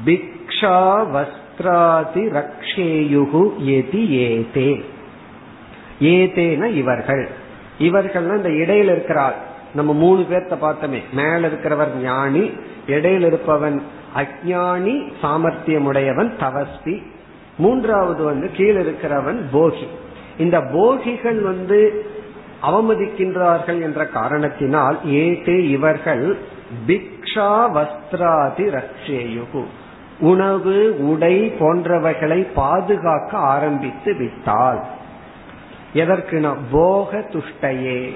பிக்ஷா 0.06 1.06
வஸ்திராதி 1.16 2.28
ரக்ஷேயுகு 2.30 3.58
ஏதி 3.58 4.10
ஏதே. 4.10 4.84
ஏதேன 6.02 6.66
இவர்கள். 6.66 7.28
இவர்கள் 7.80 8.24
இந்த 8.24 8.50
இடையில 8.50 8.92
இருக்கிறார் 8.92 9.48
நம்ம 9.74 9.94
மூணு 9.94 10.26
பேர்த்த 10.30 10.58
பார்த்தோமே. 10.62 11.02
மேல 11.14 11.48
இருக்கிறவர் 11.48 11.96
ஞானி 12.02 12.52
இடையில 12.88 13.26
இருப்பவன் 13.26 13.84
அஜானி 14.16 15.12
சாமர்த்தியமுடையவன் 15.22 16.32
தவஸ்தி 16.40 17.02
மூன்றாவது 17.58 18.24
வந்து 18.24 18.52
கீழே 18.52 18.82
இருக்கிறவன் 18.82 19.42
போகி. 19.54 19.88
இந்த 20.38 20.62
போகிகள் 20.62 21.42
வந்து 21.42 22.06
அவமதிக்கின்றார்கள் 22.64 23.82
என்ற 23.82 24.06
காரணத்தினால் 24.06 25.06
ஏதே 25.06 25.70
இவர்கள் 25.70 26.38
பிக்ஷா 26.88 27.70
வஸ்திராதி 27.76 28.80
ரக்ஷேயுகு. 28.80 29.64
உணவு 30.20 30.96
உடை 31.00 31.54
போன்றவைகளை 31.60 32.48
பாதுகாக்க 32.56 33.38
ஆரம்பித்து 33.38 34.16
விட்டால். 34.16 34.84
நான் 36.32 36.58
போக 36.72 37.18
துஷ்டையே 37.18 38.12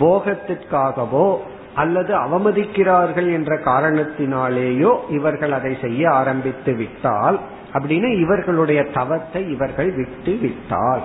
போகத்திற்காகவோ 0.00 1.36
அல்லது 1.74 2.14
அவமதிக்கிறார்கள் 2.14 3.32
என்ற 3.32 3.54
காரணத்தினாலேயோ 3.56 4.96
இவர்கள் 5.08 5.52
அதை 5.52 5.76
செய்ய 5.80 6.10
ஆரம்பித்து 6.10 6.74
விட்டால் 6.74 7.38
அப்படின்னு 7.72 8.20
இவர்களுடைய 8.20 8.82
தவத்தை 8.94 9.50
இவர்கள் 9.50 9.92
விட்டு 9.94 10.38
விட்டால். 10.40 11.02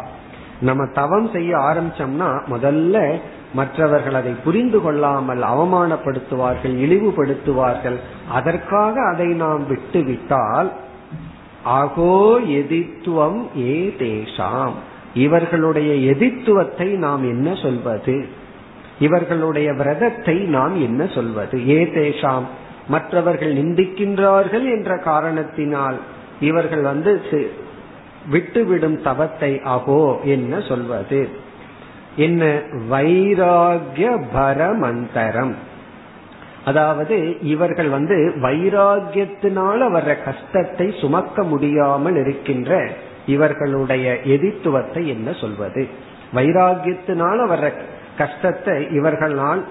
நம்ம 0.62 0.86
தவம் 0.86 1.30
செய்ய 1.32 1.58
ஆரம்பிச்சோம்னா 1.58 2.42
முதல்ல 2.52 3.20
மற்றவர்கள் 3.54 4.14
அதை 4.14 4.32
புரிந்து 4.44 4.82
கொள்ளாமல் 4.82 5.42
அவமானப்படுத்துவார்கள் 5.42 6.76
இழிவுபடுத்துவார்கள் 6.76 7.96
அதற்காக 8.32 9.02
அதை 9.14 9.28
நாம் 9.28 9.68
விட்டு 9.68 10.04
விட்டால் 10.04 10.72
அகோ 11.66 12.48
எதித்துவம் 12.48 13.48
ஏ 13.58 13.96
தேசாம் 14.00 14.72
இவர்களுடைய 15.14 15.94
எதித்துவத்தை 15.94 16.88
நாம் 16.88 17.24
என்ன 17.24 17.54
சொல்வது? 17.54 18.38
இவர்களுடைய 19.00 19.74
விரதத்தை 19.74 20.38
நாம் 20.38 20.82
என்ன 20.82 21.08
சொல்வது? 21.08 21.70
ஏ 21.70 21.84
தேஷாம் 21.84 22.44
மற்றவர்கள் 22.88 23.56
நிந்திக்கின்றார்கள் 23.56 24.64
என்ற 24.64 24.98
காரணத்தினால் 24.98 25.98
இவர்கள் 26.40 26.82
வந்து 26.82 27.22
விட்டுவிடும் 28.32 29.02
தவத்தை 29.02 29.62
அகோ 29.66 30.22
என்ன 30.24 30.62
சொல்வது? 30.62 31.30
என்ன? 32.16 32.62
வைராகிய 32.92 34.22
பரமந்தரம். 34.36 35.54
அதாவது 36.66 37.38
இவர்கள் 37.42 37.90
வந்து 37.90 38.34
வைராகியத்தினால 38.42 39.80
வர்ற 39.92 40.24
கஷ்டத்தை 40.24 40.94
சுமக்க 41.00 41.44
முடியாமல் 41.44 42.16
இருக்கின்ற 42.16 42.92
இவர்களுடைய 43.26 44.20
எதித்துவத்தை 44.24 45.08
என்ன 45.08 45.34
சொல்வது? 45.34 45.88
வைராகியத்தினால 46.34 47.38
வர்ற 47.48 47.72
கஷ்டத்தை 48.20 48.78
இவர்களால் 48.92 49.62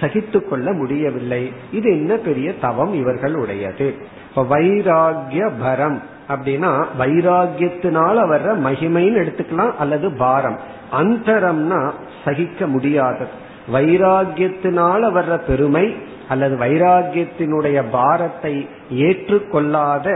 சகித்து 0.00 0.38
கொள்ள 0.48 0.72
முடியவில்லை. 0.72 1.52
இது 1.72 1.88
என்ன 1.90 2.12
பெரிய 2.16 2.48
தவம் 2.54 2.92
இவர்களுடையது. 2.94 3.86
இப்ப 4.28 4.42
வைராகிய 4.50 5.50
பரம் 5.64 5.98
அப்படின்னா 6.28 6.72
வைராகியத்தினால 7.00 8.16
வர்ற 8.32 8.48
மகிமைன்னு 8.66 9.20
எடுத்துக்கலாம் 9.22 9.76
அல்லது 9.78 10.08
பாரம். 10.12 10.58
அந்தரம்னா 10.92 11.80
சகிக்க 12.24 12.66
முடியாதது. 12.66 13.30
வைராகியத்தினால 13.72 15.00
வர்ற 15.16 15.40
பெருமை 15.46 15.86
அல்லது 16.28 16.54
வைராகியத்தினுடைய 16.56 17.78
பாரத்தை 17.90 18.68
ஏற்றுக்கொள்ளாத 18.90 20.08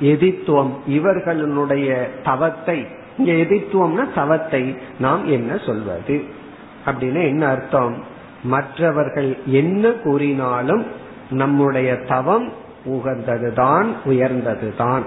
எதித்துவம் 0.00 0.72
இவர்களுடைய 0.86 2.10
தவத்தை. 2.24 2.78
இங்க 3.18 3.32
எதித்துவம்னா 3.44 4.04
தவத்தை. 4.14 4.62
நாம் 5.00 5.26
என்ன 5.26 5.56
சொல்வது? 5.66 6.16
அப்படின்னு 6.90 7.22
என்ன 7.22 7.46
அர்த்தம்? 7.46 8.04
மற்றவர்கள் 8.42 9.36
என்ன 9.46 9.90
கூறினாலும் 9.90 10.86
நம்முடைய 11.30 11.96
தவம் 11.96 12.52
உகந்ததுதான் 12.84 13.86
உயர்ந்ததுதான். 14.04 15.02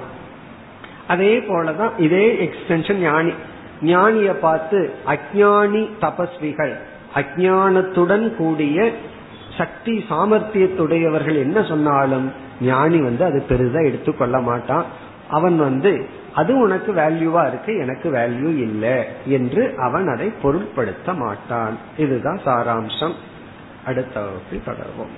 அதே 1.08 1.40
போலதான் 1.40 1.92
இதே 1.98 2.26
எக்ஸ்டென்ஷன் 2.46 2.96
ஞானி. 2.96 3.32
ஞானிய 3.82 4.32
பார்த்து 4.32 4.94
அஜானி 5.08 5.90
தபஸ்விகள் 6.02 6.74
அஜானத்துடன் 7.16 8.36
கூடிய 8.36 8.92
சக்தி 9.58 10.06
சாமர்த்தியத்துடையவர்கள் 10.10 11.36
என்ன 11.36 11.64
சொன்னாலும் 11.64 12.32
ஞானி 12.62 13.02
வந்து 13.02 13.24
அது 13.24 13.44
பெரிதா 13.50 13.80
எடுத்துக்கொள்ள 13.80 14.40
மாட்டான். 14.40 14.86
அவன் 15.30 15.58
வந்து 15.58 16.06
அது 16.36 16.58
உனக்கு 16.58 16.94
வேல்யூவா 16.94 17.48
இருக்கு 17.48 17.78
எனக்கு 17.78 18.12
வேல்யூ 18.12 18.44
இல்லை 18.44 19.04
என்று 19.26 19.74
அவன் 19.78 20.08
அதை 20.08 20.32
பொருட்படுத்த 20.42 21.14
மாட்டான். 21.14 21.78
இதுதான் 21.98 22.40
சாராம்சம். 22.46 23.14
அடுத்த 23.86 24.20
வகுப்பில் 24.20 24.62
தொடர்வோம். 24.66 25.14